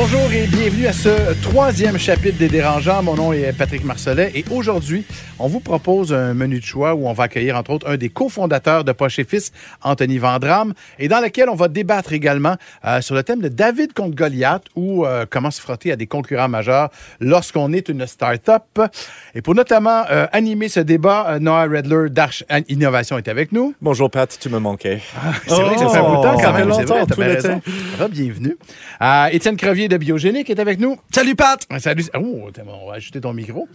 Bonjour 0.00 0.32
et 0.32 0.46
bienvenue 0.46 0.86
à 0.86 0.92
ce 0.92 1.34
troisième 1.42 1.98
chapitre 1.98 2.38
des 2.38 2.46
Dérangeants. 2.46 3.02
Mon 3.02 3.16
nom 3.16 3.32
est 3.32 3.52
Patrick 3.52 3.84
Marcelet 3.84 4.30
et 4.32 4.44
aujourd'hui, 4.52 5.04
on 5.40 5.48
vous 5.48 5.58
propose 5.58 6.14
un 6.14 6.34
menu 6.34 6.60
de 6.60 6.64
choix 6.64 6.94
où 6.94 7.08
on 7.08 7.12
va 7.12 7.24
accueillir 7.24 7.56
entre 7.56 7.72
autres 7.72 7.90
un 7.90 7.96
des 7.96 8.08
cofondateurs 8.08 8.84
de 8.84 8.92
Poche 8.92 9.18
et 9.18 9.24
Fils, 9.24 9.50
Anthony 9.82 10.18
Vandram, 10.18 10.72
et 11.00 11.08
dans 11.08 11.20
lequel 11.20 11.48
on 11.48 11.56
va 11.56 11.66
débattre 11.66 12.12
également 12.12 12.54
euh, 12.84 13.00
sur 13.00 13.16
le 13.16 13.24
thème 13.24 13.40
de 13.40 13.48
David 13.48 13.92
contre 13.92 14.14
Goliath 14.14 14.66
ou 14.76 15.04
euh, 15.04 15.26
comment 15.28 15.50
se 15.50 15.60
frotter 15.60 15.90
à 15.90 15.96
des 15.96 16.06
concurrents 16.06 16.48
majeurs 16.48 16.90
lorsqu'on 17.18 17.72
est 17.72 17.88
une 17.88 18.06
start-up. 18.06 18.80
Et 19.34 19.42
pour 19.42 19.56
notamment 19.56 20.04
euh, 20.10 20.28
animer 20.30 20.68
ce 20.68 20.78
débat, 20.78 21.38
Noah 21.40 21.64
Redler 21.64 22.08
d'Arch 22.08 22.44
Innovation 22.68 23.18
est 23.18 23.26
avec 23.26 23.50
nous. 23.50 23.74
Bonjour 23.82 24.12
Pat, 24.12 24.38
tu 24.40 24.48
me 24.48 24.60
manquais. 24.60 25.00
C'est 25.48 25.60
vrai 25.60 25.74
que 25.74 25.80
ça 25.80 25.88
fait 25.88 25.98
un 25.98 26.02
bout 26.08 26.18
de 26.18 26.22
temps 26.22 26.38
ça 26.38 26.44
quand 26.44 26.52
même. 26.52 26.72
c'est 26.72 26.82
longtemps, 26.82 27.14
vrai, 27.16 27.36
tout 27.38 27.48
bien. 27.98 28.08
Bienvenue. 28.08 28.56
Étienne 29.32 29.56
Crevier 29.56 29.87
de 29.88 29.96
Biogénique 29.96 30.50
est 30.50 30.60
avec 30.60 30.78
nous. 30.78 30.96
Salut 31.12 31.34
Pat! 31.34 31.66
Salut. 31.78 32.04
Oh, 32.14 32.48
on 32.66 32.88
va 32.88 32.94
ajouter 32.94 33.20
ton 33.20 33.32
micro. 33.32 33.68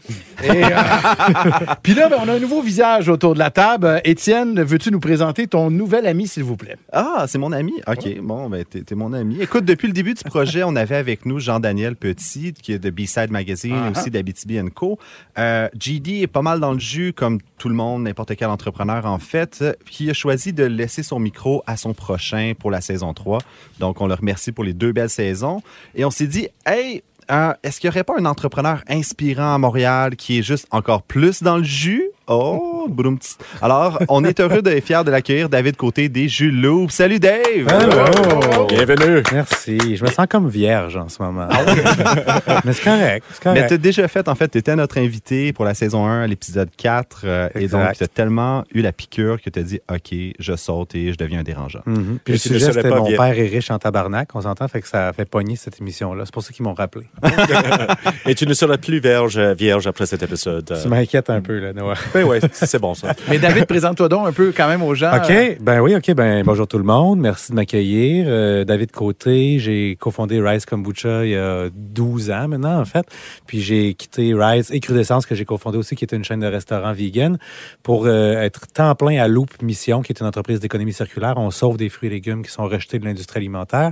Et, 0.44 0.64
euh, 0.64 0.70
Puis 1.84 1.94
là, 1.94 2.10
ben, 2.10 2.18
on 2.22 2.28
a 2.30 2.34
un 2.34 2.40
nouveau 2.40 2.62
visage 2.62 3.10
autour 3.10 3.34
de 3.34 3.40
la 3.40 3.50
table. 3.50 4.02
Étienne, 4.04 4.62
veux-tu 4.62 4.92
nous 4.92 5.00
présenter 5.00 5.48
ton 5.48 5.70
nouvel 5.70 6.06
ami, 6.08 6.28
s'il 6.28 6.44
vous 6.44 6.56
plaît? 6.56 6.78
Ah, 6.92 7.26
c'est 7.28 7.38
mon 7.38 7.52
ami? 7.52 7.74
OK, 7.88 8.20
bon, 8.22 8.50
ben, 8.50 8.64
t'es 8.64 8.82
t'es 8.82 8.96
mon 8.96 9.14
ami. 9.14 9.42
Écoute, 9.42 9.66
depuis 9.66 9.88
le 9.88 9.94
début 9.94 10.14
du 10.14 10.24
projet, 10.24 10.64
on 10.64 10.76
avait 10.76 10.96
avec 10.96 11.26
nous 11.26 11.40
Jean-Daniel 11.40 11.96
Petit, 11.96 12.54
qui 12.54 12.74
est 12.74 12.80
de 12.80 12.90
B-Side 12.90 13.32
Magazine 13.32 13.76
et 13.88 13.98
aussi 13.98 14.12
d'Abitibi 14.12 14.60
Co. 14.74 15.00
Euh, 15.38 15.68
GD 15.78 16.22
est 16.22 16.28
pas 16.28 16.42
mal 16.42 16.60
dans 16.60 16.74
le 16.74 16.80
jus, 16.80 17.14
comme 17.14 17.40
tout 17.58 17.70
le 17.70 17.76
monde, 17.76 18.04
n'importe 18.04 18.36
quel 18.36 18.50
entrepreneur 18.50 19.06
en 19.06 19.20
fait, 19.20 19.64
qui 19.90 20.10
a 20.10 20.14
choisi 20.14 20.54
de 20.54 20.66
laisser 20.66 21.02
son 21.02 21.20
micro 21.20 21.64
à 21.66 21.78
son 21.78 21.94
prochain 21.94 22.54
pour 22.58 22.72
la 22.72 22.82
saison 22.82 23.14
3. 23.14 23.40
Donc, 23.80 24.02
on 24.02 24.08
le 24.08 24.14
remercie 24.14 24.52
pour 24.52 24.64
les 24.64 24.74
deux 24.74 24.92
belles 24.92 25.10
saisons. 25.10 25.62
Et 25.96 26.06
on 26.06 26.12
s'est 26.12 26.28
dit, 26.28 26.48
hey, 26.66 27.04
euh, 27.32 27.54
est-ce 27.64 27.80
qu'il 27.80 27.90
n'y 27.90 27.94
aurait 27.94 28.04
pas 28.04 28.18
un 28.18 28.26
entrepreneur 28.26 28.84
inspirant 28.90 29.56
à 29.56 29.58
Montréal 29.58 30.16
qui 30.16 30.40
est 30.40 30.44
juste 30.44 30.68
encore 30.72 31.04
plus 31.04 31.44
dans 31.44 31.58
le 31.58 31.64
jus? 31.64 32.10
Oh, 32.28 32.86
broum. 32.90 33.18
Alors, 33.62 34.00
on 34.08 34.24
est 34.24 34.40
heureux 34.40 34.62
et 34.66 34.80
fiers 34.80 35.04
de 35.06 35.12
l'accueillir, 35.12 35.50
David 35.50 35.76
Côté 35.76 36.08
des 36.08 36.30
Jules 36.30 36.62
Loup. 36.62 36.88
Salut 36.90 37.20
Dave! 37.20 37.68
Allô! 37.68 38.66
Bienvenue. 38.68 39.22
Merci. 39.34 39.98
Je 39.98 40.06
me 40.06 40.10
sens 40.10 40.26
comme 40.30 40.48
vierge 40.48 40.96
en 40.96 41.10
ce 41.10 41.22
moment. 41.22 41.50
Mais 42.64 42.72
c'est 42.72 42.84
correct. 42.84 43.26
C'est 43.34 43.54
Mais 43.54 43.68
tu 43.68 43.74
as 43.74 43.78
déjà 43.78 44.08
fait, 44.08 44.30
en 44.30 44.36
fait, 44.36 44.48
tu 44.48 44.58
étais 44.58 44.74
notre 44.78 45.00
invité 45.00 45.52
pour 45.52 45.66
la 45.66 45.74
saison 45.74 46.06
1, 46.06 46.22
à 46.22 46.28
l'épisode 46.28 46.70
4. 46.78 47.22
euh, 47.26 47.50
et 47.56 47.68
donc, 47.68 47.92
tu 47.98 48.04
as 48.06 48.08
tellement 48.08 48.64
eu 48.74 48.82
la 48.82 48.94
piqûre 48.94 49.42
que 49.42 49.50
tu 49.50 49.60
as 49.60 49.64
dit, 49.64 49.82
OK, 49.92 50.18
je 50.40 50.56
saute 50.56 50.96
et 50.96 51.12
je 51.12 51.18
deviens 51.18 51.42
un 51.42 51.44
dérangeant. 51.44 51.82
Mhm. 51.86 52.20
Puis 52.24 52.34
Et 52.34 52.36
le 52.36 52.40
sujet, 52.40 52.72
c'était 52.72 52.90
mon 52.90 53.06
père 53.06 53.38
est 53.38 53.48
riche 53.48 53.70
en 53.70 53.80
tabarnak. 53.80 54.30
On 54.34 54.42
s'entend, 54.42 54.70
fait 54.70 54.82
que 54.82 54.88
ça 54.88 55.10
a 55.10 55.14
fait 55.14 55.26
pogner 55.26 55.58
cette 55.58 55.82
émission-là. 55.82 56.24
C'est 56.26 56.34
pour 56.34 56.44
ça 56.44 56.54
qu'ils 56.54 56.64
m'ont 56.64 56.74
rappelé. 56.74 57.06
Et 58.26 58.34
tu 58.34 58.48
ne 58.48 58.54
seras 58.54 58.78
plus 58.78 59.00
vierge, 59.02 59.38
vierge 59.38 59.88
après 59.88 60.06
cet 60.06 60.24
épisode. 60.24 60.74
Tu 60.82 60.88
m'inquiètes 60.88 61.30
un 61.30 61.42
peu, 61.42 61.60
là, 61.60 61.74
Noah. 61.74 61.96
Oui, 62.16 62.22
oui, 62.24 62.38
c'est 62.52 62.80
bon 62.80 62.94
ça. 62.94 63.14
Mais 63.30 63.40
David, 63.40 63.66
présente-toi 63.66 64.08
donc 64.08 64.28
un 64.28 64.32
peu 64.32 64.54
quand 64.56 64.68
même 64.68 64.84
aux 64.84 64.94
gens. 64.94 65.16
OK, 65.16 65.58
ben 65.60 65.80
oui, 65.80 65.96
OK, 65.96 66.14
ben 66.14 66.44
bonjour 66.44 66.68
tout 66.68 66.78
le 66.78 66.84
monde. 66.84 67.20
Merci 67.20 67.52
de 67.52 67.56
m'accueillir. 67.56 68.26
Euh, 68.28 68.64
David 68.64 68.92
Côté, 68.92 69.58
j'ai 69.60 69.96
cofondé 70.00 70.40
Rise 70.40 70.66
Kombucha 70.66 71.26
il 71.26 71.32
y 71.32 71.36
a 71.36 71.70
12 71.74 72.32
ans 72.32 72.48
maintenant, 72.48 72.80
en 72.80 72.86
fait. 72.86 73.06
Puis 73.48 73.62
j'ai 73.62 73.94
quitté 73.96 74.34
Rise 74.36 74.72
et 74.72 74.80
Crudescence, 74.80 75.26
que 75.26 75.36
j'ai 75.36 75.46
cofondé 75.46 75.78
aussi, 75.78 75.96
qui 75.96 76.06
est 76.06 76.14
une 76.14 76.24
chaîne 76.24 76.42
de 76.42 76.48
restaurants 76.48 76.94
vegan, 76.94 77.38
pour 77.82 78.06
euh, 78.06 78.34
être 78.34 78.68
temps 78.68 78.94
plein 78.96 79.22
à 79.22 79.28
Loop 79.28 79.62
Mission, 79.62 80.02
qui 80.02 80.12
est 80.12 80.20
une 80.20 80.28
entreprise 80.28 80.60
d'économie 80.60 80.94
circulaire. 80.94 81.34
On 81.38 81.50
sauve 81.52 81.78
des 81.78 81.90
fruits 81.90 82.08
et 82.08 82.12
légumes 82.12 82.44
qui 82.44 82.52
sont 82.52 82.66
rejetés 82.66 83.00
de 83.00 83.06
l'industrie 83.06 83.40
alimentaire. 83.40 83.92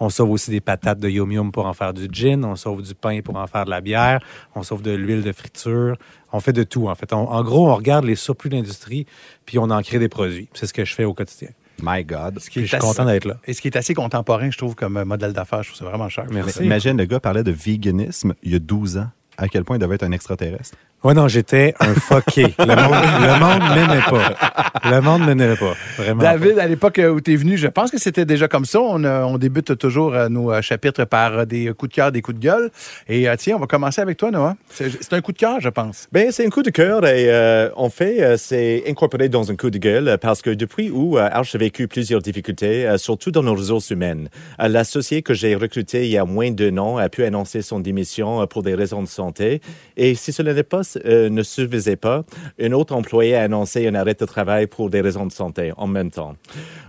On 0.00 0.08
sauve 0.08 0.30
aussi 0.30 0.50
des 0.50 0.60
patates 0.60 0.98
de 0.98 1.08
Yum 1.08 1.30
Yum 1.30 1.52
pour 1.52 1.66
en 1.66 1.74
faire 1.74 1.92
du 1.92 2.08
gin. 2.10 2.44
On 2.44 2.56
sauve 2.56 2.82
du 2.82 2.94
pain 2.94 3.20
pour 3.22 3.36
en 3.36 3.46
faire 3.46 3.66
de 3.66 3.70
la 3.70 3.80
bière. 3.82 4.20
On 4.54 4.62
sauve 4.62 4.80
de 4.82 4.90
l'huile 4.92 5.22
de 5.22 5.32
friture. 5.32 5.96
On 6.32 6.40
fait 6.40 6.52
de 6.54 6.62
tout, 6.62 6.88
en 6.88 6.94
fait. 6.94 7.12
On- 7.12 7.28
en 7.30 7.42
gros, 7.44 7.68
on 7.70 7.74
regarde 7.74 8.04
les 8.04 8.14
surplus 8.16 8.48
de 8.50 8.56
l'industrie, 8.56 9.06
puis 9.46 9.58
on 9.58 9.64
en 9.70 9.82
crée 9.82 9.98
des 9.98 10.08
produits. 10.08 10.48
C'est 10.54 10.66
ce 10.66 10.72
que 10.72 10.84
je 10.84 10.94
fais 10.94 11.04
au 11.04 11.12
quotidien. 11.14 11.48
My 11.82 12.04
God. 12.04 12.38
Ce 12.40 12.50
qui 12.50 12.50
Puis 12.50 12.60
est 12.60 12.64
je 12.64 12.68
suis 12.68 12.76
assez- 12.76 12.86
content 12.86 13.04
d'être 13.06 13.24
là. 13.24 13.36
Et 13.46 13.54
ce 13.54 13.60
qui 13.62 13.68
est 13.68 13.76
assez 13.76 13.94
contemporain, 13.94 14.50
je 14.50 14.58
trouve, 14.58 14.74
comme 14.74 15.02
modèle 15.04 15.32
d'affaires. 15.32 15.62
Je 15.62 15.68
trouve 15.70 15.78
ça 15.78 15.84
vraiment 15.86 16.08
cher. 16.08 16.26
Merci. 16.30 16.62
Imagine, 16.64 16.96
le 16.98 17.04
gars 17.06 17.20
parlait 17.20 17.42
de 17.42 17.52
véganisme 17.52 18.34
il 18.42 18.52
y 18.52 18.54
a 18.54 18.58
12 18.58 18.96
ans. 18.98 19.08
À 19.40 19.48
quel 19.48 19.64
point 19.64 19.76
il 19.76 19.78
devait 19.78 19.94
être 19.94 20.02
un 20.02 20.12
extraterrestre. 20.12 20.76
Ouais, 21.02 21.14
non, 21.14 21.28
j'étais 21.28 21.72
un 21.80 21.94
fucké. 21.94 22.42
Le 22.58 22.76
monde, 22.76 23.40
monde 23.40 23.74
m'aimait 23.74 24.02
pas. 24.02 24.90
Le 24.90 25.00
monde 25.00 25.26
m'aimait 25.26 25.56
pas. 25.56 25.74
Vraiment. 25.96 26.22
David, 26.22 26.58
à 26.58 26.66
l'époque 26.66 26.98
euh, 26.98 27.08
où 27.10 27.22
tu 27.22 27.32
es 27.32 27.36
venu, 27.36 27.56
je 27.56 27.68
pense 27.68 27.90
que 27.90 27.96
c'était 27.96 28.26
déjà 28.26 28.48
comme 28.48 28.66
ça. 28.66 28.82
On, 28.82 29.02
euh, 29.04 29.22
on 29.22 29.38
débute 29.38 29.78
toujours 29.78 30.14
euh, 30.14 30.28
nos 30.28 30.60
chapitres 30.60 31.06
par 31.06 31.46
des 31.46 31.72
coups 31.72 31.90
de 31.90 31.94
cœur, 31.94 32.12
des 32.12 32.20
coups 32.20 32.36
de 32.36 32.42
gueule. 32.42 32.70
Et 33.08 33.26
tiens, 33.38 33.56
on 33.56 33.60
va 33.60 33.66
commencer 33.66 34.02
avec 34.02 34.18
toi, 34.18 34.30
Noah. 34.30 34.56
C'est 34.68 35.14
un 35.14 35.22
coup 35.22 35.32
de 35.32 35.38
cœur, 35.38 35.58
je 35.58 35.70
pense. 35.70 36.06
Ben, 36.12 36.30
c'est 36.32 36.44
un 36.44 36.50
coup 36.50 36.62
de 36.62 36.68
cœur 36.68 37.06
et 37.06 37.30
euh, 37.30 37.70
en 37.76 37.88
fait, 37.88 38.36
c'est 38.36 38.84
incorporé 38.86 39.30
dans 39.30 39.50
un 39.50 39.56
coup 39.56 39.70
de 39.70 39.78
gueule 39.78 40.18
parce 40.20 40.42
que 40.42 40.50
depuis 40.50 40.90
où 40.90 41.16
Arch 41.16 41.54
a 41.54 41.58
vécu 41.58 41.88
plusieurs 41.88 42.20
difficultés, 42.20 42.94
surtout 42.98 43.30
dans 43.30 43.42
nos 43.42 43.54
ressources 43.54 43.88
humaines, 43.88 44.28
l'associé 44.58 45.22
que 45.22 45.32
j'ai 45.32 45.54
recruté 45.54 46.04
il 46.04 46.10
y 46.10 46.18
a 46.18 46.26
moins 46.26 46.50
d'un 46.50 46.76
an 46.76 46.98
a 46.98 47.08
pu 47.08 47.24
annoncer 47.24 47.62
son 47.62 47.80
démission 47.80 48.46
pour 48.46 48.62
des 48.62 48.74
raisons 48.74 49.02
de 49.02 49.08
santé. 49.08 49.29
Et 49.96 50.14
si 50.14 50.32
cela 50.32 50.52
euh, 51.04 51.30
ne 51.30 51.42
suffisait 51.42 51.96
pas, 51.96 52.24
un 52.60 52.72
autre 52.72 52.94
employé 52.94 53.34
a 53.34 53.42
annoncé 53.42 53.86
un 53.86 53.94
arrêt 53.94 54.14
de 54.14 54.24
travail 54.24 54.66
pour 54.66 54.90
des 54.90 55.00
raisons 55.00 55.26
de 55.26 55.32
santé 55.32 55.72
en 55.76 55.86
même 55.86 56.10
temps. 56.10 56.36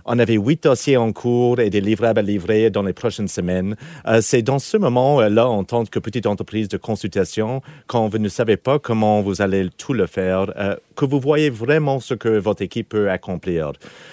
On 0.04 0.18
avait 0.18 0.34
huit 0.34 0.62
dossiers 0.64 0.96
en 0.96 1.12
cours 1.12 1.60
et 1.60 1.70
des 1.70 1.80
livrables 1.80 2.18
à 2.18 2.22
livrer 2.22 2.70
dans 2.70 2.82
les 2.82 2.92
prochaines 2.92 3.28
semaines. 3.28 3.76
Euh, 4.06 4.20
c'est 4.20 4.42
dans 4.42 4.58
ce 4.58 4.76
moment-là, 4.76 5.48
en 5.48 5.64
tant 5.64 5.84
que 5.84 5.98
petite 5.98 6.26
entreprise 6.26 6.68
de 6.68 6.76
consultation, 6.76 7.62
quand 7.86 8.08
vous 8.08 8.18
ne 8.18 8.28
savez 8.28 8.56
pas 8.56 8.78
comment 8.78 9.20
vous 9.22 9.42
allez 9.42 9.68
tout 9.76 9.92
le 9.92 10.06
faire, 10.06 10.52
euh, 10.56 10.76
que 10.96 11.04
vous 11.04 11.20
voyez 11.20 11.50
vraiment 11.50 12.00
ce 12.00 12.14
que 12.14 12.28
votre 12.28 12.62
équipe 12.62 12.90
peut 12.90 13.10
accomplir. 13.10 13.72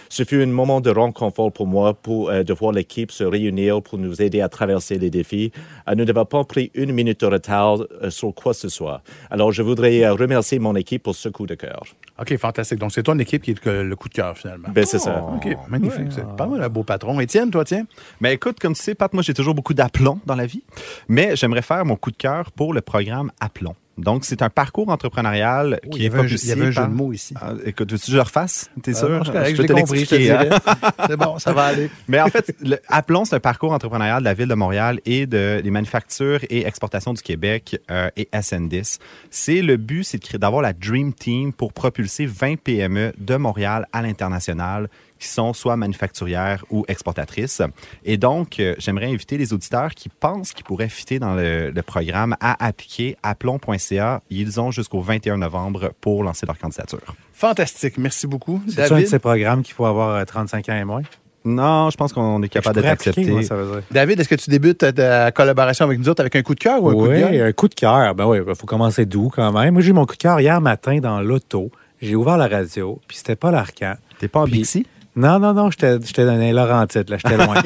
Ce 0.10 0.24
fut 0.24 0.42
un 0.42 0.48
moment 0.48 0.82
de 0.82 0.90
réconfort 0.90 1.52
pour 1.52 1.68
moi 1.68 1.96
euh, 2.08 2.44
de 2.44 2.54
voir 2.54 2.72
l'équipe 2.72 3.12
se 3.12 3.24
réunir 3.24 3.82
pour 3.82 4.00
nous 4.00 4.22
aider 4.22 4.42
à 4.42 4.50
traverser 4.50 4.98
les 4.98 5.10
défis. 5.10 5.52
Euh, 5.88 5.96
nous 5.96 6.06
n'avons 6.06 6.26
pas 6.26 6.44
pris 6.44 6.72
une 6.74 6.92
minute 6.92 7.20
de 7.22 7.26
retard 7.28 7.80
euh, 8.02 8.09
sur 8.10 8.34
quoi 8.34 8.54
que 8.54 8.60
ce 8.60 8.70
soit. 8.70 9.02
Alors, 9.30 9.52
je 9.52 9.62
voudrais 9.62 10.04
euh, 10.04 10.14
remercier 10.14 10.60
mon 10.60 10.76
équipe 10.76 11.04
pour 11.04 11.16
ce 11.16 11.30
coup 11.30 11.46
de 11.46 11.56
cœur. 11.56 11.84
OK, 12.20 12.36
fantastique. 12.38 12.80
Donc, 12.80 12.92
c'est 12.92 13.04
ton 13.04 13.18
équipe 13.20 13.44
qui 13.44 13.52
est 13.52 13.66
le, 13.66 13.96
coup 13.96 14.10
de 14.10 14.14
cœur, 14.14 14.38
finalement. 14.38 14.70
Ben, 14.70 14.86
c'est 14.86 15.00
ça. 15.00 15.24
OK, 15.36 15.48
magnifique. 15.68 16.12
C'est 16.12 16.26
pas 16.36 16.48
mal 16.48 16.62
un 16.62 16.70
beau 16.70 16.84
patron. 16.84 17.20
Étienne, 17.20 17.52
toi, 17.52 17.64
tiens. 17.64 17.86
Mais 18.22 18.34
écoute, 18.34 18.60
comme 18.60 18.74
tu 18.74 18.82
sais, 18.82 18.96
Pat, 18.96 19.14
moi, 19.14 19.24
j'ai 19.24 19.34
toujours 19.34 19.56
beaucoup 19.56 19.74
d'aplomb 19.74 20.20
dans 20.26 20.36
la 20.36 20.46
vie. 20.46 20.64
Mais 21.08 21.36
j'aimerais 21.36 21.62
faire 21.62 21.86
mon 21.86 21.96
coup 21.96 22.12
de 22.12 22.18
cœur 22.18 22.52
pour 22.52 22.74
le 22.74 22.82
programme 22.82 23.32
Aplomb. 23.40 23.76
Donc, 24.04 24.26
c'est 24.26 24.42
un 24.42 24.50
parcours 24.50 24.90
entrepreneurial 24.90 25.80
Oh, 25.86 25.90
qui 25.90 26.06
est 26.06 26.10
jeu- 26.10 26.38
il 26.42 26.48
y 26.48 26.52
propulsé 26.52 26.52
avait 26.52 26.66
un 26.68 26.72
jeu 26.72 26.82
de 26.84 26.88
mots 26.94 27.14
ici. 27.14 27.34
Ah, 27.42 27.54
écoute, 27.66 27.92
veux-tu 27.92 28.06
que 28.06 28.12
je 28.12 28.16
le 28.18 28.22
refasse? 28.22 28.70
T'es 28.82 28.94
sûr? 28.94 29.08
Euh, 29.10 29.22
c'est 29.26 29.32
correct, 29.32 29.56
je 29.56 29.62
peux 29.62 29.68
te 29.68 29.74
je 29.74 29.78
l'expliquer, 29.78 30.32
hein? 30.32 30.50
C'est 31.08 31.18
bon, 31.18 31.40
ça 31.40 31.54
va 31.54 31.64
aller. 31.66 31.90
Mais 32.08 32.22
en 32.22 32.28
fait, 32.28 32.54
le 32.62 32.78
Aplomb, 32.88 33.26
c'est 33.26 33.36
un 33.36 33.40
parcours 33.40 33.72
entrepreneurial 33.72 34.20
de 34.20 34.26
la 34.26 34.34
Ville 34.34 34.48
de 34.48 34.54
Montréal 34.56 35.00
et 35.06 35.26
de, 35.26 35.62
des 35.64 35.72
manufactures 35.72 36.40
et 36.50 36.66
exportations 36.68 37.14
du 37.14 37.22
Québec 37.22 37.80
euh, 37.92 38.10
et 38.18 38.28
SN10. 38.34 39.00
C'est 39.30 39.62
le 39.62 39.78
but, 39.78 40.04
c'est 40.04 40.36
d'avoir 40.38 40.62
la 40.62 40.74
Dream 40.74 41.14
Team 41.14 41.54
pour 41.54 41.74
propulser 41.74 42.26
20 42.26 42.58
PME 42.60 43.14
de 43.18 43.36
Montréal 43.36 43.88
à 43.94 44.02
l'international 44.02 44.90
qui 45.20 45.28
sont 45.28 45.54
soit 45.54 45.76
manufacturières 45.76 46.64
ou 46.70 46.86
exportatrices. 46.88 47.62
Et 48.06 48.18
donc, 48.18 48.60
euh, 48.60 48.74
j'aimerais 48.80 49.08
inviter 49.08 49.38
les 49.38 49.52
auditeurs 49.54 49.94
qui 49.94 50.10
pensent 50.10 50.54
qu'ils 50.54 50.64
pourraient 50.66 50.90
fitter 50.90 51.20
dans 51.20 51.36
le, 51.36 51.72
le 51.72 51.82
programme 51.82 52.36
à 52.40 52.66
appliquer 52.66 53.18
à 53.22 53.36
plomb.ca. 53.36 54.22
Ils 54.30 54.60
ont 54.62 54.72
jusqu'au 54.72 55.02
21 55.02 55.38
novembre 55.38 55.92
pour 56.02 56.24
lancer 56.24 56.46
leur 56.46 56.58
candidature. 56.58 57.16
Fantastique. 57.34 57.98
Merci 57.98 58.28
beaucoup. 58.28 58.62
C'est 58.68 58.92
un 58.92 59.00
de 59.02 59.06
ces 59.06 59.20
programmes 59.20 59.62
qu'il 59.64 59.74
faut 59.74 59.86
avoir 59.86 60.16
euh, 60.16 60.26
35 60.26 60.70
ans 60.70 60.76
et 60.76 60.84
moins? 60.86 61.02
Non, 61.46 61.90
je 61.90 61.96
pense 61.96 62.12
qu'on 62.12 62.44
est 62.44 62.50
capable 62.50 62.76
d'être 62.82 62.92
accepté. 62.92 63.26
moi, 63.32 63.44
ça 63.44 63.56
veut 63.56 63.72
dire. 63.72 63.84
David, 63.92 64.20
est-ce 64.20 64.28
que 64.28 64.36
tu 64.36 64.50
débutes 64.50 64.94
ta- 64.94 65.32
collaboration 65.32 65.86
avec 65.86 65.98
nous 65.98 66.10
autres 66.10 66.20
avec 66.22 66.36
un 66.36 66.42
coup 66.42 66.54
de 66.54 66.60
cœur 66.60 66.84
ou 66.84 66.90
un 66.90 66.94
coup 66.94 67.08
de 67.08 67.12
Oui, 67.14 67.20
gueule? 67.20 67.42
un 67.48 67.52
coup 67.54 67.70
de 67.70 67.76
cœur. 67.76 68.14
Ben 68.14 68.26
oui, 68.26 68.40
il 68.46 68.56
faut 68.56 68.68
commencer 68.68 69.06
doux 69.06 69.32
quand 69.34 69.52
même. 69.54 69.74
Moi, 69.74 69.82
j'ai 69.82 69.90
eu 69.92 69.94
mon 69.94 70.06
coup 70.06 70.16
de 70.16 70.20
cœur 70.22 70.40
hier 70.42 70.60
matin 70.60 71.00
dans 71.00 71.22
l'auto. 71.22 71.72
J'ai 72.02 72.16
ouvert 72.16 72.38
la 72.38 72.48
radio, 72.48 73.00
puis 73.08 73.16
c'était 73.18 73.38
pas 73.38 73.52
l'Arcan. 73.52 73.96
T'es 74.20 74.28
pas 74.28 74.42
en 74.42 74.46
Bixi? 74.46 74.86
Non, 75.20 75.38
non, 75.38 75.54
non, 75.54 75.70
j'étais 75.70 76.26
dans 76.26 76.40
les 76.40 76.54
Laurentides, 76.54 77.10
là, 77.10 77.18
j'étais 77.18 77.36
loin. 77.36 77.56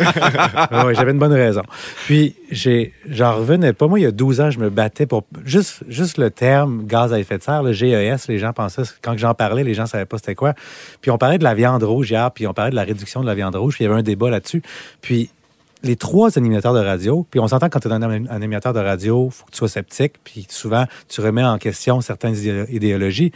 Ah 0.56 0.88
j'avais 0.92 1.12
une 1.12 1.20
bonne 1.20 1.34
raison. 1.34 1.62
Puis, 2.06 2.36
j'ai, 2.50 2.94
j'en 3.08 3.36
revenais 3.36 3.74
pas. 3.74 3.88
Moi, 3.88 4.00
il 4.00 4.04
y 4.04 4.08
a 4.08 4.12
12 4.12 4.42
ans, 4.42 4.50
je 4.50 4.58
me 4.58 4.72
battais 4.72 5.06
pour 5.06 5.24
juste, 5.46 5.84
juste 5.88 6.18
le 6.18 6.32
terme 6.32 6.86
gaz 6.86 7.14
à 7.14 7.20
effet 7.20 7.38
de 7.38 7.44
serre, 7.44 7.62
le 7.62 7.72
GES. 7.72 8.28
Les 8.28 8.40
gens 8.40 8.54
pensaient, 8.54 8.82
quand 9.04 9.16
j'en 9.18 9.36
parlais, 9.36 9.64
les 9.64 9.76
gens 9.76 9.86
savaient 9.86 10.06
pas 10.06 10.18
c'était 10.18 10.34
quoi. 10.34 10.54
Puis, 11.02 11.12
on 11.12 11.20
parlait 11.20 11.38
de 11.38 11.44
la 11.44 11.54
viande 11.54 11.84
rouge 11.84 12.10
hier, 12.10 12.32
puis 12.32 12.48
on 12.48 12.54
parlait 12.54 12.72
de 12.72 12.76
la 12.76 12.84
réduction 12.84 13.22
de 13.22 13.28
la 13.28 13.36
viande 13.36 13.56
rouge, 13.56 13.76
puis 13.76 13.84
il 13.84 13.88
y 13.88 13.92
avait 13.92 14.00
un 14.00 14.04
débat 14.04 14.32
là-dessus. 14.32 14.64
Puis, 15.02 15.30
les 15.84 15.96
trois 15.98 16.38
animateurs 16.38 16.74
de 16.74 16.80
radio, 16.80 17.28
puis 17.30 17.40
on 17.42 17.48
s'entend 17.48 17.68
quand 17.70 17.80
tu 17.80 17.90
es 17.90 17.92
un 17.92 18.02
anim- 18.02 18.28
un 18.30 18.36
animateur 18.38 18.72
de 18.74 18.80
radio, 18.80 19.30
faut 19.30 19.46
que 19.46 19.52
tu 19.52 19.58
sois 19.58 19.68
sceptique, 19.68 20.14
puis 20.24 20.46
souvent 20.50 20.86
tu 21.10 21.20
remets 21.20 21.44
en 21.44 21.58
question 21.58 22.00
certaines 22.02 22.36
idéo- 22.36 22.66
idéologies. 22.70 23.32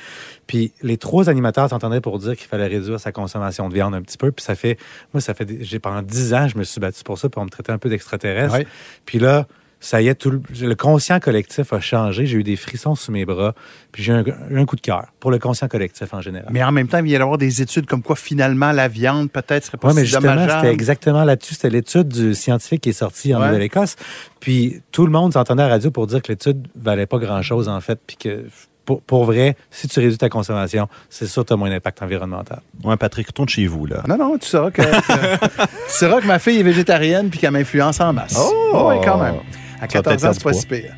Puis 0.47 0.71
les 0.81 0.97
trois 0.97 1.29
animateurs 1.29 1.69
s'entendaient 1.69 1.99
pour 2.01 2.19
dire 2.19 2.37
qu'il 2.37 2.47
fallait 2.47 2.67
réduire 2.67 2.99
sa 2.99 3.11
consommation 3.11 3.67
de 3.67 3.73
viande 3.73 3.93
un 3.95 4.01
petit 4.01 4.17
peu, 4.17 4.31
puis 4.31 4.43
ça 4.45 4.55
fait 4.55 4.77
moi 5.13 5.19
ça 5.21 5.33
fait 5.33 5.61
j'ai 5.61 5.79
pendant 5.79 6.01
dix 6.01 6.33
ans, 6.33 6.47
je 6.47 6.57
me 6.57 6.63
suis 6.63 6.79
battu 6.79 7.03
pour 7.03 7.17
ça, 7.19 7.27
puis 7.29 7.39
on 7.41 7.45
me 7.45 7.49
traitait 7.49 7.71
un 7.73 7.77
peu 7.77 7.89
d'extraterrestre. 7.89 8.57
Puis 9.05 9.19
là, 9.19 9.45
ça 9.79 10.01
y 10.01 10.07
est, 10.07 10.15
tout 10.15 10.31
le, 10.31 10.41
le 10.59 10.75
conscient 10.75 11.19
collectif 11.19 11.71
a 11.71 11.79
changé. 11.79 12.25
J'ai 12.25 12.37
eu 12.37 12.43
des 12.43 12.55
frissons 12.55 12.95
sous 12.95 13.11
mes 13.11 13.25
bras. 13.25 13.53
Puis 13.91 14.01
j'ai 14.03 14.11
eu 14.13 14.15
un, 14.15 14.23
un 14.57 14.65
coup 14.65 14.75
de 14.75 14.81
cœur 14.81 15.05
pour 15.19 15.29
le 15.29 15.37
conscient 15.39 15.67
collectif 15.67 16.13
en 16.13 16.21
général. 16.21 16.49
Mais 16.51 16.63
en 16.63 16.71
même 16.71 16.87
temps, 16.87 16.97
il 16.97 17.07
y 17.09 17.15
avoir 17.15 17.37
des 17.37 17.61
études 17.61 17.85
comme 17.85 18.01
quoi 18.01 18.15
finalement 18.15 18.71
la 18.71 18.87
viande 18.87 19.31
peut-être 19.31 19.65
serait 19.65 19.77
pas 19.77 19.89
Oui, 19.89 19.93
mais 19.95 20.01
si 20.01 20.07
justement, 20.07 20.33
dommageable. 20.33 20.61
c'était 20.61 20.73
exactement 20.73 21.23
là-dessus. 21.23 21.53
C'était 21.53 21.69
l'étude 21.69 22.07
du 22.07 22.33
scientifique 22.33 22.81
qui 22.81 22.89
est 22.89 22.93
sortie 22.93 23.35
en 23.35 23.39
Ouais. 23.39 23.47
Nouvelle-Écosse. 23.47 23.95
Puis 24.39 24.81
tout 24.91 25.05
le 25.05 25.11
monde 25.11 25.33
s'entendait 25.33 25.63
à 25.63 25.67
la 25.67 25.73
radio 25.73 25.91
pour 25.91 26.07
dire 26.07 26.21
que 26.21 26.29
l'étude 26.31 26.67
valait 26.75 27.05
pas 27.05 27.19
grand-chose, 27.19 27.69
en 27.69 27.79
fait. 27.79 27.99
Puis 28.05 28.17
que 28.17 28.45
pour, 28.85 29.01
pour 29.01 29.25
vrai, 29.25 29.57
si 29.69 29.87
tu 29.89 29.99
réduis 29.99 30.17
ta 30.17 30.29
consommation, 30.29 30.87
c'est 31.09 31.27
sûr 31.27 31.43
que 31.43 31.49
tu 31.49 31.53
as 31.53 31.57
moins 31.57 31.69
d'impact 31.69 32.01
environnemental. 32.01 32.61
Ouais, 32.85 32.95
Patrick, 32.95 33.27
retourne 33.27 33.49
chez 33.49 33.67
vous, 33.67 33.85
là. 33.85 34.01
Non, 34.07 34.17
non, 34.17 34.37
tu 34.37 34.47
sauras 34.47 34.71
que, 34.71 34.81
que- 34.81 35.45
tu 35.65 35.67
sauras 35.89 36.21
que 36.21 36.25
ma 36.27 36.39
fille 36.39 36.59
est 36.59 36.63
végétarienne 36.63 37.29
puis 37.29 37.37
qu'elle 37.39 37.51
m'influence 37.51 37.99
en 37.99 38.13
masse. 38.13 38.37
Oh! 38.39 38.87
oui, 38.89 38.95
quand 39.03 39.17
même. 39.21 39.35
À 39.81 39.87
Tu 39.87 39.97
vas 39.97 40.03
14 40.03 40.03
peut-être 40.03 40.25
ans, 40.25 40.33
c'est 40.33 40.43
pas 40.43 40.53
si 40.53 40.65
pire. 40.65 40.93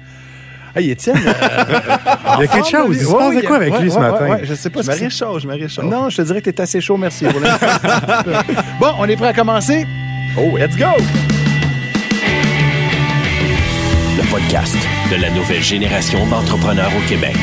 Hey, 0.76 0.92
Étienne. 0.92 1.18
euh, 1.18 1.34
Il 2.38 2.42
y 2.42 2.44
a 2.44 2.48
quelque 2.48 2.70
chose. 2.70 2.96
Il 2.98 3.06
se 3.06 3.12
passe 3.12 3.36
de 3.36 3.42
quoi 3.42 3.56
avec 3.58 3.74
ouais, 3.74 3.82
lui 3.82 3.92
ce 3.92 3.96
ouais, 3.96 4.02
matin? 4.02 4.30
ouais, 4.30 4.42
je 4.44 4.54
sais 4.54 4.70
pas 4.70 4.82
Je 4.84 4.88
me 4.92 4.96
réchauffe, 4.96 5.42
je 5.42 5.48
me 5.48 5.54
réchauffe. 5.54 5.86
Non, 5.86 6.10
je 6.10 6.18
te 6.18 6.22
dirais 6.22 6.42
que 6.42 6.50
t'es 6.50 6.62
assez 6.62 6.80
chaud, 6.80 6.96
merci. 6.98 7.26
bon, 8.80 8.92
on 9.00 9.06
est 9.06 9.16
prêt 9.16 9.30
à 9.30 9.34
commencer? 9.34 9.86
Oh, 10.38 10.56
let's 10.58 10.78
go! 10.78 10.86
Le 14.18 14.32
podcast 14.32 14.76
de 15.12 15.16
la 15.22 15.30
nouvelle 15.32 15.64
génération 15.64 16.26
d'entrepreneurs 16.28 16.92
au 16.96 17.08
Québec. 17.10 17.36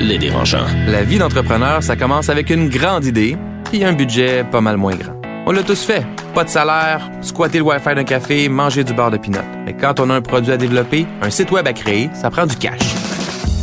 Les 0.00 0.18
dérangeants. 0.18 0.66
La 0.86 1.02
vie 1.02 1.18
d'entrepreneur, 1.18 1.82
ça 1.82 1.96
commence 1.96 2.28
avec 2.28 2.50
une 2.50 2.68
grande 2.68 3.04
idée 3.04 3.36
puis 3.70 3.84
un 3.84 3.92
budget 3.92 4.44
pas 4.44 4.60
mal 4.60 4.76
moins 4.76 4.94
grand. 4.94 5.14
On 5.46 5.52
l'a 5.52 5.62
tous 5.62 5.82
fait. 5.84 6.04
Pas 6.34 6.42
de 6.42 6.48
salaire, 6.48 7.08
squatter 7.20 7.58
le 7.58 7.64
Wi-Fi 7.64 7.94
d'un 7.94 8.02
café, 8.02 8.48
manger 8.48 8.82
du 8.82 8.92
beurre 8.92 9.12
de 9.12 9.18
pinot. 9.18 9.38
Mais 9.64 9.72
quand 9.72 10.00
on 10.00 10.10
a 10.10 10.14
un 10.14 10.20
produit 10.20 10.50
à 10.50 10.56
développer, 10.56 11.06
un 11.22 11.30
site 11.30 11.52
web 11.52 11.68
à 11.68 11.72
créer, 11.72 12.10
ça 12.12 12.28
prend 12.28 12.44
du 12.44 12.56
cash. 12.56 12.80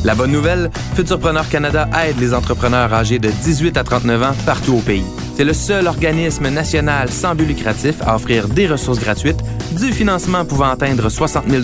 La 0.05 0.15
bonne 0.15 0.31
nouvelle, 0.31 0.71
Futurpreneur 0.95 1.49
Canada 1.49 1.89
aide 2.01 2.17
les 2.17 2.33
entrepreneurs 2.33 2.93
âgés 2.93 3.19
de 3.19 3.29
18 3.29 3.75
à 3.75 3.83
39 3.83 4.23
ans 4.23 4.31
partout 4.45 4.75
au 4.75 4.79
pays. 4.79 5.03
C'est 5.35 5.43
le 5.43 5.51
seul 5.51 5.85
organisme 5.85 6.47
national 6.47 7.09
sans 7.09 7.35
but 7.35 7.45
lucratif 7.45 7.95
à 8.05 8.15
offrir 8.15 8.47
des 8.47 8.67
ressources 8.67 8.99
gratuites, 8.99 9.43
du 9.77 9.91
financement 9.91 10.45
pouvant 10.45 10.69
atteindre 10.69 11.09
60 11.09 11.49
000 11.49 11.63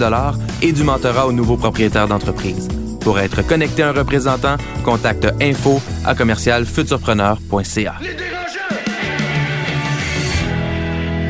et 0.62 0.74
du 0.74 0.84
mentorat 0.84 1.26
aux 1.26 1.32
nouveaux 1.32 1.58
propriétaires 1.58 2.10
d'entreprise. 2.10 2.68
Pour 3.00 3.18
être 3.20 3.48
connecté 3.48 3.82
à 3.82 3.90
un 3.90 3.94
représentant, 3.94 4.58
contacte 4.84 5.26
info 5.42 5.80
à 6.04 6.16
commercialfuturpreneur.ca. 6.16 7.96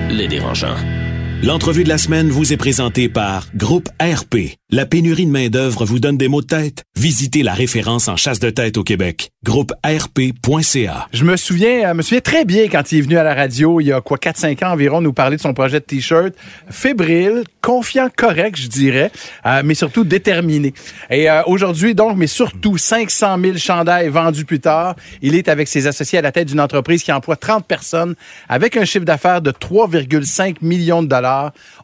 Les 0.09 0.27
dérangeants. 0.27 0.96
L'entrevue 1.43 1.83
de 1.83 1.89
la 1.89 1.99
semaine 1.99 2.29
vous 2.29 2.51
est 2.51 2.57
présentée 2.57 3.09
par 3.09 3.45
Groupe 3.55 3.89
RP. 4.01 4.57
La 4.71 4.87
pénurie 4.87 5.27
de 5.27 5.31
main-d'œuvre 5.31 5.85
vous 5.85 5.99
donne 5.99 6.17
des 6.17 6.27
maux 6.27 6.41
de 6.41 6.47
tête? 6.47 6.83
Visitez 6.97 7.43
la 7.43 7.53
référence 7.53 8.07
en 8.07 8.17
chasse 8.17 8.39
de 8.39 8.49
tête 8.49 8.75
au 8.75 8.83
Québec. 8.83 9.29
Groupe 9.45 9.71
RP.ca. 9.85 11.07
Je 11.13 11.23
me 11.23 11.37
souviens, 11.37 11.91
euh, 11.91 11.93
me 11.93 12.01
souviens 12.01 12.21
très 12.21 12.43
bien 12.43 12.67
quand 12.67 12.91
il 12.91 12.97
est 12.97 13.01
venu 13.01 13.17
à 13.17 13.23
la 13.23 13.35
radio, 13.35 13.79
il 13.79 13.85
y 13.85 13.93
a 13.93 14.01
quoi, 14.01 14.17
4-5 14.17 14.65
ans 14.65 14.71
environ, 14.71 14.99
nous 14.99 15.13
parler 15.13 15.37
de 15.37 15.41
son 15.41 15.53
projet 15.53 15.79
de 15.79 15.85
T-shirt. 15.85 16.33
Fébrile, 16.69 17.43
confiant, 17.61 18.09
correct, 18.13 18.57
je 18.59 18.67
dirais, 18.67 19.11
euh, 19.45 19.61
mais 19.63 19.75
surtout 19.75 20.03
déterminé. 20.03 20.73
Et 21.11 21.29
euh, 21.29 21.43
aujourd'hui, 21.45 21.93
donc, 21.93 22.17
mais 22.17 22.27
surtout 22.27 22.77
500 22.77 23.37
000 23.39 23.57
chandails 23.57 24.09
vendus 24.09 24.43
plus 24.43 24.59
tard, 24.59 24.95
il 25.21 25.35
est 25.35 25.47
avec 25.49 25.67
ses 25.67 25.85
associés 25.85 26.17
à 26.17 26.23
la 26.23 26.31
tête 26.31 26.47
d'une 26.47 26.59
entreprise 26.59 27.03
qui 27.03 27.13
emploie 27.13 27.35
30 27.37 27.65
personnes 27.65 28.15
avec 28.49 28.75
un 28.75 28.85
chiffre 28.85 29.05
d'affaires 29.05 29.41
de 29.41 29.51
3,5 29.51 30.55
millions 30.61 31.03
de 31.03 31.07
dollars. 31.07 31.26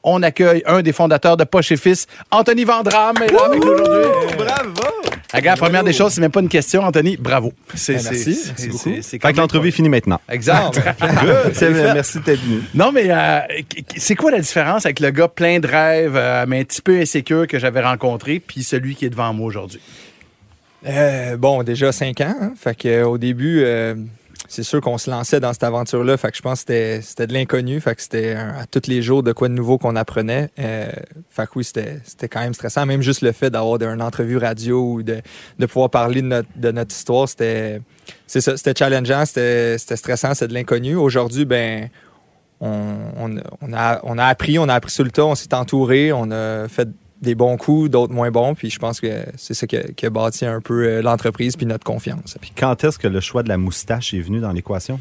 On 0.03 0.21
accueille 0.23 0.63
un 0.65 0.81
des 0.81 0.91
fondateurs 0.93 1.37
de 1.37 1.43
Poche 1.43 1.71
et 1.71 1.77
Fils, 1.77 2.07
Anthony 2.31 2.63
Vandram, 2.63 3.15
est 3.23 3.31
là 3.31 3.39
avec 3.45 3.63
nous 3.63 3.71
aujourd'hui. 3.71 4.35
Bravo! 4.37 4.81
Regarde, 5.33 5.57
première 5.59 5.83
des 5.83 5.93
choses, 5.93 6.13
c'est 6.13 6.21
même 6.21 6.31
pas 6.31 6.41
une 6.41 6.49
question, 6.49 6.83
Anthony. 6.83 7.17
Bravo. 7.17 7.53
C'est, 7.73 7.93
Ben, 7.93 7.99
c'est- 8.01 8.09
merci. 8.11 8.33
c'est- 8.35 8.47
Merci 8.49 8.67
beaucoup. 8.67 9.01
c'est- 9.01 9.19
Fait 9.19 9.33
que 9.33 9.37
l'entrevue 9.37 9.69
est 9.69 9.71
finie 9.71 9.89
maintenant. 9.89 10.21
Exact. 10.29 10.79
C'est- 11.53 11.71
Merci 11.71 12.19
d'être 12.19 12.39
venu. 12.41 12.61
Non, 12.75 12.91
mais 12.91 13.05
euh, 13.09 13.39
c'est 13.97 14.15
quoi 14.15 14.29
la 14.29 14.39
différence 14.39 14.85
avec 14.85 14.99
le 14.99 15.09
gars 15.09 15.27
plein 15.27 15.59
de 15.59 15.67
rêves, 15.67 16.15
euh, 16.15 16.45
mais 16.47 16.59
un 16.59 16.63
petit 16.63 16.81
peu 16.83 16.99
insécure 16.99 17.47
que 17.47 17.57
j'avais 17.57 17.81
rencontré, 17.81 18.39
puis 18.39 18.61
celui 18.61 18.95
qui 18.95 19.05
est 19.05 19.09
devant 19.09 19.33
moi 19.33 19.47
aujourd'hui? 19.47 19.81
Euh, 20.85 21.37
bon, 21.37 21.63
déjà 21.63 21.91
cinq 21.91 22.21
ans. 22.21 22.35
hein. 22.41 22.51
Fait 22.59 22.75
que, 22.77 23.03
au 23.03 23.17
début, 23.17 23.61
euh, 23.63 23.95
c'est 24.53 24.63
sûr 24.63 24.81
qu'on 24.81 24.99
se 24.99 25.09
lançait 25.09 25.39
dans 25.39 25.51
cette 25.51 25.63
aventure-là. 25.63 26.15
Fait 26.17 26.29
que 26.29 26.37
je 26.37 26.41
pense 26.43 26.63
que 26.63 26.99
c'était- 27.01 27.25
de 27.27 27.33
l'inconnu. 27.33 27.81
Fait 27.81 27.95
que 27.95 28.01
c'était 28.03 28.33
à 28.35 28.65
tous 28.69 28.87
les 28.87 29.01
jours 29.01 29.23
de 29.23 29.31
quoi 29.31 29.47
de 29.47 29.53
nouveau 29.53 29.79
qu'on 29.79 29.95
apprenait. 29.95 30.49
Euh, 30.59 30.91
fait 31.29 31.45
que 31.47 31.51
oui, 31.55 31.63
c'était 31.63 32.29
quand 32.29 32.41
même 32.41 32.53
stressant. 32.53 32.85
Même 32.85 33.01
juste 33.01 33.21
le 33.21 33.31
fait 33.31 33.49
d'avoir 33.49 33.81
une 33.81 34.01
entrevue 34.01 34.37
radio 34.37 34.79
ou 34.93 35.03
de, 35.03 35.21
de 35.57 35.65
pouvoir 35.65 35.89
parler 35.89 36.21
de 36.21 36.27
notre, 36.27 36.49
de 36.55 36.71
notre 36.71 36.93
histoire, 36.93 37.27
c'était 37.27 37.81
c'était 38.27 38.73
challengeant, 38.77 39.25
c'était 39.25 39.77
stressant, 39.79 40.33
c'est 40.35 40.47
de 40.47 40.53
l'inconnu. 40.53 40.95
Aujourd'hui, 40.95 41.45
ben 41.45 41.89
on, 42.61 42.95
on, 43.19 43.35
on 43.61 43.73
a, 43.73 43.99
on 44.03 44.17
a 44.17 44.25
appris, 44.25 44.59
on 44.59 44.69
a 44.69 44.73
appris 44.75 44.91
sur 44.91 45.03
le 45.03 45.11
tas, 45.11 45.25
on 45.25 45.35
s'est 45.35 45.53
entouré, 45.53 46.13
on 46.13 46.29
a 46.31 46.67
fait 46.67 46.89
des 47.23 47.35
bons 47.35 47.57
coups, 47.57 47.89
d'autres 47.89 48.13
moins 48.13 48.29
bons. 48.31 48.53
Puis 48.53 48.69
je 48.69 48.77
pense 48.79 48.99
que 49.01 49.23
c'est 49.37 49.53
ça 49.55 49.65
qui 49.65 49.77
a, 49.77 49.83
qui 49.95 50.05
a 50.05 50.09
bâti 50.11 50.45
un 50.45 50.61
peu 50.61 50.83
euh, 50.85 51.01
l'entreprise 51.01 51.55
puis 51.55 51.65
notre 51.65 51.83
confiance. 51.83 52.37
Puis 52.39 52.51
quand 52.57 52.83
est-ce 52.83 52.99
que 52.99 53.07
le 53.07 53.19
choix 53.19 53.41
de 53.43 53.49
la 53.49 53.57
moustache 53.57 54.13
est 54.13 54.19
venu 54.21 54.39
dans 54.39 54.51
l'équation? 54.51 54.99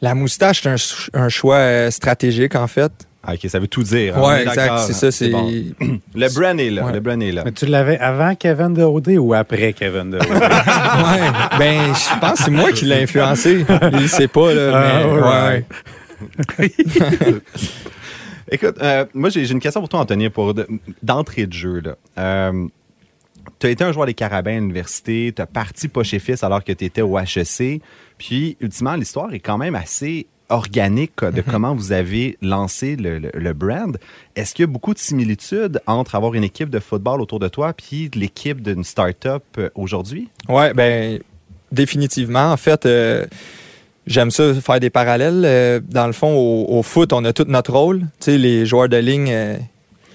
La 0.00 0.14
moustache, 0.14 0.62
c'est 0.62 0.68
un, 0.68 0.76
ch- 0.76 1.10
un 1.14 1.28
choix 1.28 1.56
euh, 1.56 1.90
stratégique, 1.90 2.54
en 2.56 2.66
fait. 2.66 2.92
Ah, 3.26 3.32
OK, 3.34 3.48
ça 3.48 3.58
veut 3.58 3.68
tout 3.68 3.82
dire. 3.82 4.18
hein. 4.18 4.36
Est 4.36 4.42
exact. 4.42 4.78
C'est 4.86 4.92
ça. 4.92 5.10
C'est 5.10 5.30
bon. 5.30 5.50
Le 6.14 6.34
brand 6.34 6.60
est 6.60 6.68
là. 6.68 6.84
Ouais. 6.84 6.92
Le 6.92 7.00
brand 7.00 7.22
est 7.22 7.32
là. 7.32 7.42
Mais 7.46 7.52
tu 7.52 7.64
l'avais 7.64 7.98
avant 7.98 8.34
Kevin 8.34 8.74
de 8.74 8.82
OD 8.82 9.08
ou 9.18 9.32
après 9.32 9.72
Kevin 9.72 10.10
de 10.10 10.18
OD? 10.18 10.28
ouais. 10.28 11.58
Ben, 11.58 11.94
je 11.94 12.20
pense 12.20 12.38
que 12.38 12.44
c'est 12.44 12.50
moi 12.50 12.70
qui 12.72 12.84
l'ai 12.84 13.02
influencé. 13.04 13.64
Il 13.92 13.98
le 14.00 14.08
sait 14.08 14.28
pas, 14.28 14.52
là. 14.52 14.70
Ah, 14.74 15.64
mais, 16.58 16.64
ouais. 16.64 16.74
Écoute, 18.50 18.76
euh, 18.82 19.04
moi, 19.14 19.30
j'ai 19.30 19.50
une 19.50 19.60
question 19.60 19.80
pour 19.80 19.88
toi, 19.88 20.00
Anthony, 20.00 20.28
pour 20.30 20.54
de- 20.54 20.66
d'entrée 21.02 21.46
de 21.46 21.52
jeu. 21.52 21.82
tu 23.58 23.66
as 23.66 23.70
été 23.70 23.84
un 23.84 23.92
joueur 23.92 24.06
des 24.06 24.14
Carabins 24.14 24.56
à 24.56 24.60
l'université, 24.60 25.32
tu 25.34 25.42
as 25.42 25.46
parti 25.46 25.88
pas 25.88 26.02
chez 26.02 26.18
Fils 26.18 26.42
alors 26.44 26.62
que 26.64 26.72
tu 26.72 26.84
étais 26.84 27.02
au 27.02 27.18
HEC. 27.18 27.80
Puis, 28.18 28.56
ultimement, 28.60 28.94
l'histoire 28.94 29.32
est 29.34 29.40
quand 29.40 29.58
même 29.58 29.74
assez 29.74 30.26
organique 30.50 31.24
de 31.24 31.40
comment 31.40 31.74
vous 31.74 31.92
avez 31.92 32.36
lancé 32.42 32.96
le, 32.96 33.18
le- 33.18 33.30
le 33.34 33.52
brand. 33.54 33.96
Est-ce 34.36 34.54
qu'il 34.54 34.64
y 34.64 34.68
a 34.68 34.70
beaucoup 34.70 34.92
de 34.92 34.98
similitudes 34.98 35.80
entre 35.86 36.14
avoir 36.14 36.34
une 36.34 36.44
équipe 36.44 36.68
de 36.68 36.80
football 36.80 37.22
autour 37.22 37.38
de 37.40 37.48
toi 37.48 37.72
puis 37.72 38.10
l'équipe 38.14 38.60
d'une 38.62 38.84
start-up 38.84 39.42
euh, 39.58 39.70
aujourd'hui? 39.74 40.28
Ouais, 40.48 40.74
ben 40.74 41.18
définitivement. 41.72 42.52
En 42.52 42.56
fait, 42.58 42.84
euh, 42.86 43.24
j'aime 44.06 44.30
ça 44.30 44.52
faire 44.54 44.80
des 44.80 44.90
parallèles. 44.90 45.42
Euh, 45.44 45.80
dans 45.88 46.06
le 46.06 46.12
fond, 46.12 46.34
au, 46.34 46.78
au 46.78 46.82
foot, 46.82 47.12
on 47.12 47.24
a 47.24 47.32
tout 47.32 47.44
notre 47.48 47.72
rôle. 47.72 48.00
Tu 48.00 48.06
sais, 48.32 48.38
les 48.38 48.66
joueurs 48.66 48.88
de 48.88 48.96
ligne. 48.96 49.30
euh, 49.32 49.56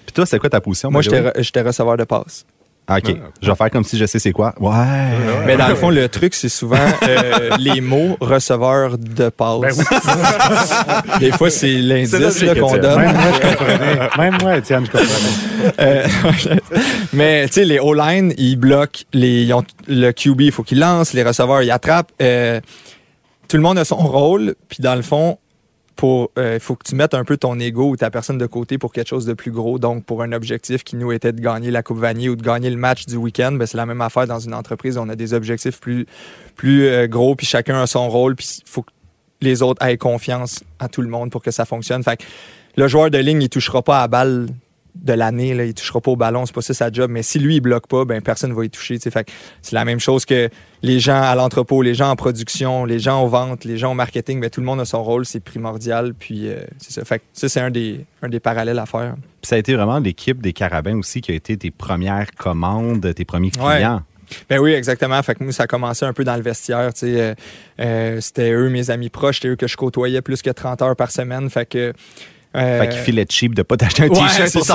Puis 0.05 0.13
toi, 0.13 0.25
c'est 0.25 0.39
quoi 0.39 0.49
ta 0.49 0.61
position? 0.61 0.91
moi, 0.91 1.01
j'étais 1.01 1.21
re- 1.21 1.41
j'étais 1.41 1.61
receveur 1.61 1.97
de 1.97 2.03
passe. 2.03 2.45
Ah, 2.91 2.97
OK. 2.97 3.15
Je 3.39 3.47
vais 3.51 3.55
faire 3.55 3.69
comme 3.69 3.83
si 3.83 3.99
je 3.99 4.05
sais 4.07 4.17
c'est 4.17 4.31
quoi. 4.31 4.55
Ouais. 4.59 4.73
Mais 5.45 5.55
dans 5.57 5.67
le 5.67 5.75
fond, 5.75 5.91
le 5.91 6.09
truc, 6.09 6.33
c'est 6.33 6.49
souvent 6.49 6.77
euh, 7.07 7.51
les 7.59 7.81
mots 7.81 8.17
receveur 8.19 8.97
de 8.97 9.29
passe. 9.29 9.77
Des 11.19 11.31
fois, 11.31 11.51
c'est 11.51 11.71
l'indice 11.77 12.15
qu'on 12.59 12.77
donne. 12.77 12.99
Même 12.99 13.13
moi, 13.13 13.31
je 13.35 13.47
comprenais. 13.47 14.09
Même 14.17 14.37
moi, 14.41 14.57
Étienne, 14.57 14.85
je 14.87 14.91
comprenais. 14.91 15.69
Euh, 15.79 16.07
mais 17.13 17.45
tu 17.47 17.53
sais, 17.53 17.65
les 17.65 17.77
O-line, 17.77 18.33
ils 18.37 18.55
bloquent. 18.55 19.01
Les, 19.13 19.43
ils 19.43 19.53
ont- 19.53 19.63
le 19.87 20.11
QB, 20.11 20.41
il 20.41 20.51
faut 20.51 20.63
qu'il 20.63 20.79
lance. 20.79 21.13
Les 21.13 21.21
receveurs, 21.23 21.61
ils 21.61 21.69
attrapent. 21.71 22.11
Euh, 22.23 22.59
tout 23.49 23.57
le 23.57 23.63
monde 23.63 23.77
a 23.77 23.83
son 23.83 23.97
rôle. 23.97 24.55
Puis 24.69 24.77
dans 24.81 24.95
le 24.95 25.01
fond, 25.01 25.37
pour 25.97 26.31
euh, 26.37 26.59
faut 26.61 26.77
que 26.77 26.87
tu 26.87 26.95
mettes 26.95 27.13
un 27.13 27.25
peu 27.25 27.35
ton 27.35 27.59
ego 27.59 27.89
ou 27.89 27.97
ta 27.97 28.09
personne 28.09 28.37
de 28.37 28.45
côté 28.45 28.77
pour 28.77 28.93
quelque 28.93 29.09
chose 29.09 29.25
de 29.25 29.33
plus 29.33 29.51
gros. 29.51 29.79
Donc, 29.79 30.05
pour 30.05 30.23
un 30.23 30.31
objectif 30.31 30.85
qui 30.85 30.95
nous 30.95 31.11
était 31.11 31.33
de 31.33 31.41
gagner 31.41 31.71
la 31.71 31.83
Coupe 31.83 31.97
Vanier 31.97 32.29
ou 32.29 32.37
de 32.37 32.41
gagner 32.41 32.69
le 32.69 32.77
match 32.77 33.05
du 33.05 33.17
week-end, 33.17 33.51
ben, 33.51 33.65
c'est 33.65 33.75
la 33.75 33.85
même 33.85 33.99
affaire 33.99 34.25
dans 34.25 34.39
une 34.39 34.53
entreprise. 34.53 34.97
On 34.97 35.09
a 35.09 35.15
des 35.17 35.33
objectifs 35.33 35.81
plus, 35.81 36.05
plus 36.55 36.87
euh, 36.87 37.07
gros, 37.07 37.35
puis 37.35 37.45
chacun 37.45 37.81
a 37.81 37.87
son 37.87 38.07
rôle. 38.07 38.37
Puis 38.37 38.61
il 38.65 38.69
faut 38.69 38.83
que 38.83 38.91
les 39.41 39.61
autres 39.61 39.85
aient 39.85 39.97
confiance 39.97 40.63
à 40.79 40.87
tout 40.87 41.01
le 41.01 41.09
monde 41.09 41.31
pour 41.31 41.41
que 41.41 41.51
ça 41.51 41.65
fonctionne. 41.65 42.01
Fait 42.01 42.23
le 42.77 42.87
joueur 42.87 43.09
de 43.09 43.17
ligne, 43.17 43.41
il 43.41 43.49
touchera 43.49 43.81
pas 43.81 44.01
à 44.01 44.07
balle 44.07 44.47
de 45.01 45.13
l'année, 45.13 45.53
là, 45.53 45.65
il 45.65 45.73
touchera 45.73 46.01
pas 46.01 46.11
au 46.11 46.15
ballon, 46.15 46.45
c'est 46.45 46.53
pas 46.53 46.61
ça 46.61 46.73
sa 46.73 46.91
job, 46.91 47.09
mais 47.09 47.23
si 47.23 47.39
lui 47.39 47.55
il 47.55 47.61
bloque 47.61 47.87
pas, 47.87 48.05
ben 48.05 48.21
personne 48.21 48.53
va 48.53 48.65
y 48.65 48.69
toucher. 48.69 48.97
Fait 48.99 49.27
c'est 49.61 49.75
la 49.75 49.85
même 49.85 49.99
chose 49.99 50.25
que 50.25 50.49
les 50.81 50.99
gens 50.99 51.21
à 51.21 51.35
l'entrepôt, 51.35 51.81
les 51.81 51.93
gens 51.93 52.09
en 52.09 52.15
production, 52.15 52.85
les 52.85 52.99
gens 52.99 53.23
aux 53.23 53.27
ventes, 53.27 53.65
les 53.65 53.77
gens 53.77 53.91
au 53.91 53.95
marketing, 53.95 54.39
ben, 54.39 54.49
tout 54.49 54.61
le 54.61 54.65
monde 54.65 54.79
a 54.79 54.85
son 54.85 55.03
rôle, 55.03 55.25
c'est 55.25 55.39
primordial. 55.39 56.13
Puis 56.13 56.47
euh, 56.47 56.59
c'est 56.77 56.91
ça. 56.91 57.05
Fait 57.05 57.19
que 57.19 57.25
ça, 57.33 57.49
c'est 57.49 57.61
un 57.61 57.71
des, 57.71 58.05
un 58.21 58.29
des 58.29 58.39
parallèles 58.39 58.79
à 58.79 58.85
faire. 58.85 59.15
Puis 59.41 59.49
ça 59.49 59.55
a 59.55 59.59
été 59.59 59.73
vraiment 59.73 59.99
l'équipe 59.99 60.41
des 60.41 60.53
Carabins 60.53 60.97
aussi 60.97 61.21
qui 61.21 61.31
a 61.31 61.35
été 61.35 61.57
tes 61.57 61.71
premières 61.71 62.31
commandes, 62.31 63.13
tes 63.13 63.25
premiers 63.25 63.51
clients. 63.51 64.03
Ben 64.49 64.59
oui, 64.59 64.73
exactement. 64.73 65.21
Fait 65.23 65.35
que 65.35 65.43
nous, 65.43 65.51
ça 65.51 65.63
a 65.63 65.67
commencé 65.67 66.05
un 66.05 66.13
peu 66.13 66.23
dans 66.23 66.35
le 66.35 66.41
vestiaire. 66.41 66.91
Euh, 67.03 67.35
euh, 67.79 68.21
c'était 68.21 68.51
eux, 68.51 68.69
mes 68.69 68.89
amis 68.89 69.09
proches, 69.09 69.37
c'était 69.37 69.49
eux 69.49 69.55
que 69.55 69.67
je 69.67 69.77
côtoyais 69.77 70.21
plus 70.21 70.41
que 70.41 70.49
30 70.49 70.81
heures 70.81 70.95
par 70.95 71.11
semaine. 71.11 71.49
Fait 71.49 71.65
que. 71.65 71.93
Euh, 72.55 72.81
Fait 72.81 72.89
qu'il 72.89 72.99
filait 73.01 73.25
cheap 73.29 73.53
de 73.53 73.61
pas 73.61 73.77
t'acheter 73.77 74.03
un 74.03 74.07
Ouais, 74.07 74.27
t-shirt 74.27 74.51
pour. 74.51 74.65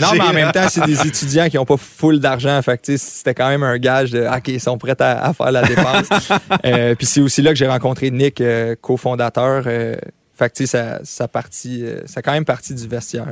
Non, 0.00 0.08
mais 0.14 0.20
en 0.20 0.32
même 0.32 0.52
temps, 0.52 0.68
c'est 0.68 0.84
des 0.84 1.00
étudiants 1.06 1.48
qui 1.48 1.56
n'ont 1.56 1.64
pas 1.64 1.76
full 1.76 2.18
d'argent. 2.18 2.60
Fait 2.62 2.76
que, 2.80 2.96
c'était 2.96 3.34
quand 3.34 3.48
même 3.48 3.62
un 3.62 3.78
gage 3.78 4.10
de 4.10 4.26
OK, 4.26 4.48
ils 4.48 4.60
sont 4.60 4.78
prêts 4.78 4.96
à, 5.00 5.26
à 5.26 5.32
faire 5.32 5.52
la 5.52 5.62
dépense. 5.62 6.06
Euh, 6.64 6.94
Puis 6.94 7.06
c'est 7.06 7.20
aussi 7.20 7.42
là 7.42 7.50
que 7.50 7.56
j'ai 7.56 7.66
rencontré 7.66 8.10
Nick, 8.10 8.40
euh, 8.40 8.74
cofondateur. 8.80 9.62
Euh, 9.66 9.96
fait 10.40 10.50
que, 10.56 10.64
ça, 10.66 10.78
euh, 10.78 11.00
ça 11.04 11.24
a 11.26 12.22
quand 12.22 12.32
même 12.32 12.46
parti 12.46 12.74
du 12.74 12.88
vestiaire. 12.88 13.26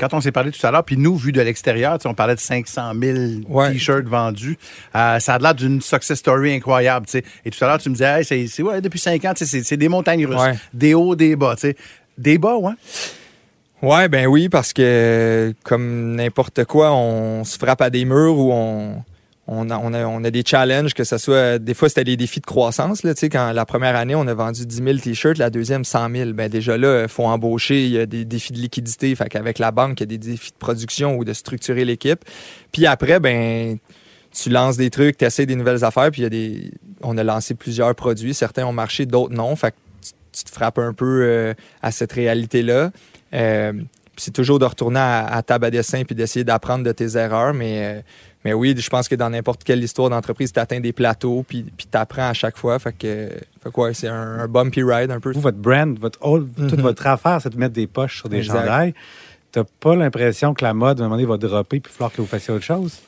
Quand 0.00 0.14
on 0.14 0.20
s'est 0.22 0.32
parlé 0.32 0.50
tout 0.50 0.66
à 0.66 0.70
l'heure, 0.70 0.82
puis 0.82 0.96
nous, 0.96 1.14
vu 1.14 1.30
de 1.30 1.40
l'extérieur, 1.42 1.98
tu 1.98 2.04
sais, 2.04 2.08
on 2.08 2.14
parlait 2.14 2.34
de 2.34 2.40
500 2.40 2.92
000 2.98 3.18
Ouais. 3.50 3.72
t-shirts 3.72 4.06
vendus. 4.06 4.56
Euh, 4.96 5.18
ça 5.18 5.34
a 5.34 5.38
l'air 5.38 5.54
d'une 5.54 5.82
success 5.82 6.18
story 6.18 6.54
incroyable. 6.54 7.04
tu 7.04 7.12
sais. 7.18 7.24
Et 7.44 7.50
tout 7.50 7.62
à 7.62 7.68
l'heure, 7.68 7.78
tu 7.78 7.90
me 7.90 7.94
disais, 7.94 8.22
hey, 8.26 8.48
c'est, 8.48 8.62
ouais, 8.62 8.80
depuis 8.80 8.98
5 8.98 9.22
ans, 9.26 9.32
c'est, 9.36 9.76
des 9.76 9.88
montagnes 9.90 10.24
russes. 10.26 10.40
Ouais. 10.40 10.54
Des 10.72 10.94
hauts, 10.94 11.14
des 11.14 11.36
bas. 11.36 11.54
tu 11.54 11.68
sais. 11.68 11.76
Des 12.16 12.38
bas, 12.38 12.56
ouais. 12.56 12.72
Ouais, 13.82 14.08
ben 14.08 14.26
oui, 14.26 14.48
parce 14.48 14.72
que 14.72 15.54
comme 15.62 16.14
n'importe 16.14 16.64
quoi, 16.64 16.92
on 16.94 17.44
se 17.44 17.58
frappe 17.58 17.82
à 17.82 17.90
des 17.90 18.04
murs 18.04 18.38
ou 18.38 18.50
on, 18.52 19.02
on, 19.46 19.68
a, 19.68 19.78
on, 19.78 19.92
a, 19.92 20.06
on 20.06 20.24
a 20.24 20.30
des 20.30 20.42
challenges, 20.44 20.94
que 20.94 21.04
ce 21.04 21.18
soit. 21.18 21.58
Des 21.58 21.74
fois, 21.74 21.88
c'était 21.88 22.04
des 22.04 22.16
défis 22.16 22.40
de 22.40 22.46
croissance. 22.46 23.02
Là, 23.02 23.12
quand 23.14 23.52
la 23.52 23.66
première 23.66 23.94
année, 23.96 24.14
on 24.14 24.26
a 24.26 24.32
vendu 24.32 24.64
10 24.64 24.76
000 24.82 24.98
t-shirts, 24.98 25.38
la 25.38 25.50
deuxième, 25.50 25.84
100 25.84 26.10
000. 26.10 26.32
Ben 26.32 26.48
déjà 26.48 26.78
là, 26.78 27.02
il 27.02 27.08
faut 27.08 27.24
embaucher, 27.24 27.84
il 27.84 27.90
y 27.90 27.98
a 27.98 28.06
des 28.06 28.24
défis 28.24 28.52
de 28.52 28.58
liquidité. 28.58 29.14
Fait 29.14 29.28
qu'avec 29.28 29.58
la 29.58 29.70
banque, 29.70 30.00
il 30.00 30.02
y 30.02 30.04
a 30.04 30.06
des 30.06 30.18
défis 30.18 30.52
de 30.52 30.56
production 30.56 31.16
ou 31.18 31.24
de 31.24 31.32
structurer 31.34 31.84
l'équipe. 31.84 32.24
Puis 32.72 32.86
après, 32.86 33.20
ben 33.20 33.76
tu 34.32 34.50
lances 34.50 34.76
des 34.76 34.90
trucs, 34.90 35.18
tu 35.18 35.24
essaies 35.24 35.46
des 35.46 35.56
nouvelles 35.56 35.84
affaires, 35.84 36.10
puis 36.10 36.22
il 36.22 36.24
y 36.24 36.26
a 36.26 36.30
des. 36.30 36.70
On 37.02 37.18
a 37.18 37.22
lancé 37.22 37.54
plusieurs 37.54 37.94
produits. 37.94 38.32
Certains 38.32 38.64
ont 38.66 38.72
marché, 38.72 39.04
d'autres 39.04 39.34
non. 39.34 39.54
Fait 39.56 39.72
que 39.72 39.76
tu, 40.36 40.44
te 40.44 40.50
frappes 40.50 40.78
un 40.78 40.92
peu 40.92 41.20
euh, 41.22 41.54
à 41.82 41.90
cette 41.90 42.12
réalité-là. 42.12 42.90
Euh, 43.34 43.72
c'est 44.16 44.32
toujours 44.32 44.58
de 44.60 44.64
retourner 44.64 45.00
à, 45.00 45.26
à 45.26 45.42
table 45.42 45.64
à 45.66 45.70
dessin 45.70 46.04
puis 46.04 46.14
d'essayer 46.14 46.44
d'apprendre 46.44 46.84
de 46.84 46.92
tes 46.92 47.16
erreurs. 47.16 47.52
Mais, 47.52 47.80
euh, 47.98 48.00
mais 48.44 48.52
oui, 48.52 48.74
je 48.78 48.88
pense 48.88 49.08
que 49.08 49.14
dans 49.16 49.28
n'importe 49.30 49.64
quelle 49.64 49.82
histoire 49.82 50.08
d'entreprise, 50.10 50.52
tu 50.52 50.60
atteins 50.60 50.78
des 50.80 50.92
plateaux 50.92 51.44
puis, 51.48 51.64
puis 51.76 51.88
tu 51.90 51.98
apprends 51.98 52.28
à 52.28 52.32
chaque 52.32 52.56
fois. 52.56 52.78
Fait 52.78 52.92
que, 52.92 53.28
fait 53.62 53.72
que 53.72 53.80
ouais, 53.80 53.92
c'est 53.94 54.06
un, 54.08 54.38
un 54.40 54.46
bumpy 54.48 54.82
ride 54.84 55.10
un 55.10 55.18
peu. 55.18 55.32
Vous, 55.32 55.40
votre 55.40 55.58
brand, 55.58 55.98
votre 55.98 56.18
whole- 56.24 56.46
toute 56.56 56.74
Mhm. 56.76 56.80
votre 56.82 57.06
affaire, 57.08 57.40
c'est 57.42 57.50
de 57.50 57.58
mettre 57.58 57.74
des 57.74 57.86
poches 57.88 58.18
sur 58.18 58.28
des 58.28 58.38
Exact. 58.38 58.54
chandails. 58.60 58.94
T'as 59.54 59.62
pas 59.78 59.94
l'impression 59.94 60.52
que 60.52 60.64
la 60.64 60.74
mode, 60.74 61.00
à 61.00 61.04
un 61.04 61.06
moment 61.06 61.14
donné, 61.14 61.28
va 61.28 61.36
dropper 61.36 61.78
puis 61.78 61.88
il 61.88 61.96
falloir 61.96 62.10
que 62.12 62.20
vous 62.20 62.26
fassiez 62.26 62.52
autre 62.52 62.64
chose? 62.64 62.98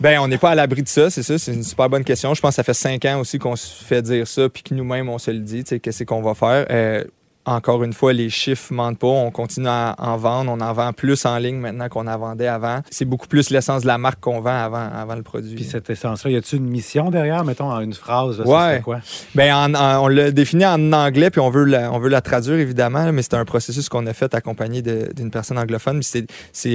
Ben, 0.00 0.18
on 0.18 0.26
n'est 0.26 0.36
pas 0.36 0.50
à 0.50 0.56
l'abri 0.56 0.82
de 0.82 0.88
ça, 0.88 1.10
c'est 1.10 1.22
ça. 1.22 1.38
C'est 1.38 1.54
une 1.54 1.62
super 1.62 1.88
bonne 1.88 2.02
question. 2.02 2.34
Je 2.34 2.40
pense 2.40 2.50
que 2.50 2.54
ça 2.56 2.64
fait 2.64 2.74
cinq 2.74 3.04
ans 3.04 3.20
aussi 3.20 3.38
qu'on 3.38 3.54
se 3.54 3.84
fait 3.84 4.02
dire 4.02 4.26
ça, 4.26 4.48
puis 4.48 4.64
que 4.64 4.74
nous-mêmes, 4.74 5.08
on 5.08 5.18
se 5.18 5.30
le 5.30 5.38
dit, 5.38 5.62
tu 5.62 5.68
sais, 5.68 5.78
qu'est-ce 5.78 6.02
qu'on 6.02 6.20
va 6.20 6.34
faire. 6.34 6.66
Euh, 6.70 7.04
encore 7.44 7.82
une 7.82 7.92
fois, 7.92 8.12
les 8.12 8.30
chiffres 8.30 8.72
mentent 8.72 8.98
pas. 8.98 9.06
On 9.08 9.30
continue 9.30 9.66
à 9.68 9.94
en 9.98 10.16
vendre. 10.16 10.52
On 10.52 10.60
en 10.60 10.72
vend 10.72 10.92
plus 10.92 11.24
en 11.26 11.38
ligne 11.38 11.56
maintenant 11.56 11.88
qu'on 11.88 12.06
en 12.06 12.16
vendait 12.18 12.46
avant. 12.46 12.80
C'est 12.90 13.04
beaucoup 13.04 13.26
plus 13.26 13.50
l'essence 13.50 13.82
de 13.82 13.88
la 13.88 13.98
marque 13.98 14.20
qu'on 14.20 14.40
vend 14.40 14.56
avant, 14.64 14.88
avant 14.94 15.16
le 15.16 15.22
produit. 15.22 15.54
Puis 15.56 15.64
cette 15.64 15.90
essence-là, 15.90 16.30
y 16.30 16.36
a-t-il 16.36 16.58
une 16.60 16.68
mission 16.68 17.10
derrière, 17.10 17.44
mettons, 17.44 17.70
en 17.70 17.80
une 17.80 17.94
phrase? 17.94 18.38
Là, 18.38 18.44
ça, 18.44 18.50
Ouais. 18.50 18.74
c'est 18.76 18.82
quoi? 18.82 19.00
Ben, 19.34 19.52
en- 19.54 19.74
en- 19.74 20.04
on 20.04 20.08
l'a 20.08 20.30
défini 20.30 20.64
en 20.64 20.92
anglais, 20.92 21.30
puis 21.30 21.40
on 21.40 21.50
veut 21.50 21.64
la, 21.64 21.90
on 21.92 21.98
veut 21.98 22.08
la 22.08 22.20
traduire, 22.20 22.58
évidemment, 22.58 23.12
mais 23.12 23.22
c'est 23.22 23.34
un 23.34 23.44
processus 23.44 23.88
qu'on 23.88 24.06
a 24.06 24.12
fait 24.12 24.34
accompagné 24.34 24.80
d'une 24.82 25.30
personne 25.30 25.58
anglophone. 25.58 26.00
C'est 26.02 26.26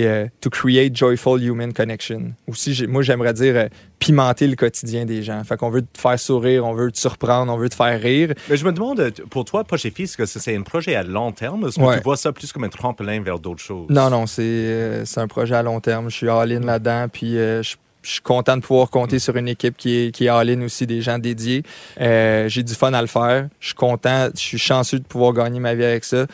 euh, 0.06 0.26
to 0.42 0.50
create 0.50 0.96
joyful 0.96 1.42
human 1.42 1.72
connection. 1.74 2.34
Aussi, 2.48 2.86
moi, 2.88 3.02
j'aimerais 3.04 3.34
dire 3.34 3.54
euh, 3.56 3.68
pimenter 4.00 4.48
le 4.48 4.56
quotidien 4.56 5.06
des 5.06 5.24
gens. 5.24 5.44
Fait 5.44 5.58
qu'on 5.58 5.70
veut 5.70 5.82
te 5.82 5.98
faire 6.00 6.20
sourire, 6.20 6.66
on 6.66 6.74
veut 6.74 6.92
te 6.92 6.98
surprendre, 7.00 7.52
on 7.52 7.58
veut 7.58 7.70
te 7.70 7.76
faire 7.76 8.00
rire. 8.00 8.34
Mais 8.50 8.58
je 8.58 8.66
me 8.66 8.72
demande, 8.72 9.12
pour 9.30 9.44
toi, 9.46 9.64
Poche 9.64 9.86
et 9.86 9.92
Fils, 9.92 10.12
est-ce 10.12 10.18
que 10.18 10.26
c'est 10.40 10.56
un 10.56 10.62
projet 10.62 10.96
à 10.96 11.04
long 11.04 11.32
terme? 11.32 11.68
Est-ce 11.68 11.78
que 11.78 11.82
Ouais. 11.84 11.98
tu 11.98 12.04
vois 12.04 12.18
ça 12.18 12.32
plus 12.32 12.52
comme 12.52 12.64
un 12.64 12.70
tremplin 12.70 13.22
vers 13.22 13.40
d'autres 13.40 13.62
choses? 13.64 13.88
Non, 13.90 14.10
non, 14.10 14.28
c'est 14.28 14.42
euh, 14.44 15.06
c'est 15.06 15.20
un 15.20 15.28
projet 15.28 15.56
à 15.56 15.64
long 15.64 15.80
terme. 15.80 16.10
Je 16.10 16.16
suis 16.16 16.30
all-in 16.30 16.60
là-dedans, 16.62 17.08
puis 17.12 17.38
euh, 17.38 17.64
je 17.64 17.76
je 18.04 18.12
suis 18.14 18.22
content 18.22 18.56
de 18.56 18.62
pouvoir 18.62 18.90
compter 18.90 19.20
sur 19.20 19.36
une 19.36 19.50
équipe 19.50 19.76
qui 19.76 19.94
est, 20.06 20.12
qui 20.12 20.28
est 20.28 20.30
all-in 20.30 20.62
aussi, 20.62 20.88
des 20.88 21.02
gens 21.02 21.20
dédiés. 21.20 21.64
Euh, 22.00 22.48
J'ai 22.48 22.64
du 22.64 22.74
fun 22.74 22.94
à 22.94 23.02
le 23.02 23.08
faire. 23.08 23.50
Je 23.60 23.66
suis 23.66 23.76
content, 23.76 24.30
je 24.34 24.40
suis 24.40 24.58
chanceux 24.60 25.00
de 25.00 25.04
pouvoir 25.04 25.34
gagner 25.34 25.60
ma 25.60 25.74
vie 25.74 25.84
avec 25.84 26.06
ça, 26.06 26.26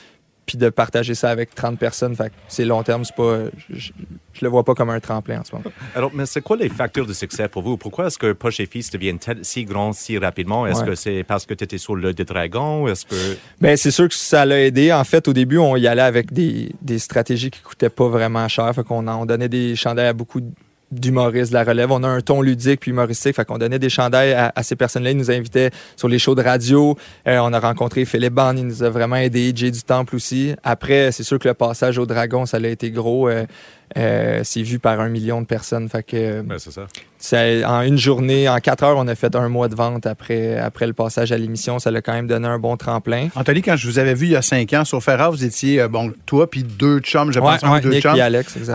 puis 0.46 0.58
de 0.58 0.70
partager 0.70 1.16
ça 1.16 1.30
avec 1.30 1.56
30 1.56 1.78
personnes. 1.80 2.16
Fait 2.16 2.32
c'est 2.48 2.66
long 2.66 2.84
terme, 2.84 3.06
c'est 3.06 3.16
pas, 3.16 3.46
je, 3.70 3.92
je 4.34 4.42
le 4.42 4.50
vois 4.50 4.64
pas 4.64 4.74
comme 4.76 4.90
un 4.90 5.00
tremplin 5.00 5.40
en 5.40 5.44
ce 5.44 5.52
moment. 5.56 5.66
Alors, 5.96 6.12
mais 6.14 6.26
c'est 6.26 6.42
quoi 6.42 6.58
les 6.58 6.70
facteurs 6.70 7.06
de 7.06 7.14
succès 7.14 7.48
pour 7.48 7.62
vous? 7.64 7.78
Pourquoi 7.78 8.08
est-ce 8.08 8.18
que 8.18 8.34
Poche 8.34 8.60
et 8.60 8.66
Fils 8.66 8.90
deviennent 8.92 9.20
si 9.42 9.64
grands 9.66 9.94
si 9.94 10.18
rapidement? 10.18 10.68
Est-ce 10.68 10.82
Ouais. 10.82 10.88
que 10.88 10.96
c'est 10.96 11.24
parce 11.24 11.46
que 11.46 11.54
tu 11.54 11.64
étais 11.64 11.78
sur 11.78 11.96
le 11.96 12.14
de 12.14 12.24
dragon? 12.24 12.88
Est-ce 12.88 13.06
que. 13.06 13.38
Ben, 13.62 13.78
c'est 13.78 13.92
sûr 13.92 14.08
que 14.10 14.16
ça 14.16 14.46
l'a 14.46 14.60
aidé. 14.62 14.92
En 14.92 15.04
fait, 15.04 15.28
au 15.28 15.34
début, 15.34 15.58
on 15.60 15.76
y 15.78 15.88
allait 15.88 16.02
avec 16.02 16.34
des, 16.34 16.72
des 16.82 17.00
stratégies 17.00 17.52
qui 17.52 17.62
coûtaient 17.62 17.90
pas 17.90 18.08
vraiment 18.10 18.48
cher. 18.48 18.74
Fait 18.76 18.84
qu'on 18.84 19.08
en- 19.08 19.22
on 19.22 19.26
donnait 19.26 19.50
des 19.50 19.76
chandails 19.76 20.08
à 20.08 20.14
beaucoup 20.14 20.42
d'humoristes 21.00 21.52
de 21.52 21.58
la 21.58 21.64
relève. 21.64 21.92
On 21.92 22.04
a 22.04 22.08
un 22.08 22.22
ton 22.22 22.42
ludique 22.42 22.80
puis 22.82 22.92
humoristique. 22.92 23.36
Fait 23.36 23.46
qu'on 23.46 23.58
donnait 23.58 23.80
des 23.80 23.90
chandails 23.90 24.34
à, 24.34 24.52
à 24.56 24.64
ces 24.64 24.76
personnes-là. 24.76 25.12
Ils 25.12 25.18
nous 25.18 25.32
invitaient 25.32 25.72
sur 25.96 26.08
les 26.08 26.20
shows 26.20 26.36
de 26.36 26.42
radio. 26.42 26.98
Euh, 27.28 27.40
on 27.42 27.54
a 27.54 27.60
rencontré 27.60 28.06
Philippe 28.06 28.34
Bond. 28.34 28.56
Il 28.58 28.68
nous 28.68 28.84
a 28.84 28.90
vraiment 28.90 29.16
aidé. 29.18 29.52
Jay 29.56 29.72
du 29.72 29.84
Temple 29.84 30.16
aussi. 30.16 30.54
Après, 30.64 31.12
c'est 31.12 31.24
sûr 31.24 31.40
que 31.40 31.48
le 31.48 31.54
passage 31.54 31.98
au 31.98 32.06
Dragon, 32.06 32.46
ça 32.46 32.58
a 32.58 32.68
été 32.68 32.92
gros. 32.92 33.30
Euh, 33.30 33.46
euh, 33.96 34.40
c'est 34.44 34.64
vu 34.64 34.80
par 34.80 35.00
un 35.02 35.10
million 35.10 35.40
de 35.42 35.46
personnes. 35.46 35.88
Fait 35.88 36.02
que, 36.02 36.42
Ben, 36.42 36.58
c'est 36.58 36.72
ça. 36.72 36.88
ça- 37.20 37.70
en 37.70 37.82
une 37.82 37.98
journée, 37.98 38.50
en 38.50 38.58
quatre 38.60 38.84
heures, 38.84 38.98
on 38.98 39.08
a 39.08 39.14
fait 39.14 39.36
un 39.36 39.50
mois 39.50 39.68
de 39.68 39.76
vente 39.76 40.08
après, 40.08 40.58
après 40.58 40.88
le 40.88 40.94
passage 40.94 41.32
à 41.32 41.38
l'émission. 41.38 41.78
Ça 41.78 41.92
l'a 41.92 42.02
quand 42.02 42.14
même 42.14 42.26
donné 42.26 42.48
un 42.48 42.58
bon 42.58 42.76
tremplin. 42.76 43.28
Anthony, 43.36 43.62
quand 43.62 43.76
je 43.76 43.88
vous 43.88 44.00
avais 44.00 44.16
vu 44.16 44.26
il 44.26 44.32
y 44.32 44.36
a 44.36 44.42
5 44.42 44.74
ans 44.74 44.84
sur 44.86 45.04
Ferrari, 45.04 45.30
vous 45.36 45.44
étiez, 45.44 45.80
euh, 45.82 45.88
bon, 45.88 46.12
toi 46.26 46.50
puis 46.50 46.64
deux 46.64 47.00
chums, 47.02 47.32
je 47.32 47.40
pense, 47.40 47.62
Ouais, 47.62 47.70
ou 47.70 47.72
ouais, 47.74 47.82
deux 47.82 47.90
Nick 47.92 48.02
chums. 48.02 48.16
et 48.16 48.22
Alex, 48.22 48.58
exact. 48.58 48.74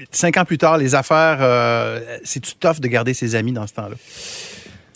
Euh, 0.00 0.04
cinq 0.10 0.36
ans 0.36 0.44
plus 0.44 0.58
tard, 0.58 0.78
les 0.78 0.94
affaires, 0.94 1.38
euh, 1.40 2.00
c'est-tu 2.24 2.54
tough 2.54 2.80
de 2.80 2.88
garder 2.88 3.14
ses 3.14 3.34
amis 3.34 3.52
dans 3.52 3.66
ce 3.66 3.74
temps-là? 3.74 3.96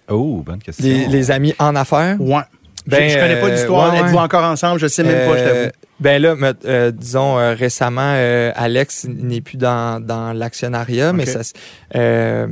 Oh, 0.08 0.42
bonne 0.44 0.58
question. 0.60 0.84
Les, 0.86 1.06
les 1.06 1.30
amis 1.30 1.54
en 1.58 1.74
affaires? 1.76 2.16
Ouais. 2.20 2.42
Ben, 2.86 3.08
je, 3.08 3.14
je 3.14 3.18
connais 3.18 3.40
pas 3.40 3.46
euh, 3.46 3.50
l'histoire. 3.50 3.92
ouais, 3.94 4.00
Êtes-vous 4.00 4.16
ouais. 4.16 4.20
encore 4.22 4.44
ensemble? 4.44 4.78
Je 4.78 4.86
sais 4.88 5.02
même 5.04 5.26
pas, 5.30 5.38
je 5.38 5.42
Euh, 5.42 5.54
t'avoue. 5.64 5.72
Ben 6.00 6.20
là, 6.20 6.34
euh, 6.66 6.90
disons 6.90 7.38
euh, 7.38 7.54
récemment, 7.54 8.12
euh, 8.16 8.52
Alex 8.56 9.04
n'est 9.08 9.40
plus 9.40 9.56
dans, 9.56 10.04
dans 10.04 10.32
l'actionnariat, 10.34 11.12
mais 11.14 11.24
ça, 11.24 11.40
s- 11.40 11.52
euh, 11.94 12.46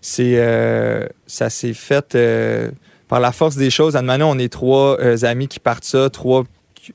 c'est 0.00 0.32
euh, 0.36 1.06
ça 1.26 1.50
s'est 1.50 1.74
fait 1.74 2.14
euh, 2.16 2.70
par 3.06 3.20
la 3.20 3.30
force 3.30 3.56
des 3.56 3.70
choses. 3.70 3.94
À 3.94 4.02
Manon, 4.02 4.30
on 4.30 4.38
est 4.38 4.52
trois 4.52 4.98
euh, 5.00 5.16
amis 5.24 5.46
qui 5.46 5.60
partent 5.60 5.84
ça, 5.84 6.08
trois 6.10 6.44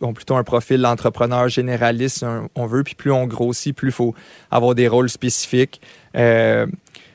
ont 0.01 0.13
plutôt 0.13 0.35
un 0.35 0.43
profil 0.43 0.81
d'entrepreneur 0.81 1.49
généraliste, 1.49 2.23
un- 2.23 2.47
on 2.55 2.65
veut, 2.65 2.83
puis 2.83 2.95
plus 2.95 3.11
on 3.11 3.25
grossit, 3.25 3.75
plus 3.75 3.89
il 3.89 3.93
faut 3.93 4.15
avoir 4.51 4.75
des 4.75 4.87
rôles 4.87 5.09
spécifiques. 5.09 5.81
euh, 6.15 6.67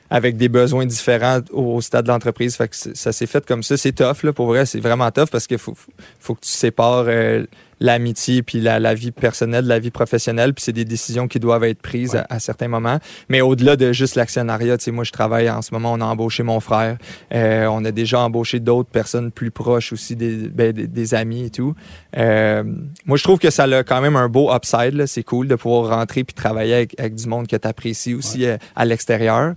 avec 0.09 0.37
des 0.37 0.49
besoins 0.49 0.87
différents 0.87 1.41
au, 1.51 1.81
stade 1.81 2.05
de 2.05 2.11
l'entreprise. 2.11 2.57
Ça 2.95 3.11
s'est 3.11 3.27
fait 3.27 3.45
comme 3.45 3.61
ça. 3.61 3.77
C'est 3.77 3.91
tough, 3.91 4.23
là, 4.23 4.33
pour 4.33 4.47
vrai. 4.47 4.65
C'est 4.65 4.79
vraiment 4.79 5.11
tough 5.11 5.27
parce 5.31 5.45
qu'il 5.45 5.59
faut, 5.59 5.75
faut 6.19 6.33
que 6.33 6.41
tu 6.41 6.49
sépares 6.49 7.05
euh, 7.07 7.45
l'amitié 7.79 8.43
puis 8.43 8.59
la, 8.59 8.79
la 8.79 8.93
vie 8.93 9.11
personnelle 9.11 9.65
la 9.65 9.79
vie 9.79 9.91
professionnelle. 9.91 10.53
Puis 10.53 10.63
c'est 10.63 10.73
des 10.73 10.85
décisions 10.85 11.27
qui 11.27 11.39
doivent 11.39 11.63
être 11.63 11.81
prises 11.81 12.15
à, 12.15 12.25
à 12.29 12.39
certains 12.39 12.67
moments. 12.67 12.99
Mais 13.29 13.41
au-delà 13.41 13.75
de 13.75 13.91
juste 13.91 14.15
l'actionnariat, 14.15 14.77
tu 14.77 14.85
sais, 14.85 14.91
moi, 14.91 15.03
je 15.03 15.11
travaille 15.11 15.49
en 15.49 15.61
ce 15.61 15.73
moment, 15.73 15.93
on 15.93 16.01
a 16.01 16.05
embauché 16.05 16.43
mon 16.43 16.59
frère. 16.59 16.97
Euh, 17.33 17.67
on 17.67 17.83
a 17.85 17.91
déjà 17.91 18.19
embauché 18.19 18.59
d'autres 18.59 18.89
personnes 18.89 19.31
plus 19.31 19.51
proches 19.51 19.93
aussi, 19.93 20.15
des, 20.15 20.49
ben, 20.49 20.71
des, 20.71 20.87
des 20.87 21.13
amis 21.13 21.45
et 21.45 21.49
tout. 21.49 21.75
Euh, 22.17 22.63
moi, 23.05 23.17
je 23.17 23.23
trouve 23.23 23.39
que 23.39 23.49
ça 23.49 23.63
a 23.63 23.83
quand 23.83 24.01
même 24.01 24.15
un 24.15 24.29
beau 24.29 24.53
upside. 24.53 24.93
là. 24.93 25.07
C'est 25.07 25.23
cool 25.23 25.47
de 25.47 25.55
pouvoir 25.55 25.97
rentrer 25.97 26.23
puis 26.23 26.33
travailler 26.33 26.73
avec, 26.73 26.99
avec 26.99 27.15
du 27.15 27.27
monde 27.27 27.47
que 27.47 27.55
tu 27.55 27.67
apprécies 27.67 28.13
aussi 28.13 28.45
euh, 28.45 28.57
à 28.75 28.85
l'extérieur. 28.85 29.53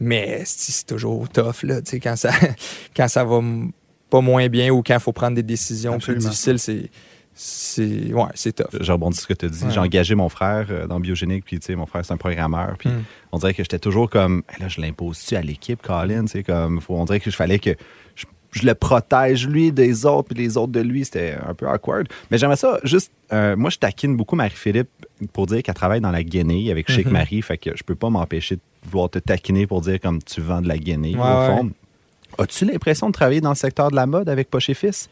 Mais 0.00 0.42
c'est 0.44 0.86
toujours 0.86 1.28
tough, 1.28 1.62
là, 1.62 1.80
tu 1.80 1.92
sais, 1.92 2.00
quand 2.00 2.16
ça, 2.16 2.30
quand 2.96 3.08
ça 3.08 3.24
va 3.24 3.40
pas 4.10 4.20
moins 4.20 4.48
bien 4.48 4.70
ou 4.70 4.82
quand 4.82 4.94
il 4.94 5.00
faut 5.00 5.12
prendre 5.12 5.36
des 5.36 5.42
décisions 5.42 5.94
Absolument. 5.94 6.20
plus 6.20 6.30
difficiles, 6.30 6.58
c'est, 6.58 6.90
c'est, 7.34 8.12
ouais, 8.12 8.22
c'est 8.34 8.52
tough. 8.54 8.80
J'ai 8.80 8.92
rebondi 8.92 9.16
sur 9.16 9.22
ce 9.24 9.26
que 9.28 9.34
tu 9.34 9.46
as 9.46 9.48
dit. 9.48 9.64
Ouais. 9.64 9.70
J'ai 9.72 9.80
engagé 9.80 10.14
mon 10.14 10.28
frère 10.28 10.66
euh, 10.70 10.86
dans 10.86 11.00
Biogénique, 11.00 11.44
puis 11.44 11.58
tu 11.58 11.66
sais, 11.66 11.74
mon 11.74 11.86
frère, 11.86 12.04
c'est 12.04 12.12
un 12.12 12.16
programmeur. 12.16 12.76
Puis 12.78 12.88
Mm. 12.88 13.02
on 13.32 13.38
dirait 13.38 13.54
que 13.54 13.62
j'étais 13.62 13.78
toujours 13.78 14.08
comme, 14.08 14.42
Hey, 14.48 14.60
là, 14.60 14.68
je 14.68 14.80
l'impose-tu 14.80 15.34
à 15.36 15.42
l'équipe, 15.42 15.82
Colin? 15.82 16.22
Tu 16.26 16.28
sais, 16.32 16.42
comme, 16.44 16.80
faut, 16.80 16.94
on 16.94 17.04
dirait 17.04 17.20
que 17.20 17.30
je 17.30 17.36
fallait 17.36 17.58
que 17.58 17.70
je, 18.14 18.24
je 18.52 18.64
le 18.66 18.74
protège 18.74 19.48
lui 19.48 19.72
des 19.72 20.06
autres, 20.06 20.28
puis 20.32 20.42
les 20.44 20.56
autres 20.56 20.72
de 20.72 20.80
lui. 20.80 21.04
C'était 21.04 21.36
un 21.44 21.54
peu 21.54 21.66
awkward. 21.68 22.06
Mais 22.30 22.38
j'aimerais 22.38 22.56
ça, 22.56 22.78
juste, 22.84 23.10
euh, 23.32 23.56
moi, 23.56 23.70
je 23.70 23.78
taquine 23.78 24.16
beaucoup 24.16 24.36
Marie-Philippe 24.36 24.88
pour 25.32 25.46
dire 25.46 25.62
qu'elle 25.62 25.74
travaille 25.74 26.00
dans 26.00 26.12
la 26.12 26.22
Guinée 26.22 26.70
avec 26.70 26.88
Chic 26.90 27.06
Mhm. 27.06 27.12
Marie, 27.12 27.42
fait 27.42 27.58
que 27.58 27.70
je 27.76 27.82
peux 27.82 27.96
pas 27.96 28.10
m'empêcher 28.10 28.56
de 28.56 28.60
vouloir 28.88 29.10
te 29.10 29.18
taquiner 29.18 29.66
pour 29.66 29.80
dire 29.80 29.98
comme 30.00 30.22
tu 30.22 30.40
vends 30.40 30.60
de 30.62 30.68
la 30.68 30.78
Guinée, 30.78 31.14
Ouais, 31.16 31.20
au 31.20 31.46
fond. 31.56 31.70
As-tu 32.38 32.64
l'impression 32.64 33.08
de 33.08 33.12
travailler 33.12 33.40
dans 33.40 33.50
le 33.50 33.54
secteur 33.56 33.90
de 33.90 33.96
la 33.96 34.06
mode 34.06 34.28
avec 34.28 34.50
Poche 34.50 34.68
et 34.70 34.74
Fils? 34.74 35.08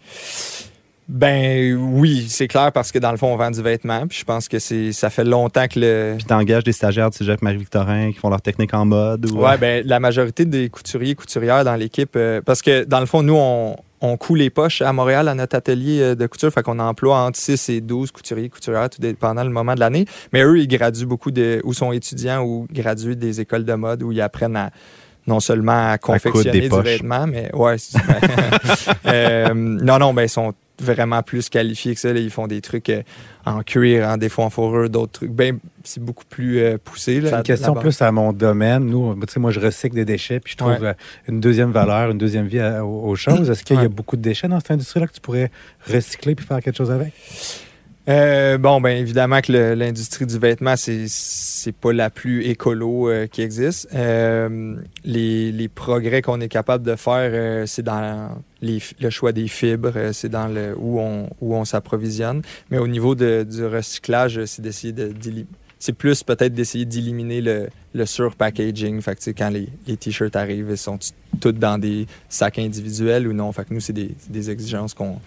Ben 1.09 1.75
oui, 1.75 2.27
c'est 2.29 2.47
clair 2.49 2.71
parce 2.73 2.93
que 2.93 2.99
dans 2.99 3.11
le 3.11 3.17
fond, 3.17 3.33
on 3.33 3.37
vend 3.37 3.51
du 3.51 3.61
vêtement. 3.61 4.07
Puis 4.07 4.19
je 4.21 4.25
pense 4.25 4.49
que 4.49 4.59
c'est 4.59 4.93
ça 4.93 5.11
fait 5.11 5.25
longtemps 5.25 5.67
que 5.67 5.81
le. 5.81 6.15
Puis 6.17 6.27
t'engages 6.27 6.65
des 6.65 6.73
stagiaires 6.73 7.11
du 7.11 7.17
Cégep 7.17 7.43
Marie-Victorin 7.43 8.13
qui 8.13 8.19
font 8.19 8.31
leur 8.31 8.41
technique 8.41 8.73
en 8.73 8.85
mode? 8.85 9.29
Ou... 9.31 9.41
Ouais, 9.41 9.59
ben 9.59 9.85
la 9.87 9.99
majorité 10.01 10.45
des 10.45 10.69
couturiers 10.69 11.11
et 11.13 11.15
couturières 11.15 11.65
dans 11.65 11.75
l'équipe. 11.75 12.15
euh, 12.17 12.41
parce 12.45 12.63
que 12.63 12.85
dans 12.85 13.01
le 13.01 13.07
fond, 13.07 13.23
nous, 13.23 13.37
on, 13.37 13.77
on 14.01 14.17
coud 14.17 14.39
les 14.39 14.49
poches 14.49 14.81
à 14.81 14.93
Montréal 14.93 15.27
à 15.29 15.35
notre 15.35 15.57
atelier 15.57 16.01
euh, 16.01 16.15
de 16.15 16.27
couture. 16.27 16.53
Fait 16.53 16.63
qu'on 16.63 16.79
emploie 16.79 17.19
entre 17.19 17.39
6 17.39 17.69
et 17.71 17.81
12 17.81 18.13
couturiers 18.13 18.47
et 18.47 18.51
couturières, 18.51 18.89
tout 18.89 19.01
dépendant 19.01 19.45
le 19.45 19.51
moment 19.51 19.75
de 19.75 19.81
l'année. 19.81 20.07
Mais 20.33 20.43
eux, 20.43 20.59
ils 20.61 20.69
graduent 20.69 21.07
beaucoup 21.07 21.33
de. 21.33 21.61
ou 21.65 21.75
sont 21.75 21.91
étudiants 21.93 22.43
ou 22.45 22.67
gradués 22.73 23.17
des 23.17 23.41
écoles 23.41 23.65
de 23.65 23.75
mode 23.75 24.03
où 24.05 24.13
ils 24.13 24.21
apprennent 24.21 24.57
à 24.57 24.71
non 25.27 25.41
seulement 25.41 25.91
à 25.91 25.99
confectionner 25.99 26.63
du 26.63 26.69
poches. 26.69 26.85
vêtement, 26.85 27.27
mais 27.27 27.51
ouais. 27.55 27.77
Euh, 29.07 29.53
non, 29.55 29.99
non, 29.99 30.15
ben 30.15 30.23
ils 30.23 30.29
sont 30.29 30.53
vraiment 30.83 31.23
plus 31.23 31.49
qualifiés 31.49 31.95
que 31.95 32.01
ça. 32.01 32.12
là. 32.12 32.21
Ils 32.21 32.31
font 32.31 32.47
des 32.47 32.61
trucs 32.61 32.89
euh, 32.91 33.03
en 33.47 33.62
cuir, 33.62 34.07
en 34.09 34.17
défaut 34.17 34.43
en 34.43 34.51
fourrure, 34.51 34.89
d'autres 34.91 35.12
trucs. 35.12 35.31
Ben, 35.31 35.59
c'est 35.85 36.03
beaucoup 36.03 36.25
plus 36.29 36.59
euh, 36.61 36.79
poussé. 36.83 37.21
C'est 37.25 37.33
une 37.35 37.43
question 37.43 37.75
plus 37.75 38.01
à 38.03 38.12
mon 38.12 38.33
domaine. 38.33 38.87
Nous, 38.87 39.17
moi, 39.37 39.51
je 39.51 39.61
recycle 39.61 39.95
des 39.95 40.05
déchets, 40.05 40.41
puis 40.41 40.53
je 40.53 40.57
trouve 40.59 40.73
Ouais. 40.73 40.79
euh, 40.89 40.95
une 41.29 41.41
deuxième 41.41 41.71
valeur, 41.73 42.11
une 42.11 42.19
deuxième 42.19 42.47
vie 42.47 42.61
à- 42.61 42.85
aux, 42.85 43.09
aux 43.11 43.17
choses. 43.17 43.49
Est-ce 43.51 43.65
qu'il 43.65 43.77
y 43.77 43.79
a 43.79 43.83
Ouais. 43.83 43.89
beaucoup 43.89 44.17
de 44.17 44.23
déchets 44.23 44.49
dans 44.49 44.61
cette 44.61 44.71
industrie-là 44.73 45.07
que 45.07 45.12
tu 45.15 45.21
pourrais 45.21 45.51
recycler 45.93 46.35
puis 46.35 46.47
faire 46.47 46.61
quelque 46.61 46.77
chose 46.77 46.91
avec? 46.91 47.12
Euh, 48.09 48.59
bon, 48.59 48.81
ben 48.81 48.97
évidemment 48.97 49.41
que 49.41 49.53
l'industrie 49.75 50.27
du 50.27 50.37
vêtement, 50.37 50.75
c'est 50.77 51.73
pas 51.81 51.93
la 51.93 52.11
plus 52.11 52.45
écolo 52.47 53.09
euh, 53.09 53.29
qui 53.29 53.43
existe. 53.43 53.89
Euh, 53.95 54.75
les, 55.05 55.53
les 55.53 55.69
progrès 55.69 56.21
qu'on 56.21 56.41
est 56.41 56.49
capable 56.49 56.85
de 56.85 56.97
faire, 56.97 57.69
c'est 57.69 57.85
dans 57.85 58.31
le 58.61 59.11
choix 59.11 59.31
des 59.31 59.47
fibres, 59.47 60.11
c'est 60.13 60.29
dans 60.29 60.49
le 60.49 60.75
où 60.77 60.99
on 60.99 61.29
où 61.41 61.55
on 61.55 61.65
s'approvisionne. 61.65 62.43
Mais 62.73 62.79
au 62.79 62.89
niveau 62.89 63.15
de- 63.15 63.47
du 63.49 63.65
recyclage, 63.65 64.45
c'est 64.47 64.63
d'essayer 64.63 64.93
de 64.93 65.13
c'est 65.79 65.93
plus 65.93 66.23
peut-être 66.25 66.55
d'essayer 66.55 66.85
d'éliminer 66.85 67.41
le, 67.41 67.69
le 67.95 68.07
surpackaging. 68.07 69.01
Fait 69.01 69.17
que, 69.17 69.31
quand 69.31 69.49
les, 69.51 69.69
les 69.87 69.97
t-shirts 69.97 70.35
arrivent, 70.37 70.69
ils 70.71 70.79
sont 70.79 70.99
tous 71.41 71.53
dans 71.53 71.77
des 71.79 72.07
sacs 72.29 72.59
individuels 72.61 73.27
ou 73.29 73.33
non. 73.33 73.51
Fait 73.53 73.65
que 73.65 73.75
nous, 73.75 73.81
c'est 73.81 73.93
des, 73.93 74.11
des 74.29 74.51
exigences 74.51 74.95
qu'on 74.95 75.19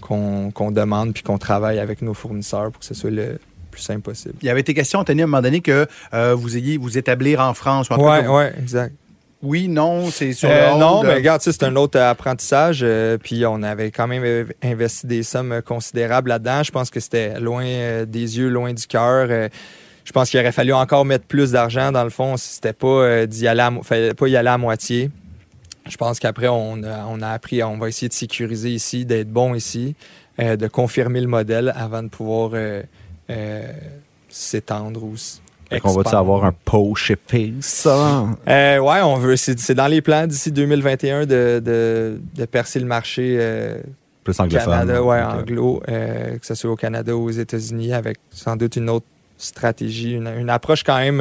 qu'on 0.00 0.70
demande 0.70 1.12
puis 1.14 1.22
qu'on 1.22 1.38
travaille 1.38 1.78
avec 1.78 2.02
nos 2.02 2.14
fournisseurs 2.14 2.70
pour 2.70 2.80
que 2.80 2.86
ce 2.86 2.94
soit 2.94 3.10
le 3.10 3.38
plus 3.70 3.82
simple 3.82 4.00
possible. 4.00 4.34
Il 4.42 4.46
y 4.46 4.50
avait 4.50 4.60
été 4.60 4.74
question, 4.74 4.98
Anthony, 4.98 5.20
à 5.20 5.24
un 5.24 5.26
moment 5.28 5.42
donné, 5.42 5.60
que 5.60 5.86
euh, 6.14 6.34
vous 6.34 6.56
ayez 6.56 6.76
vous 6.76 6.98
établir 6.98 7.40
en 7.40 7.54
France. 7.54 7.88
ou 7.88 7.92
en 7.92 7.96
tout 7.98 8.02
cas 8.04 8.18
Ouais, 8.18 8.24
que- 8.24 8.28
ouais, 8.28 8.52
exact. 8.60 8.94
Oui, 9.42 9.68
non, 9.68 10.10
c'est 10.10 10.32
sur 10.34 10.50
Euh, 10.50 10.76
non, 10.76 11.02
mais 11.02 11.10
euh, 11.10 11.14
regarde, 11.14 11.40
c'est 11.40 11.62
un 11.62 11.74
autre 11.76 11.98
apprentissage. 11.98 12.80
euh, 12.82 13.16
puis 13.16 13.46
on 13.46 13.62
avait 13.62 13.90
quand 13.90 14.06
même 14.06 14.46
investi 14.62 15.06
des 15.06 15.22
sommes 15.22 15.62
considérables 15.64 16.28
là-dedans. 16.28 16.62
Je 16.62 16.70
pense 16.72 16.90
que 16.90 17.00
c'était 17.00 17.40
loin 17.40 17.64
des 18.06 18.38
yeux, 18.38 18.48
loin 18.48 18.74
du 18.74 18.86
cœur. 18.86 19.28
Je 20.04 20.12
pense 20.12 20.28
qu'il 20.30 20.40
aurait 20.40 20.52
fallu 20.52 20.72
encore 20.74 21.04
mettre 21.06 21.24
plus 21.26 21.52
d'argent 21.52 21.90
dans 21.92 22.04
le 22.04 22.10
fond. 22.10 22.36
si 22.36 22.54
C'était 22.54 22.72
pas 22.74 23.24
d'y 23.26 23.46
aller, 23.48 23.60
à, 23.62 23.70
mo- 23.70 23.82
fallait 23.82 24.12
pas 24.12 24.26
y 24.28 24.36
aller 24.36 24.48
à 24.48 24.58
moitié. 24.58 25.10
Je 25.88 25.96
pense 25.96 26.18
qu'après, 26.18 26.48
on 26.48 26.82
a, 26.82 27.06
on 27.08 27.20
a 27.22 27.28
appris, 27.28 27.62
on 27.62 27.78
va 27.78 27.88
essayer 27.88 28.08
de 28.08 28.14
sécuriser 28.14 28.70
ici, 28.70 29.04
d'être 29.04 29.30
bon 29.30 29.54
ici, 29.54 29.94
euh, 30.38 30.56
de 30.56 30.68
confirmer 30.68 31.20
le 31.20 31.26
modèle 31.26 31.72
avant 31.76 32.02
de 32.02 32.08
pouvoir 32.08 32.50
euh, 32.54 32.82
euh, 33.30 33.72
s'étendre 34.28 35.02
ou 35.02 35.16
qu'on 35.78 35.92
va-tu 35.92 36.16
avoir 36.16 36.44
un 36.44 36.52
et 36.52 37.16
Fils? 37.28 37.64
ça? 37.64 38.26
Euh, 38.48 38.78
ouais, 38.78 39.00
on 39.02 39.16
veut. 39.16 39.36
C'est 39.36 39.58
c'est 39.60 39.74
dans 39.74 39.86
les 39.86 40.00
plans 40.00 40.26
d'ici 40.26 40.50
2021 40.50 41.26
de, 41.26 41.62
de, 41.64 42.20
de 42.34 42.44
percer 42.44 42.80
le 42.80 42.86
marché 42.86 43.36
euh, 43.38 43.80
Plus 44.24 44.38
anglophone. 44.40 44.72
Canada, 44.72 45.02
ouais, 45.02 45.22
anglo, 45.22 45.80
euh, 45.88 46.38
que 46.38 46.46
ce 46.46 46.54
soit 46.56 46.70
au 46.70 46.76
Canada 46.76 47.14
ou 47.14 47.28
aux 47.28 47.30
États-Unis, 47.30 47.92
avec 47.92 48.18
sans 48.30 48.56
doute 48.56 48.76
une 48.76 48.90
autre 48.90 49.06
stratégie, 49.38 50.12
une, 50.14 50.26
une 50.26 50.50
approche 50.50 50.82
quand 50.82 50.98
même 50.98 51.20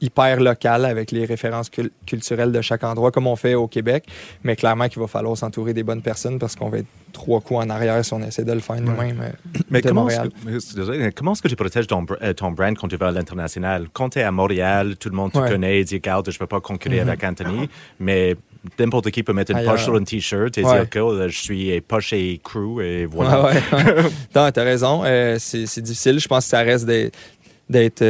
hyper 0.00 0.40
locale 0.40 0.84
avec 0.84 1.10
les 1.10 1.24
références 1.24 1.70
cul- 1.70 1.90
culturelles 2.04 2.52
de 2.52 2.60
chaque 2.60 2.84
endroit, 2.84 3.10
comme 3.10 3.26
on 3.26 3.36
fait 3.36 3.54
au 3.54 3.66
Québec. 3.66 4.04
Mais 4.44 4.54
clairement 4.56 4.88
qu'il 4.88 5.00
va 5.00 5.06
falloir 5.06 5.36
s'entourer 5.36 5.72
des 5.72 5.82
bonnes 5.82 6.02
personnes 6.02 6.38
parce 6.38 6.54
qu'on 6.54 6.68
va 6.68 6.78
être 6.78 6.86
trois 7.12 7.40
coups 7.40 7.60
en 7.60 7.70
arrière 7.70 8.04
si 8.04 8.12
on 8.12 8.20
essaie 8.22 8.44
de 8.44 8.52
le 8.52 8.60
faire 8.60 8.80
nous-mêmes. 8.80 9.20
euh, 9.22 9.60
Mais 9.70 9.80
comment 9.80 10.08
est-ce, 10.08 10.18
Montréal. 10.18 10.32
que, 10.44 10.76
désolé, 10.76 11.12
comment 11.12 11.32
est-ce 11.32 11.40
que 11.42 11.48
tu 11.48 11.56
protèges 11.56 11.86
ton, 11.86 12.04
euh, 12.22 12.32
ton 12.34 12.50
brand 12.50 12.76
quand 12.76 12.88
tu 12.88 12.96
vas 12.96 13.08
à 13.08 13.10
l'international? 13.10 13.86
Quand 13.92 14.10
tu 14.10 14.18
es 14.18 14.22
à 14.22 14.30
Montréal, 14.32 14.96
tout 14.98 15.08
le 15.08 15.16
monde 15.16 15.32
te 15.32 15.38
Ouais. 15.38 15.48
connaît 15.48 15.78
et 15.80 15.84
dit, 15.84 15.94
regarde, 15.94 16.28
je 16.30 16.36
ne 16.36 16.38
peux 16.40 16.46
pas 16.46 16.60
concurrer 16.60 17.00
Mhm. 17.00 17.08
avec 17.08 17.24
Anthony, 17.24 17.68
mais 17.98 18.36
n'importe 18.78 19.10
qui 19.10 19.22
peut 19.22 19.32
mettre 19.32 19.52
une 19.52 19.58
Ailleurs. 19.58 19.72
poche 19.72 19.84
sur 19.84 19.94
un 19.94 20.04
T-shirt 20.04 20.58
et 20.58 20.64
Ouais. 20.64 20.72
dire 20.80 20.90
que 20.90 20.98
euh, 20.98 21.28
je 21.30 21.38
suis 21.40 21.80
poche 21.80 22.12
et 22.12 22.38
crew 22.44 22.80
et 22.82 23.06
voilà. 23.06 23.44
Ouais. 23.46 23.52
non, 24.34 24.50
t'as 24.52 24.62
raison. 24.64 25.02
Euh, 25.06 25.36
c'est 25.38 25.80
difficile. 25.80 26.18
Je 26.20 26.28
pense 26.28 26.44
que 26.44 26.50
ça 26.50 26.60
reste 26.60 26.84
d'être- 26.84 28.02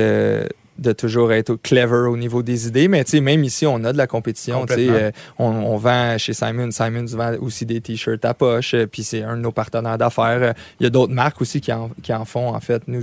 de 0.78 0.92
toujours 0.92 1.32
être 1.32 1.54
clever 1.56 2.08
au 2.08 2.16
niveau 2.16 2.42
des 2.42 2.68
idées. 2.68 2.88
Mais 2.88 3.02
tu 3.04 3.12
sais, 3.12 3.20
même 3.20 3.42
ici, 3.44 3.66
on 3.66 3.82
a 3.84 3.92
de 3.92 3.96
la 3.98 4.06
compétition. 4.06 4.66
euh, 4.70 5.10
on, 5.38 5.46
on 5.46 5.76
vend 5.76 6.18
chez 6.18 6.32
Simon. 6.34 6.70
Simon 6.70 7.04
vend 7.06 7.34
aussi 7.40 7.64
des 7.66 7.80
t-shirts 7.80 8.24
à 8.24 8.34
poche. 8.34 8.74
euh, 8.74 8.86
Puis 8.86 9.02
c'est 9.02 9.22
un 9.22 9.36
de 9.36 9.42
nos 9.42 9.52
partenaires 9.52 9.98
d'affaires. 9.98 10.54
Il 10.80 10.84
y 10.84 10.86
a 10.86 10.90
d'autres 10.90 11.12
marques 11.14 11.40
aussi 11.40 11.60
qui 11.60 11.72
en, 11.72 11.90
qui 12.02 12.12
en 12.12 12.24
font. 12.24 12.54
En 12.54 12.60
fait, 12.60 12.82
nous, 12.88 13.02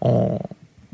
on, 0.00 0.38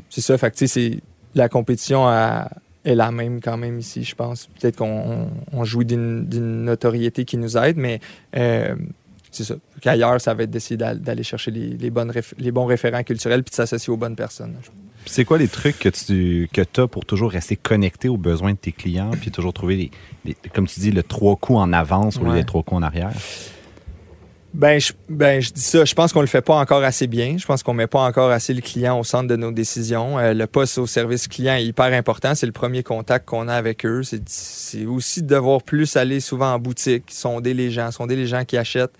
c'est 0.09 0.21
ça. 0.21 0.37
Fait 0.37 0.51
que 0.51 0.55
tu 0.55 0.67
sais, 0.67 0.91
c'est 0.91 0.99
la 1.35 1.49
compétition 1.49 2.07
à- 2.07 2.49
est 2.85 2.95
la 2.95 3.11
même 3.11 3.41
quand 3.41 3.57
même 3.57 3.79
ici, 3.79 4.03
je 4.03 4.13
pense. 4.15 4.47
Peut-être 4.59 4.77
qu'on 4.77 5.27
on, 5.51 5.63
jouit 5.65 5.85
d'une 5.85 6.63
notoriété 6.63 7.25
qui 7.25 7.35
nous 7.37 7.57
aide, 7.57 7.77
mais 7.77 7.99
euh, 8.37 8.75
c'est 9.31 9.43
ça. 9.43 9.55
Qu'ailleurs, 9.81 10.21
ça 10.21 10.33
va 10.35 10.43
être 10.43 10.51
d'essayer 10.51 10.77
d'al- 10.77 11.01
d'aller 11.01 11.23
chercher 11.23 11.49
les, 11.51 11.69
les 11.71 11.89
bonnes 11.89 12.11
réf- 12.11 12.35
les 12.37 12.51
bons 12.51 12.65
référents 12.65 13.03
culturels 13.03 13.43
puis 13.43 13.49
de 13.49 13.55
s'associer 13.55 13.91
aux 13.91 13.97
bonnes 13.97 14.15
personnes. 14.15 14.53
C'est 15.05 15.25
quoi 15.25 15.37
les 15.37 15.47
trucs 15.47 15.77
que 15.79 15.89
tu 15.89 16.49
que 16.51 16.61
as 16.81 16.87
pour 16.87 17.05
toujours 17.05 17.31
rester 17.31 17.55
connecté 17.55 18.09
aux 18.09 18.17
besoins 18.17 18.53
de 18.53 18.57
tes 18.57 18.71
clients, 18.71 19.11
puis 19.19 19.31
toujours 19.31 19.53
trouver, 19.53 19.75
les, 19.75 19.91
les- 20.25 20.35
comme 20.53 20.67
tu 20.67 20.79
dis, 20.79 20.91
le 20.91 21.03
trois 21.03 21.35
coups 21.35 21.59
en 21.59 21.71
avance 21.73 22.17
au 22.17 22.25
lieu 22.25 22.33
des 22.33 22.43
trois 22.43 22.63
coups 22.63 22.79
en 22.79 22.83
arrière? 22.83 23.11
Ben 24.53 24.79
je, 24.79 24.93
ben, 25.09 25.41
je 25.41 25.51
dis 25.51 25.59
ça. 25.59 25.83
Je 25.83 25.93
pense 25.93 26.13
qu'on 26.13 26.21
le 26.21 26.27
fait 26.27 26.41
pas 26.41 26.55
encore 26.55 26.81
assez 26.81 27.07
bien. 27.07 27.35
Je 27.37 27.45
pense 27.45 27.61
qu'on 27.61 27.73
met 27.73 27.87
pas 27.87 27.99
encore 27.99 28.31
assez 28.31 28.53
le 28.53 28.61
client 28.61 28.97
au 28.97 29.03
centre 29.03 29.27
de 29.27 29.35
nos 29.35 29.51
décisions. 29.51 30.17
Euh, 30.17 30.33
le 30.33 30.47
poste 30.47 30.77
au 30.77 30.87
service 30.87 31.27
client 31.27 31.55
est 31.55 31.65
hyper 31.65 31.87
important. 31.87 32.35
C'est 32.35 32.45
le 32.45 32.53
premier 32.53 32.81
contact 32.81 33.27
qu'on 33.27 33.49
a 33.49 33.53
avec 33.53 33.85
eux. 33.85 34.03
C'est, 34.03 34.21
c'est 34.29 34.85
aussi 34.85 35.23
de 35.23 35.27
devoir 35.27 35.61
plus 35.61 35.97
aller 35.97 36.21
souvent 36.21 36.53
en 36.53 36.59
boutique, 36.59 37.03
sonder 37.11 37.53
les 37.53 37.69
gens, 37.69 37.91
sonder 37.91 38.15
les 38.15 38.27
gens 38.27 38.45
qui 38.45 38.55
achètent. 38.55 38.95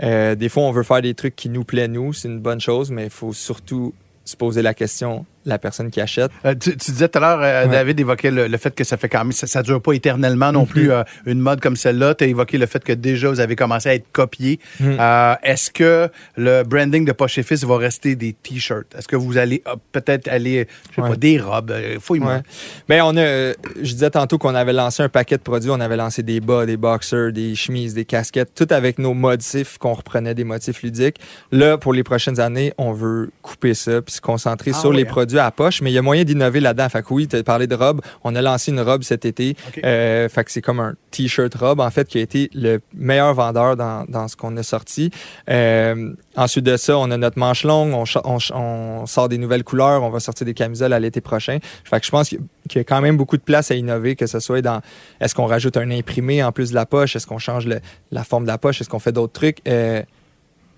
Euh, 0.00 0.36
des 0.36 0.48
fois, 0.48 0.62
on 0.62 0.70
veut 0.70 0.84
faire 0.84 1.02
des 1.02 1.14
trucs 1.14 1.34
qui 1.34 1.48
nous 1.48 1.64
plaisent, 1.64 1.88
nous. 1.88 2.12
C'est 2.12 2.28
une 2.28 2.38
bonne 2.38 2.60
chose, 2.60 2.92
mais 2.92 3.04
il 3.06 3.10
faut 3.10 3.32
surtout 3.32 3.92
se 4.24 4.36
poser 4.36 4.62
la 4.62 4.74
question, 4.74 5.26
la 5.46 5.58
personne 5.58 5.90
qui 5.90 6.00
achète. 6.00 6.30
Euh, 6.44 6.54
tu, 6.54 6.76
tu 6.76 6.90
disais 6.92 7.08
tout 7.08 7.18
à 7.18 7.20
l'heure, 7.20 7.40
euh, 7.42 7.64
Ouais. 7.64 7.70
David 7.70 7.98
évoquait 8.00 8.30
le, 8.30 8.46
le 8.46 8.56
fait 8.58 8.74
que 8.74 8.84
ça 8.84 8.96
fait 8.96 9.08
quand 9.08 9.20
même, 9.24 9.32
ça, 9.32 9.46
ça 9.46 9.62
dure 9.62 9.80
pas 9.80 9.92
éternellement 9.92 10.52
non 10.52 10.62
Mhm. 10.62 10.66
plus 10.68 10.92
euh, 10.92 11.02
une 11.26 11.40
mode 11.40 11.60
comme 11.60 11.76
celle-là. 11.76 12.14
Tu 12.14 12.24
as 12.24 12.26
évoqué 12.26 12.58
le 12.58 12.66
fait 12.66 12.82
que 12.84 12.92
déjà 12.92 13.28
vous 13.30 13.40
avez 13.40 13.56
commencé 13.56 13.88
à 13.88 13.94
être 13.94 14.06
copié. 14.12 14.60
Euh, 14.82 15.34
Est-ce 15.42 15.70
que 15.70 16.08
le 16.36 16.62
branding 16.62 17.04
de 17.04 17.12
Poche 17.12 17.38
et 17.38 17.42
Fils 17.42 17.64
va 17.64 17.76
rester 17.78 18.14
des 18.16 18.32
t-shirts? 18.34 18.94
Est-ce 18.96 19.08
que 19.08 19.16
vous 19.16 19.36
allez 19.38 19.62
peut-être 19.92 20.28
aller, 20.28 20.66
je 20.90 20.96
sais 20.96 21.00
Ouais. 21.02 21.10
pas, 21.10 21.16
des 21.16 21.38
robes? 21.38 21.74
Fouille-moi. 22.00 22.34
Ouais. 22.36 22.42
Ben, 22.88 23.02
on 23.04 23.16
a, 23.16 23.52
je 23.82 23.92
disais 23.92 24.10
tantôt 24.10 24.38
qu'on 24.38 24.54
avait 24.54 24.72
lancé 24.72 25.02
un 25.02 25.08
paquet 25.08 25.36
de 25.36 25.42
produits. 25.42 25.70
On 25.70 25.80
avait 25.80 25.96
lancé 25.96 26.22
des 26.22 26.40
bas, 26.40 26.66
des 26.66 26.76
boxers, 26.76 27.32
des 27.32 27.54
chemises, 27.54 27.94
des 27.94 28.04
casquettes, 28.04 28.50
tout 28.54 28.68
avec 28.70 28.98
nos 28.98 29.14
motifs 29.14 29.78
qu'on 29.78 29.94
reprenait 29.94 30.34
des 30.34 30.44
motifs 30.44 30.82
ludiques. 30.82 31.16
Là, 31.50 31.78
pour 31.78 31.92
les 31.92 32.02
prochaines 32.04 32.40
années, 32.40 32.72
on 32.78 32.92
veut 32.92 33.30
couper 33.42 33.74
ça 33.74 34.02
puis 34.02 34.14
se 34.14 34.20
concentrer 34.20 34.72
Ah 34.74 34.78
sur 34.78 34.92
les 34.92 35.04
produits 35.04 35.38
à 35.44 35.50
poche. 35.50 35.82
Mais 35.82 35.90
il 35.90 35.94
y 35.94 35.98
a 35.98 36.02
moyen 36.02 36.24
d'innover 36.24 36.60
là-dedans. 36.60 36.88
Fait 36.88 37.02
que 37.02 37.12
oui, 37.12 37.28
tu 37.28 37.36
as 37.36 37.42
parlé 37.42 37.66
de 37.66 37.74
robe. 37.74 38.00
On 38.24 38.34
a 38.34 38.42
lancé 38.42 38.70
une 38.70 38.80
robe 38.80 39.02
cet 39.02 39.24
été. 39.24 39.56
OK. 39.68 39.80
Euh, 39.84 40.28
fait 40.28 40.44
que 40.44 40.50
c'est 40.50 40.62
comme 40.62 40.80
un 40.80 40.94
t-shirt 41.10 41.54
robe, 41.54 41.80
en 41.80 41.90
fait, 41.90 42.06
qui 42.08 42.18
a 42.18 42.20
été 42.20 42.50
le 42.54 42.80
meilleur 42.94 43.34
vendeur 43.34 43.76
dans, 43.76 44.04
dans 44.08 44.28
ce 44.28 44.36
qu'on 44.36 44.56
a 44.56 44.62
sorti. 44.62 45.10
Euh, 45.48 46.12
ensuite 46.36 46.64
de 46.64 46.76
ça, 46.76 46.98
on 46.98 47.10
a 47.10 47.16
notre 47.16 47.38
manche 47.38 47.64
longue, 47.64 47.92
on, 48.24 49.06
sort 49.06 49.28
des 49.28 49.38
nouvelles 49.38 49.64
couleurs, 49.64 50.02
on 50.02 50.10
va 50.10 50.20
sortir 50.20 50.44
des 50.44 50.54
camisoles 50.54 50.92
à 50.92 51.00
l'été 51.00 51.20
prochain. 51.20 51.58
Fait 51.84 52.00
que 52.00 52.06
je 52.06 52.10
pense 52.10 52.28
qu'il 52.28 52.40
qu'il 52.68 52.78
y 52.78 52.82
a 52.82 52.84
quand 52.84 53.00
même 53.00 53.16
beaucoup 53.16 53.36
de 53.36 53.42
place 53.42 53.72
à 53.72 53.74
innover, 53.74 54.14
que 54.14 54.26
ce 54.26 54.38
soit 54.38 54.62
dans 54.62 54.80
est-ce 55.20 55.34
qu'on 55.34 55.46
rajoute 55.46 55.76
un 55.76 55.90
imprimé 55.90 56.42
en 56.44 56.52
plus 56.52 56.70
de 56.70 56.74
la 56.76 56.86
poche, 56.86 57.16
est-ce 57.16 57.26
qu'on 57.26 57.38
change 57.38 57.66
le- 57.66 57.80
la 58.12 58.22
forme 58.22 58.44
de 58.44 58.48
la 58.48 58.58
poche, 58.58 58.80
est-ce 58.80 58.88
qu'on 58.88 59.00
fait 59.00 59.10
d'autres 59.12 59.32
trucs? 59.32 59.58
Euh, 59.66 60.02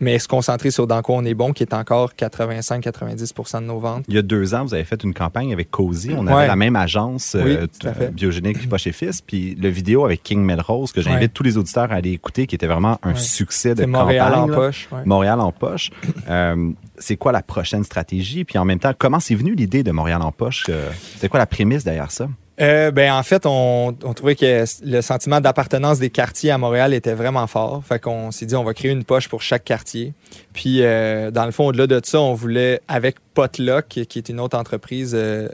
mais 0.02 0.18
se 0.18 0.28
concentrer 0.28 0.70
sur 0.70 0.86
dans 0.86 1.00
quoi 1.00 1.16
on 1.16 1.24
est 1.24 1.32
bon, 1.32 1.52
qui 1.52 1.62
est 1.62 1.72
encore 1.72 2.12
85-90% 2.14 3.60
de 3.60 3.66
nos 3.66 3.78
ventes. 3.78 4.04
Il 4.08 4.14
y 4.14 4.18
a 4.18 4.22
deux 4.22 4.54
ans, 4.54 4.64
vous 4.64 4.74
avez 4.74 4.84
fait 4.84 5.02
une 5.02 5.14
campagne 5.14 5.52
avec 5.52 5.70
Cozy. 5.70 6.10
On 6.16 6.26
avait 6.26 6.36
Ouais. 6.36 6.46
la 6.46 6.56
même 6.56 6.76
agence 6.76 7.36
Oui, 7.42 7.56
euh, 7.84 8.08
biogénique 8.10 8.68
pas 8.68 8.78
chez 8.78 8.92
Fils. 8.92 9.20
Puis 9.22 9.54
le 9.54 9.68
vidéo 9.68 10.04
avec 10.04 10.22
King 10.22 10.42
Melrose, 10.44 10.92
que 10.92 11.00
j'invite 11.00 11.20
Ouais. 11.20 11.28
tous 11.28 11.42
les 11.42 11.56
auditeurs 11.56 11.92
à 11.92 11.96
aller 11.96 12.10
écouter, 12.10 12.46
qui 12.46 12.54
était 12.54 12.66
vraiment 12.66 12.98
un 13.02 13.10
Ouais. 13.12 13.16
succès 13.18 13.74
de 13.74 13.84
Montréal 13.86 14.32
campagne, 14.32 14.50
en 14.50 14.54
poche. 14.54 14.88
Montréal 15.04 15.40
en 15.40 15.52
poche. 15.52 15.90
Euh, 16.28 16.70
c'est 16.98 17.16
quoi 17.16 17.32
la 17.32 17.42
prochaine 17.42 17.84
stratégie? 17.84 18.44
Puis 18.44 18.58
en 18.58 18.64
même 18.64 18.78
temps, 18.78 18.92
comment 18.98 19.20
c'est 19.20 19.34
venu 19.34 19.54
l'idée 19.54 19.82
de 19.82 19.92
Montréal 19.92 20.22
en 20.22 20.32
poche? 20.32 20.64
Euh, 20.68 20.90
C'est 21.18 21.28
quoi 21.28 21.38
la 21.38 21.46
prémisse 21.46 21.84
derrière 21.84 22.10
ça? 22.10 22.28
Euh, 22.60 22.90
ben, 22.90 23.12
en 23.12 23.22
fait, 23.22 23.46
on, 23.46 23.96
on 24.04 24.12
trouvait 24.14 24.36
que 24.36 24.64
le 24.84 25.00
sentiment 25.00 25.40
d'appartenance 25.40 25.98
des 25.98 26.10
quartiers 26.10 26.50
à 26.50 26.58
Montréal 26.58 26.92
était 26.92 27.14
vraiment 27.14 27.46
fort. 27.46 27.82
Fait 27.84 27.98
qu'on 27.98 28.30
s'est 28.30 28.44
dit, 28.46 28.54
on 28.54 28.62
va 28.62 28.74
créer 28.74 28.90
une 28.90 29.04
poche 29.04 29.28
pour 29.28 29.40
chaque 29.42 29.64
quartier. 29.64 30.12
Puis, 30.52 30.82
euh, 30.82 31.30
dans 31.30 31.46
le 31.46 31.50
fond, 31.50 31.66
au-delà 31.68 31.86
de 31.86 32.00
ça, 32.04 32.20
on 32.20 32.34
voulait, 32.34 32.80
avec 32.88 33.16
Potluck, 33.34 33.86
qui 33.88 34.18
est 34.18 34.28
une 34.28 34.38
autre 34.38 34.58
entreprise 34.58 35.12
euh, 35.14 35.48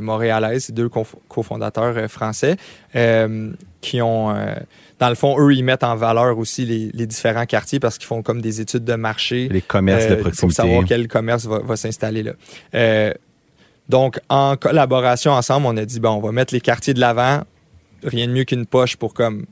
montréalaise, 0.00 0.70
deux 0.70 0.88
cofondateurs 1.28 2.08
français, 2.08 2.56
qui 3.80 4.00
ont, 4.00 4.34
dans 4.98 5.08
le 5.08 5.14
fond, 5.14 5.36
eux, 5.38 5.52
ils 5.52 5.62
mettent 5.64 5.84
en 5.84 5.96
valeur 5.96 6.38
aussi 6.38 6.64
les, 6.64 6.90
les 6.94 7.06
différents 7.06 7.44
quartiers 7.46 7.80
parce 7.80 7.98
qu'ils 7.98 8.06
font 8.06 8.22
comme 8.22 8.40
des 8.40 8.60
études 8.60 8.84
de 8.84 8.94
marché. 8.94 9.48
Les 9.50 9.60
commerces 9.60 10.06
de 10.06 10.12
Euh, 10.12 10.14
Pour 10.14 10.22
proximité. 10.24 10.54
savoir 10.54 10.84
quel 10.86 11.06
commerce 11.08 11.44
va, 11.46 11.58
va 11.58 11.76
s'installer 11.76 12.22
là. 12.22 12.32
Donc, 13.88 14.18
en 14.28 14.56
collaboration 14.56 15.32
ensemble, 15.32 15.66
on 15.66 15.76
a 15.76 15.84
dit, 15.84 16.00
bon, 16.00 16.10
on 16.10 16.20
va 16.20 16.32
mettre 16.32 16.52
les 16.52 16.60
quartiers 16.60 16.94
de 16.94 17.00
l'avant. 17.00 17.42
Rien 18.02 18.26
de 18.26 18.32
mieux 18.32 18.44
qu'une 18.44 18.66
poche 18.66 18.96
pour 18.96 19.14
comme 19.14 19.46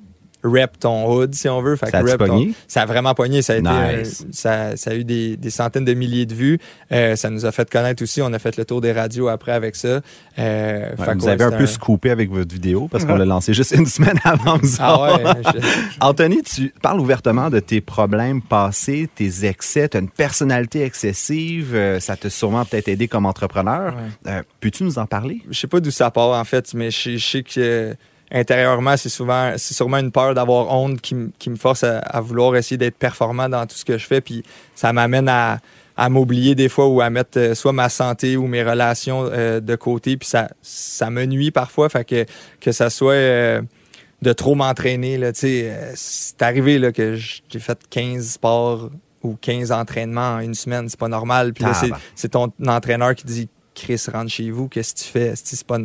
rep 0.45 0.79
ton 0.79 1.11
hood, 1.11 1.35
si 1.35 1.49
on 1.49 1.61
veut. 1.63 1.75
Fait 1.77 1.87
Ça 1.91 2.03
que 2.03 2.11
rep 2.11 2.19
ton- 2.19 2.47
ça 2.69 2.83
a 2.83 2.87
vraiment 2.87 3.15
pogné. 3.15 3.43
Ça 3.43 3.55
a, 3.55 3.57
été, 3.57 3.69
euh, 3.69 4.05
ça, 4.31 4.77
ça 4.77 4.91
a 4.91 4.95
eu 4.95 5.03
des, 5.05 5.37
des 5.37 5.51
centaines 5.51 5.85
de 5.85 5.95
milliers 5.95 6.27
de 6.27 6.35
vues. 6.35 6.59
Euh, 6.93 7.17
ça 7.17 7.31
nous 7.31 7.47
a 7.47 7.53
fait 7.53 7.69
connaître 7.71 8.03
aussi. 8.03 8.21
On 8.23 8.33
a 8.33 8.39
fait 8.39 8.57
le 8.57 8.65
tour 8.65 8.81
des 8.81 8.93
radios 8.93 9.29
après 9.29 9.53
avec 9.53 9.75
ça. 9.77 10.01
Euh, 10.39 10.91
Ouais, 10.99 11.05
fait 11.07 11.13
que 11.13 11.19
vous 11.19 11.25
ouais, 11.27 11.33
avez 11.33 11.45
un 11.45 11.53
peu 11.53 11.67
scoopé 11.67 12.11
avec 12.11 12.31
votre 12.31 12.53
vidéo 12.53 12.89
parce 12.91 13.05
qu'on 13.05 13.17
l'a 13.17 13.25
lancé 13.25 13.55
juste 13.55 13.73
une 13.73 13.87
semaine 13.87 14.19
avant 14.25 14.59
vous 14.59 14.77
Ah 14.81 15.17
je- 15.55 15.61
Anthony, 16.01 16.43
tu 16.43 16.73
parles 16.83 17.01
ouvertement 17.01 17.51
de 17.51 17.61
tes 17.61 17.81
problèmes 17.81 18.43
passés, 18.43 19.09
tes 19.15 19.47
excès, 19.47 19.89
tu 19.89 19.97
as 19.97 20.01
une 20.01 20.11
personnalité 20.11 20.83
excessive, 20.83 21.77
ça 22.01 22.17
t'a 22.17 22.31
sûrement 22.31 22.65
peut-être 22.65 22.89
aidé 22.89 23.09
comme 23.09 23.27
entrepreneur. 23.27 23.95
Peux-tu 24.61 24.85
nous 24.85 24.99
en 24.99 25.07
parler? 25.07 25.43
je 25.51 25.59
sais 25.59 25.67
pas 25.67 25.81
d'où 25.81 25.91
ça 25.91 26.11
part 26.11 26.39
en 26.39 26.45
fait, 26.45 26.75
mais 26.75 26.91
je, 26.91 27.17
sais 27.19 27.43
que 27.43 27.95
intérieurement, 28.35 28.97
c'est 28.97 29.09
souvent, 29.09 29.53
c'est 29.57 29.75
sûrement 29.75 29.99
une 29.99 30.11
peur 30.11 30.35
d'avoir 30.35 30.71
honte 30.71 31.01
qui, 31.01 31.15
me 31.15 31.57
force 31.57 31.85
à, 31.85 31.99
à 32.01 32.21
vouloir 32.21 32.57
essayer 32.57 32.77
d'être 32.77 32.97
performant 32.97 33.49
dans 33.49 33.65
tout 33.67 33.77
ce 33.77 33.85
que 33.85 33.97
je 33.97 34.07
fais, 34.07 34.21
puis 34.21 34.43
ça 34.75 34.93
m'amène 34.93 35.29
à, 35.29 35.61
à 35.97 36.09
m'oublier 36.09 36.55
des 36.55 36.69
fois 36.69 36.89
ou 36.89 37.01
à 37.01 37.09
mettre 37.09 37.39
euh, 37.39 37.55
soit 37.55 37.73
ma 37.73 37.89
santé 37.89 38.37
ou 38.37 38.47
mes 38.49 38.65
relations 38.65 39.29
euh, 39.31 39.61
de 39.61 39.77
côté, 39.77 40.17
puis 40.17 40.29
ça, 40.29 40.51
ça 40.61 41.11
me 41.11 41.25
nuit 41.25 41.53
parfois, 41.53 41.89
fait 41.89 42.05
que 42.05 42.27
que 42.61 42.73
ça 42.73 42.91
soit 42.91 43.13
euh, 43.13 43.63
de 44.21 44.33
trop 44.33 44.57
m'entraîner 44.57 45.17
là, 45.17 45.33
tu 45.33 45.41
sais, 45.41 45.71
euh, 45.71 45.93
c'est 45.95 46.43
arrivé 46.43 46.79
là 46.79 46.91
que 46.91 47.15
j'ai 47.15 47.61
fait 47.61 47.79
15 47.89 48.31
sports 48.31 48.91
ou 49.23 49.37
15 49.41 49.73
entraînements 49.73 50.35
en 50.35 50.41
une 50.41 50.55
semaine, 50.55 50.89
c'est 50.89 50.99
pas 50.99 51.09
normal. 51.09 51.55
Puis 51.55 51.65
là, 51.65 51.73
c'est 52.15 52.29
ton 52.29 52.53
entraîneur 52.67 53.15
qui 53.15 53.25
dit 53.25 53.49
Chris, 53.75 54.01
rentre 54.13 54.31
chez 54.31 54.51
vous, 54.51 54.69
qu'est-ce 54.69 54.95
que 54.95 54.99
tu 55.01 55.05
fais? 55.05 55.33
C'est 55.37 55.65
pas, 55.65 55.79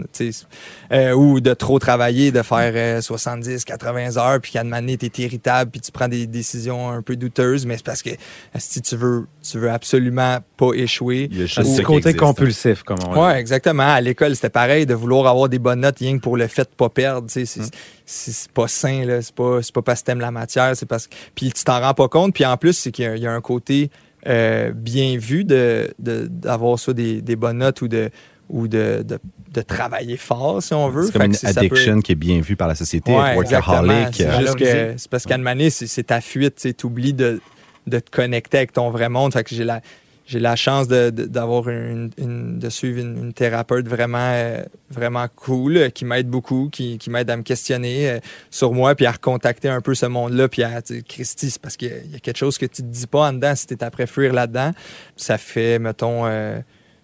euh, 0.91 1.13
ou 1.13 1.39
de 1.39 1.53
trop 1.53 1.79
travailler, 1.79 2.31
de 2.31 2.41
faire 2.41 2.71
euh, 2.75 3.01
70, 3.01 3.65
80 3.65 4.17
heures, 4.17 4.39
puis 4.39 4.51
qu'à 4.51 4.63
donné, 4.63 4.97
t'es 4.97 5.11
irritable, 5.23 5.71
puis 5.71 5.81
tu 5.81 5.91
prends 5.91 6.07
des 6.07 6.27
décisions 6.27 6.89
un 6.89 7.01
peu 7.01 7.15
douteuses, 7.15 7.65
mais 7.65 7.77
c'est 7.77 7.85
parce 7.85 8.01
que 8.01 8.11
si 8.57 8.81
tu 8.81 8.95
veux, 8.95 9.27
tu 9.41 9.57
veux 9.57 9.71
absolument 9.71 10.39
pas 10.57 10.73
échouer? 10.73 11.29
Il 11.31 11.39
y 11.39 11.43
a 11.43 11.45
juste 11.45 11.83
côté 11.83 12.09
existe. 12.09 12.17
compulsif, 12.17 12.83
comme 12.83 12.97
on 13.07 13.13
dit. 13.13 13.19
Ouais, 13.19 13.39
exactement. 13.39 13.83
À 13.83 14.01
l'école, 14.01 14.35
c'était 14.35 14.49
pareil, 14.49 14.85
de 14.85 14.93
vouloir 14.93 15.27
avoir 15.27 15.49
des 15.49 15.59
bonnes 15.59 15.81
notes 15.81 15.99
rien 15.99 16.17
que 16.17 16.21
pour 16.21 16.37
le 16.37 16.47
fait 16.47 16.63
de 16.63 16.75
pas 16.75 16.89
perdre. 16.89 17.27
tu 17.27 17.45
sais, 17.45 17.61
C'est 18.05 18.51
pas 18.51 18.67
sain, 18.67 19.05
là. 19.05 19.21
C'est 19.21 19.35
pas, 19.35 19.61
c'est 19.61 19.73
pas 19.73 19.81
parce 19.81 20.01
que 20.01 20.07
t'aimes 20.07 20.19
la 20.19 20.31
matière, 20.31 20.75
c'est 20.75 20.85
parce 20.85 21.07
que. 21.07 21.15
Puis 21.35 21.51
tu 21.51 21.63
t'en 21.63 21.79
rends 21.79 21.93
pas 21.93 22.07
compte. 22.07 22.33
Puis 22.33 22.45
en 22.45 22.57
plus, 22.57 22.73
c'est 22.73 22.91
qu'il 22.91 23.17
y, 23.17 23.27
a 23.27 23.31
un 23.31 23.41
côté 23.41 23.89
euh, 24.27 24.71
bien 24.73 25.17
vu 25.17 25.43
de- 25.43 25.93
de- 25.99 26.27
d'avoir 26.29 26.77
soit 26.79 26.93
des, 26.93 27.21
des 27.21 27.35
bonnes 27.35 27.59
notes 27.59 27.81
ou 27.81 27.87
de 27.87 28.09
ou 28.51 28.67
de, 28.67 29.03
de, 29.07 29.19
de 29.53 29.61
travailler 29.61 30.17
fort, 30.17 30.63
si 30.63 30.73
on 30.73 30.89
veut. 30.89 31.03
C'est 31.03 31.11
comme 31.11 31.21
Fait 31.21 31.25
une 31.27 31.31
que 31.33 31.37
ça 31.37 31.53
peut- 31.53 31.59
addiction 31.59 31.99
qui 32.01 32.13
est 32.13 32.15
bien 32.15 32.41
vue 32.41 32.55
par 32.55 32.67
la 32.67 32.73
société, 32.73 33.11
Ouais, 33.11 33.35
workaholic. 33.35 34.07
C'est 34.13 34.25
euh, 34.25 34.39
juste 34.39 34.55
que 34.55 34.63
Valorisé. 34.65 34.93
c'est 34.97 35.09
parce 35.11 35.25
qu'à 35.27 35.37
c'est 35.69 36.03
ta 36.07 36.19
fuite, 36.19 36.67
tu 36.75 36.85
oublies 36.87 37.13
de, 37.13 37.39
de 37.85 37.99
te 37.99 38.09
connecter 38.09 38.57
avec 38.57 38.73
ton 38.73 38.89
vrai 38.89 39.07
monde. 39.07 39.33
Fait 39.33 39.43
que 39.43 39.53
j'ai 39.53 39.63
la, 39.65 39.81
j'ai 40.29 40.39
la 40.39 40.55
chance 40.55 40.87
de, 40.87 41.09
d'avoir 41.09 41.67
une, 41.69 42.11
une- 42.19 42.59
de 42.59 42.69
suivre 42.69 42.99
une, 42.99 43.33
thérapeute 43.33 43.87
vraiment, 43.87 44.31
euh, 44.33 44.61
vraiment 44.91 45.25
cool, 45.35 45.77
euh, 45.77 45.89
qui 45.89 46.05
m'aide 46.05 46.27
beaucoup, 46.29 46.69
qui, 46.71 46.99
qui 46.99 47.09
m'aide 47.09 47.31
à 47.31 47.35
me 47.35 47.41
questionner 47.41 48.09
euh, 48.11 48.19
sur 48.51 48.71
moi, 48.73 48.93
puis 48.93 49.07
à 49.07 49.11
recontacter 49.11 49.69
un 49.69 49.81
peu 49.81 49.95
ce 49.95 50.05
monde-là, 50.05 50.47
puis 50.47 50.61
à, 50.61 50.81
sais, 50.85 51.01
Christy, 51.01 51.49
c'est 51.49 51.59
parce 51.61 51.75
qu'il 51.77 51.87
y 52.11 52.15
a- 52.15 52.19
quelque 52.19 52.37
chose 52.37 52.59
que 52.59 52.67
tu 52.67 52.83
te 52.83 52.87
dis 52.87 53.07
pas 53.07 53.29
en 53.29 53.33
dedans 53.33 53.55
si 53.55 53.65
tu 53.65 53.73
es 53.73 53.83
après 53.83 54.05
fuir 54.05 54.31
là-dedans. 54.31 54.71
Ça 55.15 55.39
fait, 55.39 55.79
mettons, 55.79 56.27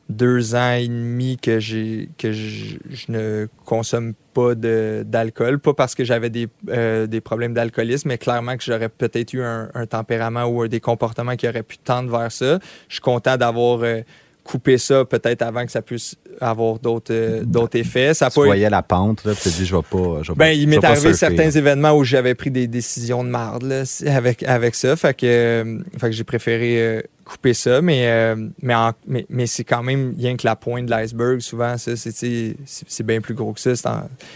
deux 0.07 0.53
ans 0.53 0.73
et 0.73 0.87
demi 0.87 1.37
que 1.37 1.59
j'ai 1.59 2.09
que 2.19 2.31
je, 2.31 2.75
je 2.91 3.05
ne 3.11 3.47
consomme 3.65 4.13
pas 4.33 4.53
d'alcool. 4.53 5.59
Pas 5.59 5.73
parce 5.73 5.95
que 5.95 6.03
j'avais 6.03 6.29
des, 6.29 6.47
euh, 6.69 7.07
des 7.07 7.21
problèmes 7.21 7.53
d'alcoolisme, 7.53 8.09
mais 8.09 8.17
clairement 8.17 8.55
que 8.57 8.63
j'aurais 8.63 8.89
peut-être 8.89 9.33
eu 9.33 9.41
un, 9.41 9.69
un 9.73 9.85
tempérament 9.87 10.43
ou 10.45 10.67
des 10.67 10.79
comportements 10.79 11.35
qui 11.35 11.47
auraient 11.47 11.63
pu 11.63 11.77
tendre 11.77 12.15
vers 12.15 12.31
ça. 12.31 12.59
Je 12.87 12.95
suis 12.95 13.01
content 13.01 13.37
d'avoir 13.37 13.79
euh, 13.81 14.01
coupé 14.43 14.77
ça 14.77 15.05
peut-être 15.05 15.41
avant 15.41 15.65
que 15.65 15.71
ça 15.71 15.81
puisse 15.81 16.15
avoir 16.39 16.77
d'autres 16.77 17.11
euh, 17.13 17.41
d'autres 17.43 17.79
effets. 17.79 18.13
Ça 18.13 18.29
Tu 18.29 18.35
pas 18.35 18.41
eu- 18.41 18.45
voyais 18.45 18.69
la 18.69 18.83
pente, 18.83 19.23
là, 19.25 19.33
tu 19.33 19.41
te 19.41 19.49
dis, 19.49 19.65
je 19.65 19.75
vais 19.75 19.81
pas. 19.81 20.21
Je 20.21 20.31
vais 20.33 20.37
ben, 20.37 20.45
pas- 20.45 20.53
il 20.53 20.67
m'est 20.67 20.83
arrivé 20.85 21.13
surfer. 21.15 21.35
certains 21.35 21.49
événements 21.49 21.93
où 21.97 22.03
j'avais 22.03 22.35
pris 22.35 22.51
des 22.51 22.67
décisions 22.67 23.23
de 23.23 23.29
marde 23.29 23.63
là, 23.63 23.83
avec, 24.07 24.43
avec 24.43 24.75
ça. 24.75 24.95
Fait 24.95 25.15
que, 25.15 25.79
fait 25.97 26.07
que 26.07 26.11
j'ai 26.11 26.23
préféré 26.23 27.05
couper 27.25 27.53
ça. 27.53 27.81
Mais, 27.81 28.07
euh, 28.07 28.35
mais, 28.61 28.75
en- 28.75 28.93
mais, 29.07 29.47
c'est 29.47 29.63
quand 29.65 29.83
même 29.83 30.13
rien 30.17 30.37
que 30.37 30.45
la 30.47 30.55
pointe 30.55 30.85
de 30.85 30.91
l'iceberg. 30.91 31.39
Souvent, 31.41 31.77
ça, 31.77 31.95
c'est, 31.97 32.13
tu 32.13 32.55
c'est, 32.65 33.03
bien 33.05 33.19
plus 33.19 33.33
gros 33.33 33.51
que 33.51 33.59
ça. 33.59 33.75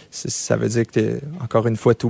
Ça 0.09 0.57
veut 0.57 0.67
dire 0.67 0.85
que, 0.85 0.91
t'es- 0.91 1.21
encore 1.39 1.67
une 1.67 1.77
fois, 1.77 1.95
tu, 1.95 2.07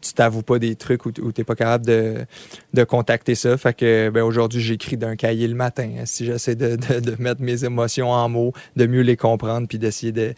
tu 0.00 0.12
t'avoues 0.12 0.42
pas 0.42 0.58
des 0.58 0.76
trucs 0.76 1.06
où, 1.06 1.12
t- 1.12 1.20
où 1.22 1.32
t'es 1.32 1.42
pas 1.44 1.54
capable 1.56 1.86
de, 1.86 2.26
de 2.74 2.84
contacter 2.84 3.34
ça. 3.34 3.56
Fait 3.56 3.74
que 3.74 4.10
ben, 4.10 4.22
aujourd'hui, 4.22 4.60
j'écris 4.62 4.96
d'un 4.96 5.16
cahier 5.16 5.48
le 5.48 5.54
matin. 5.54 5.90
hein, 5.98 6.02
si 6.04 6.24
j'essaie 6.24 6.54
de, 6.54 6.76
de- 6.76 7.00
de 7.00 7.16
mettre 7.22 7.40
mes 7.42 7.64
émotions 7.64 8.10
en 8.10 8.28
mots, 8.28 8.52
de 8.76 8.86
mieux 8.86 9.02
les 9.02 9.16
comprendre, 9.16 9.66
puis 9.66 9.78
d'essayer 9.78 10.12
de, 10.12 10.34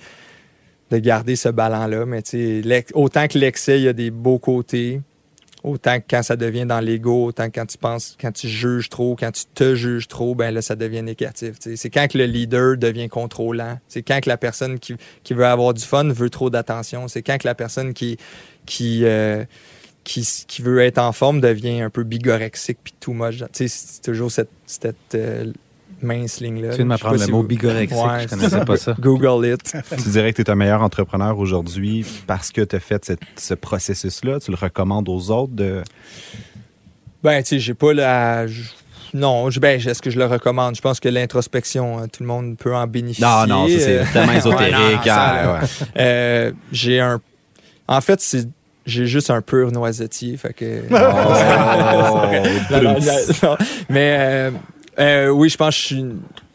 de 0.91 0.99
garder 0.99 1.37
ce 1.37 1.49
ballon-là. 1.49 2.07
Mais 2.07 2.23
tu 2.23 2.63
autant 2.95 3.27
que 3.29 3.39
l'excès, 3.39 3.81
il 3.81 3.85
y 3.85 3.89
a 3.89 3.93
des 3.93 4.11
beaux 4.11 4.39
côtés. 4.39 5.01
Autant 5.65 6.01
que 6.01 6.05
quand 6.11 6.23
ça 6.25 6.37
devient 6.37 6.67
dans 6.67 6.81
l'ego, 6.81 7.27
autant 7.27 7.49
que 7.49 7.55
quand 7.55 7.67
tu 7.67 7.79
penses, 7.79 8.17
quand 8.21 8.33
tu 8.33 8.49
juges 8.49 8.89
trop, 8.89 9.15
quand 9.15 9.31
tu 9.31 9.45
te 9.55 9.77
juges 9.77 10.09
trop, 10.09 10.35
ben 10.35 10.53
là, 10.53 10.61
ça 10.61 10.75
devient 10.75 11.03
négatif. 11.03 11.55
C'est 11.61 11.91
quand 11.91 12.15
le 12.15 12.25
leader 12.25 12.77
devient 12.77 13.09
contrôlant. 13.09 13.79
C'est 13.87 14.03
quand 14.03 14.27
la 14.27 14.37
personne 14.37 14.81
qui, 14.81 14.97
veut 15.31 15.47
avoir 15.47 15.73
du 15.73 15.85
fun 15.85 16.09
veut 16.09 16.31
trop 16.31 16.51
d'attention. 16.51 17.07
C'est 17.07 17.23
quand 17.23 17.45
la 17.45 17.55
personne 17.55 17.95
euh, 18.01 19.45
qui, 20.05 20.63
veut 20.63 20.81
être 20.81 20.99
en 20.99 21.13
forme 21.13 21.41
devient 21.41 21.81
un 21.81 21.91
peu 21.91 22.03
bigorexique 22.03 22.79
puis 22.83 22.95
tout 22.99 23.17
sais, 23.53 23.69
C'est 23.69 24.03
toujours 24.03 24.33
cette, 24.33 24.51
cette 24.67 25.15
euh, 25.15 25.53
mince 26.03 26.41
ligne-là. 26.41 26.71
Tu 26.71 26.77
viens 26.77 26.85
de 26.85 26.89
m'apprendre 26.89 27.15
le 27.19 27.25
si 27.25 27.31
mot 27.31 27.43
vous- 27.43 27.47
bigorexique. 27.49 27.97
Ouais, 27.97 28.23
je 28.23 28.29
connaissais 28.29 28.65
pas 28.65 28.77
ça. 28.77 28.95
Google 28.99 29.47
it. 29.53 29.73
Tu 30.03 30.09
dirais 30.11 30.33
que 30.33 30.43
tu 30.43 30.43
es 30.43 30.51
un 30.51 30.55
meilleur 30.55 30.83
entrepreneur 30.83 31.39
aujourd'hui 31.39 32.05
parce 32.27 32.51
que 32.51 32.61
tu 32.63 32.77
as 32.77 32.81
fait 32.81 33.05
cette- 33.05 33.21
ce 33.37 33.55
processus-là? 33.55 34.41
Tu 34.41 34.51
le 34.51 34.57
recommandes 34.57 35.09
aux 35.09 35.31
autres 35.31 35.53
de. 35.55 35.83
Ben, 37.23 37.43
tu 37.43 37.51
sais, 37.51 37.59
j'ai 37.59 37.75
pas 37.75 37.93
la. 37.93 38.47
Non, 39.15 39.51
je- 39.51 39.61
ben, 39.61 39.79
est-ce 39.79 40.01
que 40.03 40.11
je 40.11 40.19
le 40.19 40.25
recommande? 40.27 40.75
Je 40.75 40.81
pense 40.81 40.99
que 40.99 41.09
l'introspection, 41.09 41.99
hein, 41.99 42.09
tout 42.09 42.23
le 42.23 42.27
monde 42.29 42.57
peut 42.57 42.75
en 42.75 42.87
bénéficier. 42.87 43.27
Non, 43.27 43.47
non, 43.47 43.67
c'est 43.69 44.05
tellement 44.13 44.33
ésotérique. 44.33 45.05
Ouais. 45.05 45.61
euh, 45.99 46.53
j'ai 46.73 46.99
un. 47.01 47.21
En 47.89 48.01
fait, 48.01 48.21
c'est. 48.21 48.49
J'ai 48.85 49.07
juste 49.07 49.31
un 49.31 49.43
pur 49.43 49.71
noisetier, 49.71 50.37
fait 50.37 50.53
que. 50.53 50.83
Oh, 50.91 50.95
Non, 52.73 52.83
non, 52.83 52.99
non, 53.43 53.57
mais 53.89 54.17
euh, 54.19 54.51
euh, 54.99 55.29
oui, 55.29 55.49
je 55.49 55.57
pense 55.57 55.75
que 55.75 55.81
je 55.81 55.87
suis 55.87 56.05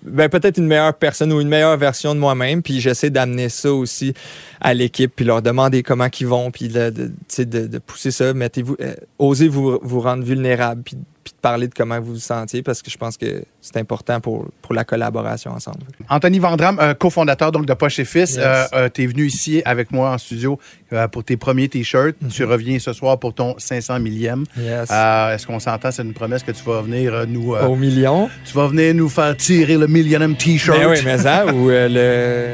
ben, 0.04 0.30
peut-être 0.30 0.58
une 0.58 0.68
meilleure 0.68 0.94
personne 0.94 1.34
ou 1.34 1.42
une 1.42 1.50
meilleure 1.50 1.78
version 1.78 2.16
de 2.16 2.20
moi-même. 2.20 2.62
Puis 2.62 2.80
j'essaie 2.80 3.10
d'amener 3.10 3.50
ça 3.50 3.74
aussi 3.74 4.14
à 4.62 4.74
l'équipe, 4.74 5.12
puis 5.16 5.26
leur 5.26 5.42
demander 5.42 5.84
comment 5.84 6.08
ils 6.20 6.28
vont, 6.28 6.52
puis 6.52 6.70
de 6.70 7.78
pousser 7.80 8.12
ça. 8.12 8.34
Mettez-vous, 8.34 8.78
euh, 8.80 8.96
osez 9.20 9.48
vous, 9.48 9.80
vous 9.82 10.00
rendre 10.00 10.24
vulnérable, 10.24 10.84
puis, 10.84 10.98
puis 11.28 11.34
de 11.36 11.42
parler 11.42 11.68
de 11.68 11.74
comment 11.74 12.00
vous 12.00 12.14
vous 12.14 12.20
sentiez 12.20 12.62
parce 12.64 12.82
que 12.82 12.90
je 12.90 12.98
pense 12.98 13.18
que 13.18 13.44
c'est 13.62 13.78
important 13.78 14.20
pour, 14.22 14.46
pour 14.62 14.74
la 14.74 14.84
collaboration 14.86 15.52
ensemble. 15.52 15.80
Anthony 16.10 16.40
Vandram, 16.40 16.80
euh, 16.80 16.94
cofondateur 16.94 17.52
donc 17.52 17.66
de 17.66 17.74
Poche 17.74 18.00
et 18.00 18.06
Fils, 18.06 18.36
Yes. 18.36 18.38
euh, 18.40 18.64
euh, 18.74 18.90
tu 18.94 19.04
es 19.04 19.08
venu 19.08 19.26
ici 19.26 19.62
avec 19.66 19.92
moi 19.92 20.12
en 20.12 20.18
studio 20.18 20.58
euh, 20.94 21.08
pour 21.10 21.24
tes 21.26 21.36
premiers 21.38 21.68
t-shirts. 21.68 22.16
Tu 22.30 22.44
reviens 22.46 22.80
ce 22.80 22.94
soir 22.94 23.20
pour 23.20 23.34
ton 23.34 23.56
500 23.58 24.00
millième. 24.00 24.46
Yes. 24.58 24.90
Euh, 24.92 25.34
Est-ce 25.36 25.46
qu'on 25.46 25.60
s'entend? 25.60 25.92
C'est 25.92 26.04
une 26.04 26.14
promesse 26.14 26.44
que 26.44 26.52
tu 26.52 26.64
vas 26.64 26.82
venir 26.82 27.14
euh, 27.14 27.26
nous... 27.28 27.54
euh, 27.56 27.66
Au 27.68 27.76
million. 27.76 28.30
Tu 28.46 28.54
vas 28.54 28.68
venir 28.68 28.94
nous 28.96 29.10
faire 29.10 29.36
tirer 29.36 29.76
le 29.78 29.88
millième 29.88 30.36
t-shirt. 30.38 30.80
Ben 30.80 30.90
oui, 30.90 31.00
mais 31.04 31.18
ça, 31.18 31.46
ou 31.54 31.70
euh, 31.70 31.88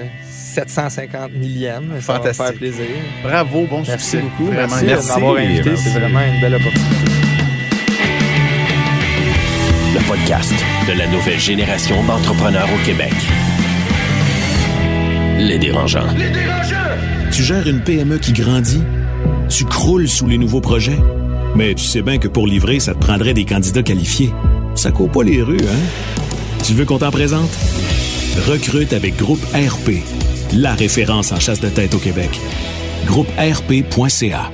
le 0.03 0.07
750 0.31 1.31
millième. 1.33 1.83
Ça 2.01 2.13
va 2.13 2.19
me 2.19 2.23
Fantastique. 2.23 2.45
faire 2.45 2.53
plaisir. 2.55 2.85
Bravo, 3.23 3.65
bon 3.69 3.83
Merci 3.87 3.91
succès. 4.09 4.17
beaucoup. 4.21 4.45
Vraiment. 4.51 4.67
Merci, 4.67 4.85
Merci, 4.85 5.07
de 5.09 5.13
m'avoir 5.19 5.37
invité. 5.37 5.75
C'est 5.75 5.99
vraiment 5.99 6.21
une 6.21 6.41
belle 6.41 6.55
opportunité. 6.55 7.32
Le 9.93 10.07
podcast 10.07 10.53
de 10.87 10.93
la 10.97 11.07
nouvelle 11.07 11.39
génération 11.39 12.03
d'entrepreneurs 12.03 12.67
au 12.73 12.85
Québec. 12.85 13.13
Les 15.37 15.57
dérangeants. 15.57 16.07
Tu 17.31 17.43
gères 17.43 17.67
une 17.67 17.81
PME 17.81 18.17
qui 18.17 18.33
grandit? 18.33 18.81
Tu 19.49 19.65
croules 19.65 20.07
sous 20.07 20.27
les 20.27 20.37
nouveaux 20.37 20.61
projets? 20.61 20.99
Mais 21.55 21.75
tu 21.75 21.83
sais 21.83 22.01
bien 22.01 22.17
que 22.17 22.27
pour 22.27 22.47
livrer, 22.47 22.79
ça 22.79 22.93
te 22.93 22.99
prendrait 22.99 23.33
des 23.33 23.45
candidats 23.45 23.83
qualifiés. 23.83 24.31
Ça 24.75 24.91
court 24.91 25.11
pas 25.11 25.23
les 25.23 25.41
rues, 25.41 25.57
hein? 25.61 26.23
Tu 26.63 26.73
veux 26.73 26.85
qu'on 26.85 26.97
t'en 26.99 27.11
présente? 27.11 27.51
Recrute 28.47 28.93
avec 28.93 29.15
Groupe 29.17 29.43
RP, 29.53 30.01
la 30.53 30.73
référence 30.73 31.31
en 31.31 31.39
chasse 31.39 31.59
de 31.59 31.69
tête 31.69 31.93
au 31.93 31.99
Québec. 31.99 32.39
GroupeRP.ca. 33.05 34.49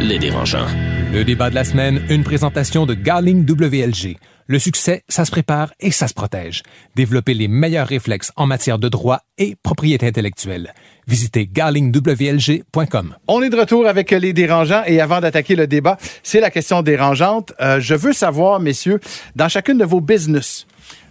Les 0.00 0.18
dérangeants. 0.18 0.66
Le 1.12 1.24
débat 1.24 1.50
de 1.50 1.56
la 1.56 1.64
semaine, 1.64 2.06
une 2.08 2.22
présentation 2.22 2.86
de 2.86 2.94
Garling 2.94 3.44
WLG. 3.44 4.16
Le 4.46 4.58
succès, 4.60 5.02
ça 5.08 5.24
se 5.24 5.32
prépare 5.32 5.72
et 5.80 5.90
ça 5.90 6.06
se 6.06 6.14
protège. 6.14 6.62
Développer 6.94 7.34
les 7.34 7.48
meilleurs 7.48 7.88
réflexes 7.88 8.30
en 8.36 8.46
matière 8.46 8.78
de 8.78 8.88
droit 8.88 9.18
et 9.36 9.56
propriété 9.60 10.06
intellectuelle. 10.06 10.72
Visitez 11.08 11.48
garlingwlg.com. 11.48 13.16
On 13.26 13.42
est 13.42 13.50
de 13.50 13.56
retour 13.56 13.88
avec 13.88 14.12
les 14.12 14.32
dérangeants 14.32 14.84
et 14.86 15.00
avant 15.00 15.20
d'attaquer 15.20 15.56
le 15.56 15.66
débat, 15.66 15.98
c'est 16.22 16.40
la 16.40 16.50
question 16.50 16.80
dérangeante. 16.80 17.52
Euh, 17.60 17.80
je 17.80 17.96
veux 17.96 18.12
savoir, 18.12 18.60
messieurs, 18.60 19.00
dans 19.34 19.48
chacune 19.48 19.78
de 19.78 19.84
vos 19.84 20.00
business, 20.00 20.68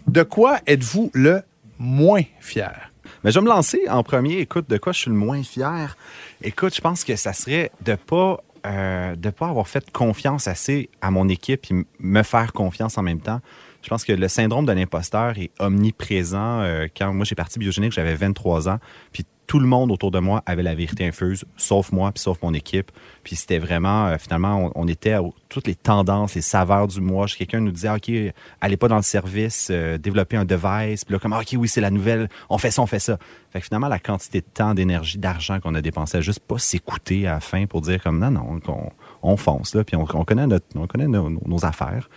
de 0.08 0.24
quoi 0.24 0.60
êtes-vous 0.66 1.12
le 1.14 1.42
moins 1.78 2.24
fier? 2.40 2.90
Mais 3.26 3.32
je 3.32 3.40
vais 3.40 3.44
me 3.44 3.50
lancer 3.50 3.82
en 3.90 4.02
premier. 4.04 4.38
Écoute, 4.38 4.70
de 4.70 4.78
quoi 4.78 4.94
je 4.94 5.00
suis 5.00 5.10
le 5.10 5.18
moins 5.18 5.44
fier? 5.44 5.98
Écoute, 6.42 6.74
je 6.74 6.80
pense 6.80 7.04
que 7.04 7.18
ça 7.18 7.34
serait 7.34 7.70
de 7.84 7.96
pas 7.96 8.42
euh, 8.66 9.16
de 9.16 9.30
pas 9.30 9.48
avoir 9.48 9.68
fait 9.68 9.92
confiance 9.92 10.48
assez 10.48 10.90
à 11.02 11.12
mon 11.12 11.28
équipe 11.30 11.66
et 11.72 11.86
me 12.00 12.24
faire 12.24 12.54
confiance 12.54 12.98
en 12.98 13.04
même 13.04 13.22
temps. 13.22 13.42
Je 13.82 13.90
pense 13.90 14.04
que 14.04 14.12
le 14.12 14.28
syndrome 14.28 14.66
de 14.66 14.72
l'imposteur 14.72 15.38
est 15.38 15.52
omniprésent. 15.60 16.62
euh, 16.62 16.88
quand 16.96 17.14
moi 17.14 17.26
j'ai 17.26 17.36
parti 17.36 17.60
biogénique, 17.60 17.94
j'avais 17.94 18.16
23 18.16 18.70
ans, 18.70 18.80
puis 19.12 19.26
tout 19.50 19.60
le 19.60 19.66
monde 19.66 19.92
autour 19.92 20.12
de 20.12 20.20
moi 20.20 20.44
avait 20.46 20.62
la 20.62 20.76
vérité 20.76 21.08
infuse, 21.08 21.44
sauf 21.58 21.92
moi, 21.92 22.12
puis 22.12 22.22
sauf 22.22 22.40
mon 22.44 22.54
équipe. 22.54 22.92
Puis 23.24 23.36
c'était 23.36 23.58
vraiment, 23.58 24.06
euh, 24.06 24.18
finalement, 24.20 24.72
on, 24.76 24.88
était 24.88 25.14
à 25.14 25.24
toutes 25.50 25.66
les 25.66 25.74
tendances, 25.74 26.36
les 26.36 26.42
saveurs 26.42 26.88
du 26.88 27.02
mois. 27.02 27.26
Quelqu'un 27.26 27.60
nous 27.60 27.72
disait, 27.72 27.90
OK, 27.90 28.12
allez 28.62 28.78
pas 28.78 28.88
dans 28.88 28.98
le 28.98 29.02
service, 29.02 29.70
euh, 29.72 29.98
développez 29.98 30.38
un 30.38 30.46
device. 30.46 31.04
Puis 31.04 31.14
là, 31.14 31.20
comme, 31.20 31.34
OK, 31.34 31.48
oui, 31.58 31.68
c'est 31.68 31.82
la 31.82 31.90
nouvelle, 31.90 32.30
on 32.52 32.60
fait 32.60 32.70
ça, 32.70 32.84
on 32.84 32.86
fait 32.86 33.00
ça. 33.00 33.18
Fait 33.50 33.60
que 33.60 33.66
finalement, 33.66 33.88
la 33.88 33.98
quantité 33.98 34.42
de 34.42 34.46
temps, 34.46 34.76
d'énergie, 34.76 35.18
d'argent 35.18 35.60
qu'on 35.60 35.74
a 35.74 35.82
dépensé 35.82 36.20
à 36.20 36.22
juste 36.22 36.42
pas 36.42 36.60
s'écouter 36.60 37.26
à 37.26 37.34
la 37.34 37.40
fin 37.40 37.66
pour 37.66 37.82
dire 37.82 38.04
comme, 38.04 38.20
non, 38.20 38.30
non, 38.30 38.62
on, 38.68 38.92
on 39.24 39.36
fonce, 39.36 39.74
là, 39.74 39.84
puis 39.84 39.96
on, 39.96 40.06
on 40.14 40.26
connaît, 40.26 40.46
notre, 40.46 40.68
on 40.76 40.86
connaît 40.86 41.08
nos, 41.08 41.28
nos 41.28 41.66
affaires. 41.66 42.08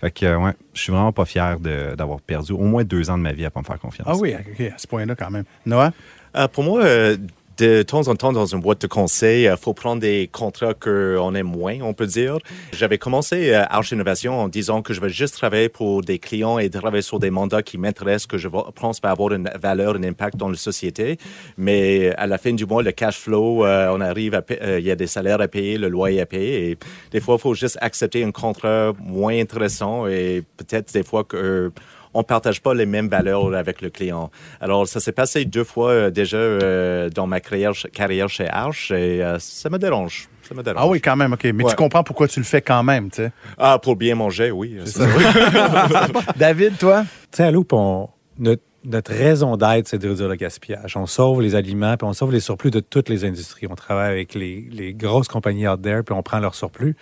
Fait 0.00 0.12
que, 0.12 0.36
ouais, 0.36 0.52
je 0.74 0.80
suis 0.80 0.92
vraiment 0.92 1.12
pas 1.12 1.24
fier 1.24 1.58
d'avoir 1.58 2.20
perdu 2.20 2.52
au 2.52 2.62
moins 2.62 2.84
deux 2.84 3.10
ans 3.10 3.18
de 3.18 3.22
ma 3.22 3.32
vie 3.32 3.44
à 3.44 3.50
pas 3.50 3.60
me 3.60 3.64
faire 3.64 3.80
confiance. 3.80 4.06
Ah 4.08 4.16
oui, 4.16 4.32
OK, 4.32 4.60
à 4.60 4.78
ce 4.78 4.86
point-là 4.86 5.16
quand 5.16 5.30
même. 5.30 5.44
Noah? 5.66 5.92
Euh, 6.38 6.46
pour 6.46 6.62
moi, 6.62 6.82
euh, 6.84 7.16
de 7.58 7.82
temps 7.82 8.06
en 8.06 8.14
temps, 8.14 8.32
dans 8.32 8.46
une 8.46 8.60
boîte 8.60 8.82
de 8.82 8.86
conseil, 8.86 9.44
il 9.44 9.56
faut 9.56 9.74
prendre 9.74 10.00
des 10.00 10.28
contrats 10.30 10.74
qu'on 10.74 11.34
aime 11.34 11.48
moins, 11.48 11.78
on 11.82 11.92
peut 11.92 12.06
dire. 12.06 12.38
J'avais 12.72 12.98
commencé 12.98 13.52
euh, 13.52 13.64
Arch 13.68 13.90
Innovation 13.90 14.38
en 14.38 14.48
disant 14.48 14.80
que 14.80 14.94
je 14.94 15.00
vais 15.00 15.08
juste 15.08 15.34
travailler 15.34 15.68
pour 15.68 16.02
des 16.02 16.20
clients 16.20 16.58
et 16.58 16.70
travailler 16.70 17.02
sur 17.02 17.18
des 17.18 17.30
mandats 17.30 17.62
qui 17.62 17.76
m'intéressent, 17.76 18.26
que 18.28 18.38
je 18.38 18.46
pense 18.46 19.00
va 19.02 19.10
avoir 19.10 19.32
une 19.32 19.50
valeur, 19.60 19.96
un 19.96 20.04
impact 20.04 20.36
dans 20.36 20.48
la 20.48 20.56
société. 20.56 21.18
Mais 21.56 22.14
à 22.16 22.28
la 22.28 22.38
fin 22.38 22.52
du 22.52 22.64
mois, 22.64 22.84
le 22.84 22.92
cash 22.92 23.18
flow, 23.18 23.66
euh, 23.66 23.92
on 23.92 24.00
arrive 24.00 24.34
à, 24.34 24.42
euh, 24.62 24.78
il 24.78 24.86
y 24.86 24.92
a 24.92 24.96
des 24.96 25.08
salaires 25.08 25.40
à 25.40 25.48
payer, 25.48 25.78
le 25.78 25.88
loyer 25.88 26.20
à 26.20 26.26
payer. 26.26 26.70
Et 26.70 26.78
des 27.10 27.20
fois, 27.20 27.36
il 27.38 27.40
faut 27.40 27.54
juste 27.54 27.78
accepter 27.80 28.22
un 28.22 28.30
contrat 28.30 28.92
moins 29.00 29.36
intéressant 29.36 30.06
et 30.06 30.44
peut-être 30.56 30.92
des 30.92 31.02
fois 31.02 31.24
que 31.24 31.36
euh, 31.36 31.70
on 32.18 32.24
partage 32.24 32.60
pas 32.60 32.74
les 32.74 32.86
mêmes 32.86 33.08
valeurs 33.08 33.54
avec 33.54 33.80
le 33.80 33.90
client. 33.90 34.30
Alors, 34.60 34.86
ça 34.88 34.98
s'est 35.00 35.12
passé 35.12 35.44
deux 35.44 35.64
fois 35.64 35.90
euh, 35.90 36.10
déjà 36.10 36.36
euh, 36.36 37.08
dans 37.10 37.26
ma 37.26 37.40
carrière, 37.40 37.72
carrière 37.92 38.28
chez 38.28 38.48
Arch 38.48 38.90
et 38.90 39.22
euh, 39.22 39.38
ça 39.38 39.70
me 39.70 39.78
dérange. 39.78 40.28
Ça 40.42 40.54
me 40.54 40.62
dérange. 40.62 40.82
Ah 40.82 40.88
oui, 40.88 41.00
quand 41.00 41.14
même, 41.16 41.32
OK. 41.34 41.44
Mais 41.44 41.64
Ouais. 41.64 41.70
tu 41.70 41.76
comprends 41.76 42.02
pourquoi 42.02 42.26
tu 42.26 42.40
le 42.40 42.44
fais 42.44 42.62
quand 42.62 42.82
même, 42.82 43.10
tu 43.10 43.16
sais. 43.22 43.32
Ah, 43.58 43.78
pour 43.78 43.96
bien 43.96 44.14
manger, 44.14 44.50
oui. 44.50 44.78
Ça. 44.86 45.04
David, 46.36 46.78
toi? 46.78 47.02
Tu 47.30 47.36
sais, 47.36 47.42
à 47.44 47.50
Loop, 47.50 47.72
on- 47.72 48.08
notre, 48.38 48.62
notre 48.84 49.12
raison 49.12 49.56
d'être, 49.56 49.88
c'est 49.88 49.98
de 49.98 50.08
réduire 50.08 50.28
le 50.28 50.36
gaspillage. 50.36 50.96
On 50.96 51.06
sauve 51.06 51.42
les 51.42 51.54
aliments, 51.54 51.96
puis 51.96 52.06
on 52.06 52.12
sauve 52.12 52.32
les 52.32 52.40
surplus 52.40 52.70
de 52.70 52.80
toutes 52.80 53.08
les 53.08 53.24
industries. 53.24 53.66
On 53.68 53.74
travaille 53.74 54.10
avec 54.10 54.34
les, 54.34 54.66
les 54.70 54.94
grosses 54.94 55.28
compagnies 55.28 55.68
out 55.68 55.82
there, 55.82 56.02
puis 56.04 56.14
on 56.14 56.22
prend 56.22 56.38
leur 56.38 56.54
surplus. 56.54 56.96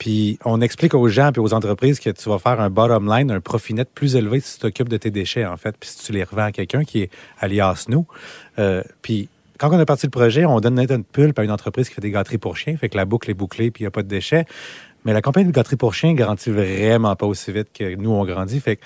Puis 0.00 0.38
on 0.46 0.62
explique 0.62 0.94
aux 0.94 1.08
gens 1.08 1.30
puis 1.30 1.42
aux 1.42 1.52
entreprises 1.52 2.00
que 2.00 2.08
tu 2.08 2.28
vas 2.30 2.38
faire 2.38 2.58
un 2.58 2.70
bottom 2.70 3.06
line, 3.06 3.30
un 3.30 3.40
profit 3.40 3.74
net 3.74 3.86
plus 3.94 4.16
élevé 4.16 4.40
si 4.40 4.54
tu 4.54 4.60
t'occupes 4.60 4.88
de 4.88 4.96
tes 4.96 5.10
déchets, 5.10 5.44
en 5.44 5.58
fait, 5.58 5.76
puis 5.78 5.90
si 5.90 6.06
tu 6.06 6.12
les 6.12 6.24
revends 6.24 6.46
à 6.46 6.52
quelqu'un 6.52 6.84
qui 6.84 7.02
est 7.02 7.10
alias 7.38 7.84
nous. 7.88 8.06
Euh, 8.58 8.82
puis 9.02 9.28
quand 9.58 9.68
on 9.70 9.78
a 9.78 9.84
parti 9.84 10.06
le 10.06 10.10
projet, 10.10 10.46
on 10.46 10.58
donne 10.58 10.76
notre 10.76 10.96
pulpe 10.96 11.38
à 11.38 11.44
une 11.44 11.50
entreprise 11.50 11.90
qui 11.90 11.94
fait 11.94 12.00
des 12.00 12.10
gâteries 12.10 12.38
pour 12.38 12.56
chiens, 12.56 12.78
fait 12.78 12.88
que 12.88 12.96
la 12.96 13.04
boucle 13.04 13.30
est 13.30 13.34
bouclée, 13.34 13.70
puis 13.70 13.82
il 13.82 13.84
n'y 13.84 13.88
a 13.88 13.90
pas 13.90 14.02
de 14.02 14.08
déchets. 14.08 14.46
Mais 15.04 15.12
la 15.12 15.20
compagnie 15.20 15.48
de 15.48 15.52
gâteries 15.52 15.76
pour 15.76 15.92
chiens 15.92 16.14
garantit 16.14 16.50
vraiment 16.50 17.14
pas 17.14 17.26
aussi 17.26 17.52
vite 17.52 17.68
que 17.78 17.94
nous, 17.94 18.10
on 18.10 18.24
grandit. 18.24 18.58
Fait 18.58 18.76
que, 18.76 18.84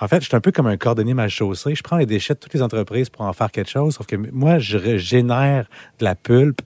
en 0.00 0.08
fait, 0.08 0.20
je 0.20 0.26
suis 0.26 0.36
un 0.36 0.40
peu 0.40 0.50
comme 0.50 0.66
un 0.66 0.76
cordonnier 0.76 1.14
mal 1.14 1.30
chaussé. 1.30 1.76
Je 1.76 1.82
prends 1.84 1.96
les 1.96 2.06
déchets 2.06 2.34
de 2.34 2.40
toutes 2.40 2.54
les 2.54 2.62
entreprises 2.62 3.08
pour 3.08 3.22
en 3.22 3.32
faire 3.32 3.52
quelque 3.52 3.70
chose, 3.70 3.94
sauf 3.94 4.06
que 4.06 4.16
moi, 4.16 4.58
je 4.58 4.96
génère 4.96 5.68
de 6.00 6.04
la 6.04 6.16
pulpe 6.16 6.60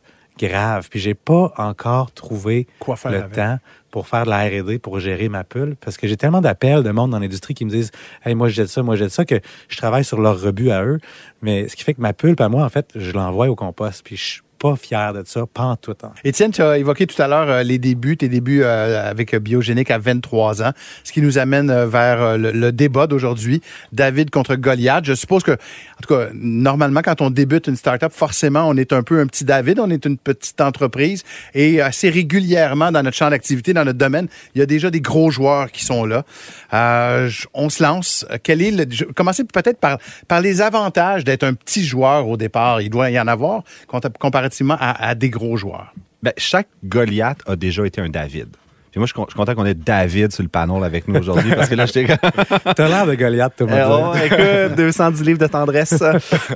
grave. 0.48 0.88
Puis 0.90 1.00
j'ai 1.00 1.14
pas 1.14 1.52
encore 1.56 2.12
trouvé 2.12 2.66
Quoi 2.78 2.96
faire 2.96 3.12
le 3.12 3.18
avec? 3.18 3.32
temps 3.32 3.58
pour 3.90 4.06
faire 4.08 4.24
de 4.24 4.30
la 4.30 4.44
R&D 4.46 4.78
pour 4.78 5.00
gérer 5.00 5.28
ma 5.28 5.42
pulpe 5.44 5.78
parce 5.84 5.96
que 5.96 6.06
j'ai 6.06 6.16
tellement 6.16 6.40
d'appels 6.40 6.82
de 6.82 6.90
monde 6.90 7.10
dans 7.10 7.18
l'industrie 7.18 7.54
qui 7.54 7.64
me 7.64 7.70
disent 7.70 7.90
hey 8.24 8.34
moi 8.36 8.48
je 8.48 8.54
jette 8.54 8.68
ça 8.68 8.82
moi 8.84 8.94
je 8.94 9.00
jette 9.04 9.10
ça 9.12 9.24
que 9.24 9.40
je 9.68 9.76
travaille 9.76 10.04
sur 10.04 10.20
leur 10.20 10.40
rebut 10.40 10.70
à 10.70 10.84
eux 10.84 11.00
mais 11.42 11.66
ce 11.68 11.74
qui 11.74 11.82
fait 11.82 11.94
que 11.94 12.00
ma 12.00 12.12
pulpe 12.12 12.40
à 12.40 12.48
moi 12.48 12.64
en 12.64 12.68
fait 12.68 12.88
je 12.94 13.10
l'envoie 13.10 13.48
au 13.48 13.56
compost 13.56 14.02
puis 14.04 14.16
je 14.16 14.42
pas 14.60 14.76
fier 14.76 15.14
de 15.14 15.22
ça 15.24 15.44
pas 15.52 15.62
en 15.62 15.76
tout 15.76 15.94
temps 15.94 16.12
Étienne, 16.22 16.52
tu 16.52 16.60
as 16.62 16.76
évoqué 16.76 17.06
tout 17.06 17.20
à 17.20 17.26
l'heure 17.26 17.48
euh, 17.48 17.62
les 17.62 17.78
débuts, 17.78 18.18
tes 18.18 18.28
débuts 18.28 18.62
euh, 18.62 19.10
avec 19.10 19.32
euh, 19.32 19.38
Biogénique 19.38 19.90
à 19.90 19.98
23 19.98 20.62
ans, 20.62 20.72
ce 21.02 21.12
qui 21.12 21.22
nous 21.22 21.38
amène 21.38 21.72
vers 21.86 22.36
le, 22.36 22.70
débat 22.70 23.06
d'aujourd'hui, 23.06 23.62
David 23.92 24.30
contre 24.30 24.56
Goliath. 24.56 25.04
Je 25.06 25.14
suppose 25.14 25.42
que, 25.42 25.52
en 25.52 26.02
tout 26.02 26.14
cas, 26.14 26.28
normalement, 26.34 27.00
quand 27.02 27.22
on 27.22 27.30
débute 27.30 27.68
une 27.68 27.76
start-up, 27.76 28.12
forcément, 28.14 28.68
on 28.68 28.76
est 28.76 28.92
un 28.92 29.02
peu 29.02 29.20
un 29.20 29.26
petit 29.26 29.44
David, 29.44 29.80
on 29.80 29.88
est 29.90 30.04
une 30.04 30.18
petite 30.18 30.60
entreprise 30.60 31.24
et 31.54 31.80
assez 31.80 32.10
régulièrement 32.10 32.92
dans 32.92 33.02
notre 33.02 33.16
champ 33.16 33.30
d'activité, 33.30 33.72
dans 33.72 33.84
notre 33.84 33.98
domaine, 33.98 34.28
il 34.54 34.58
y 34.58 34.62
a 34.62 34.66
déjà 34.66 34.90
des 34.90 35.00
gros 35.00 35.30
joueurs 35.30 35.72
qui 35.72 35.84
sont 35.84 36.04
là. 36.04 36.24
Euh, 36.74 37.30
on 37.54 37.70
se 37.70 37.82
lance. 37.82 38.26
Quel 38.42 38.60
est 38.60 38.70
le, 38.70 39.12
commencez 39.12 39.44
peut-être 39.44 39.78
par, 39.78 39.98
par 40.28 40.40
les 40.40 40.60
avantages 40.60 41.24
d'être 41.24 41.44
un 41.44 41.54
petit 41.54 41.84
joueur 41.84 42.28
au 42.28 42.36
départ. 42.36 42.82
Il 42.82 42.90
doit 42.90 43.10
y 43.10 43.18
en 43.18 43.26
avoir 43.26 43.62
compta- 43.88 44.10
à, 44.78 45.08
à 45.08 45.14
des 45.14 45.30
gros 45.30 45.56
joueurs. 45.56 45.92
Ben, 46.22 46.32
chaque 46.36 46.68
Goliath 46.84 47.40
a 47.46 47.56
déjà 47.56 47.86
été 47.86 48.00
un 48.00 48.08
David. 48.08 48.48
Puis 48.90 48.98
moi, 48.98 49.06
je 49.06 49.12
suis 49.12 49.36
content 49.36 49.54
qu'on 49.54 49.66
ait 49.66 49.74
David 49.74 50.32
sur 50.32 50.42
le 50.42 50.48
panel 50.48 50.82
avec 50.82 51.06
nous 51.06 51.20
aujourd'hui 51.20 51.54
parce 51.54 51.68
que 51.68 51.76
là, 51.76 51.86
j'étais. 51.86 52.16
t'as 52.74 52.88
l'air 52.88 53.06
de 53.06 53.14
Goliath 53.14 53.54
tout 53.56 53.66
le 53.66 53.70
monde 53.70 54.14
oh, 54.14 54.24
écoute, 54.24 54.76
210 54.76 55.22
livres 55.22 55.38
de 55.38 55.46
tendresse. 55.46 56.02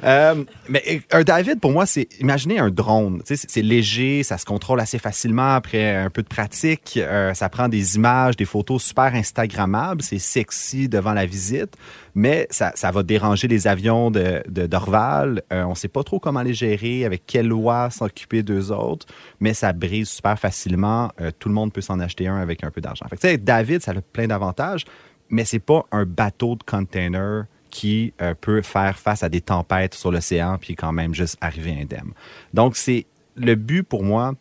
Euh, 0.02 0.35
mais 0.68 1.02
un 1.12 1.22
David, 1.22 1.61
pour 1.61 1.70
moi, 1.70 1.87
c'est 1.87 2.09
imaginez 2.18 2.59
un 2.59 2.70
drone. 2.70 3.22
C'est 3.24 3.62
léger, 3.62 4.24
ça 4.24 4.37
se 4.37 4.44
contrôle 4.44 4.80
assez 4.80 4.98
facilement 4.98 5.54
après 5.54 5.94
un 5.94 6.11
peu 6.11 6.22
de 6.22 6.28
pratique. 6.28 6.98
Euh, 7.00 7.35
ça 7.35 7.48
prend 7.48 7.68
des 7.68 7.94
images, 7.94 8.37
des 8.37 8.46
photos 8.46 8.83
super 8.83 9.14
Instagrammables. 9.14 10.02
C'est 10.02 10.18
sexy 10.18 10.88
devant 10.88 11.12
la 11.12 11.26
visite, 11.26 11.76
mais 12.14 12.46
ça, 12.50 12.72
ça 12.74 12.90
va 12.90 13.03
déranger 13.03 13.48
les 13.48 13.66
avions 13.66 14.11
de, 14.11 14.42
de 14.48 14.66
d'Orval. 14.66 15.42
Euh, 15.53 15.64
on 15.64 15.74
sait 15.74 15.88
pas 15.88 16.05
trop 16.05 16.20
comment 16.20 16.42
les 16.42 16.55
gérer, 16.55 17.05
avec 17.05 17.27
quelle 17.27 17.48
loi 17.48 17.90
s'occuper 17.90 18.42
d'eux 18.42 18.70
autres, 18.70 19.07
mais 19.40 19.55
ça 19.55 19.72
brise 19.72 20.09
super 20.09 20.38
facilement. 20.38 21.11
Euh, 21.20 21.31
tout 21.38 21.48
le 21.48 21.55
monde 21.55 21.72
peut 21.72 21.81
s'en 21.81 21.98
acheter 22.00 22.29
un 22.29 22.37
avec 22.37 22.62
un 22.64 22.70
peu 22.70 22.81
d'argent. 22.81 23.07
Fait 23.09 23.16
que, 23.16 23.42
David, 23.42 23.83
ça 23.83 23.92
a 23.92 24.00
plein 24.00 24.29
d'avantages, 24.29 24.85
mais 25.29 25.44
c'est 25.44 25.59
pas 25.59 25.85
un 25.90 26.05
bateau 26.05 26.55
de 26.55 26.62
container 26.62 27.46
qui 27.70 28.14
euh, 28.22 28.35
peut 28.40 28.62
faire 28.62 28.98
face 28.98 29.24
à 29.24 29.29
des 29.29 29.40
tempêtes 29.40 29.94
sur 29.94 30.12
l'océan 30.12 30.59
puis 30.59 30.77
quand 30.77 30.92
même 30.92 31.12
juste 31.12 31.37
arriver 31.40 31.77
indemne. 31.81 32.12
Donc, 32.53 32.77
c'est 32.77 33.07
le 33.35 33.57
but 33.57 33.83
pour 33.83 34.05
moi 34.05 34.35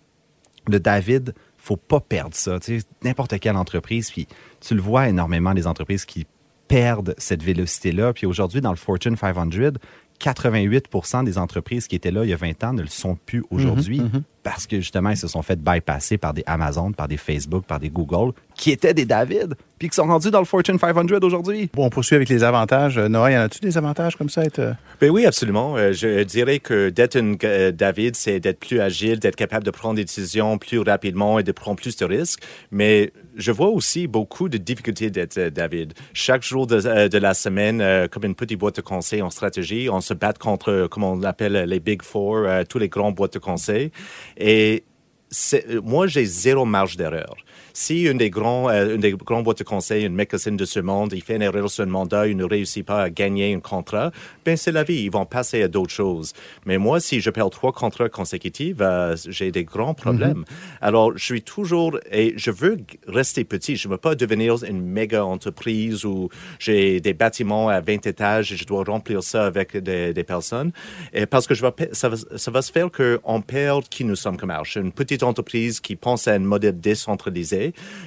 de 0.67 0.77
David 0.77 1.33
faut 1.63 1.77
pas 1.77 2.01
perdre 2.01 2.35
ça. 2.35 2.59
Tu 2.59 2.81
sais, 2.81 2.85
n'importe 3.03 3.39
quelle 3.39 3.55
entreprise, 3.55 4.11
puis 4.11 4.27
tu 4.59 4.75
le 4.75 4.81
vois 4.81 5.07
énormément, 5.07 5.53
les 5.53 5.65
entreprises 5.65 6.03
qui 6.03 6.27
perdent 6.67 7.15
cette 7.17 7.43
vélocité-là. 7.43 8.13
Puis 8.13 8.25
aujourd'hui, 8.25 8.61
dans 8.61 8.71
le 8.71 8.77
Fortune 8.77 9.15
500, 9.15 9.49
88% 10.19 11.23
des 11.25 11.37
entreprises 11.37 11.87
qui 11.87 11.95
étaient 11.95 12.11
là 12.11 12.23
il 12.23 12.29
y 12.29 12.33
a 12.33 12.37
20 12.37 12.63
ans 12.63 12.73
ne 12.73 12.81
le 12.81 12.87
sont 12.87 13.17
plus 13.25 13.43
aujourd'hui 13.49 14.01
parce 14.43 14.67
que 14.67 14.77
justement, 14.77 15.09
ils 15.09 15.17
se 15.17 15.27
sont 15.27 15.41
fait 15.41 15.59
bypasser 15.59 16.17
par 16.17 16.33
des 16.33 16.43
Amazon, 16.45 16.91
par 16.91 17.07
des 17.07 17.17
Facebook, 17.17 17.65
par 17.65 17.79
des 17.79 17.89
Google, 17.89 18.33
qui 18.55 18.71
étaient 18.71 18.93
des 18.93 19.05
David, 19.05 19.55
puis 19.79 19.89
qui 19.89 19.95
sont 19.95 20.05
rendus 20.05 20.31
dans 20.31 20.39
le 20.39 20.45
Fortune 20.45 20.77
500 20.77 21.05
aujourd'hui. 21.23 21.69
Bon, 21.73 21.85
on 21.85 21.89
poursuit 21.89 22.15
avec 22.15 22.29
les 22.29 22.43
avantages. 22.43 22.97
Euh, 22.97 23.07
Noah, 23.07 23.31
y 23.31 23.37
en 23.37 23.41
a-tu 23.41 23.59
des 23.59 23.77
avantages 23.77 24.15
comme 24.15 24.29
ça? 24.29 24.43
Être... 24.43 24.59
euh, 24.59 24.73
Ben 25.01 25.09
oui, 25.09 25.25
absolument. 25.25 25.75
Euh, 25.77 25.93
je 25.93 26.23
dirais 26.23 26.59
que 26.59 26.89
d'être 26.89 27.15
un 27.17 27.35
David, 27.71 28.15
c'est 28.15 28.39
d'être 28.39 28.59
plus 28.59 28.79
agile, 28.79 29.19
d'être 29.19 29.35
capable 29.35 29.65
de 29.65 29.71
prendre 29.71 29.95
des 29.95 30.03
décisions 30.05 30.57
plus 30.57 30.79
rapidement 30.79 31.39
et 31.39 31.43
de 31.43 31.51
prendre 31.51 31.77
plus 31.77 31.95
de 31.95 32.05
risques. 32.05 32.41
Mais 32.71 33.11
je 33.35 33.51
vois 33.51 33.69
aussi 33.69 34.07
beaucoup 34.07 34.49
de 34.49 34.57
difficultés 34.57 35.09
d'être 35.09 35.39
David. 35.49 35.93
Chaque 36.13 36.43
jour 36.43 36.67
de, 36.67 37.07
de 37.07 37.17
la 37.17 37.33
semaine, 37.33 38.07
comme 38.09 38.25
une 38.25 38.35
petite 38.35 38.59
boîte 38.59 38.75
de 38.75 38.81
conseil 38.81 39.21
en 39.23 39.31
stratégie, 39.31 39.89
on 39.89 40.01
se 40.01 40.13
bat 40.13 40.33
contre, 40.33 40.87
comme 40.91 41.03
on 41.03 41.17
l'appelle, 41.17 41.53
les 41.67 41.79
Big 41.79 42.03
Four, 42.03 42.45
tous 42.69 42.77
les 42.77 42.89
grands 42.89 43.11
boîtes 43.11 43.33
de 43.33 43.39
conseil. 43.39 43.91
Et 44.37 44.83
moi, 45.83 46.07
j'ai 46.07 46.25
zéro 46.25 46.65
marge 46.65 46.95
d'erreur. 46.97 47.35
Si 47.73 48.03
une 48.03 48.17
des 48.19 48.29
grands, 48.29 48.69
euh, 48.69 48.95
une 48.95 49.01
des 49.01 49.11
grands 49.11 49.41
boîtes 49.41 49.59
de 49.59 49.63
conseil, 49.63 50.05
une 50.05 50.13
médecine 50.13 50.55
de 50.55 50.65
ce 50.65 50.79
monde, 50.79 51.11
il 51.13 51.23
fait 51.23 51.35
une 51.35 51.41
erreur 51.41 51.69
sur 51.69 51.83
un 51.83 51.87
mandat, 51.87 52.27
il 52.27 52.37
ne 52.37 52.43
réussit 52.43 52.85
pas 52.85 53.01
à 53.01 53.09
gagner 53.09 53.53
un 53.53 53.59
contrat, 53.59 54.11
ben 54.45 54.55
c'est 54.55 54.71
la 54.71 54.83
vie, 54.83 55.03
ils 55.03 55.11
vont 55.11 55.25
passer 55.25 55.63
à 55.63 55.67
d'autres 55.67 55.91
choses. 55.91 56.33
Mais 56.65 56.77
moi, 56.77 56.99
si 56.99 57.19
je 57.19 57.29
perds 57.29 57.49
trois 57.49 57.71
contrats 57.71 58.09
consécutifs, 58.09 58.77
euh, 58.79 59.15
j'ai 59.27 59.51
des 59.51 59.63
grands 59.63 59.93
problèmes. 59.93 60.45
Alors, 60.81 61.17
je 61.17 61.23
suis 61.23 61.41
toujours 61.41 61.97
et 62.11 62.33
je 62.35 62.51
veux 62.51 62.77
rester 63.07 63.43
petit. 63.43 63.75
Je 63.75 63.87
ne 63.87 63.93
veux 63.93 63.97
pas 63.97 64.15
devenir 64.15 64.63
une 64.63 64.81
méga 64.81 65.25
entreprise 65.25 66.05
où 66.05 66.29
j'ai 66.59 66.99
des 66.99 67.13
bâtiments 67.13 67.69
à 67.69 67.81
20 67.81 68.05
étages 68.05 68.51
et 68.53 68.57
je 68.57 68.65
dois 68.65 68.83
remplir 68.83 69.23
ça 69.23 69.45
avec 69.45 69.77
des, 69.77 70.13
des 70.13 70.23
personnes. 70.23 70.71
Et 71.13 71.25
parce 71.25 71.47
que 71.47 71.53
je 71.53 71.65
vais, 71.65 71.89
ça, 71.93 72.09
va, 72.09 72.17
ça 72.35 72.51
va 72.51 72.61
se 72.61 72.71
faire 72.71 72.89
qu'on 72.91 73.41
perd 73.41 73.87
qui 73.89 74.03
nous 74.03 74.15
sommes 74.15 74.37
comme 74.37 74.51
Arch. 74.51 74.75
Une 74.75 74.91
petite 74.91 75.23
entreprise 75.23 75.79
qui 75.79 75.95
pense 75.95 76.27
à 76.27 76.33
un 76.33 76.39
modèle 76.39 76.79
décentralisé, 76.79 77.62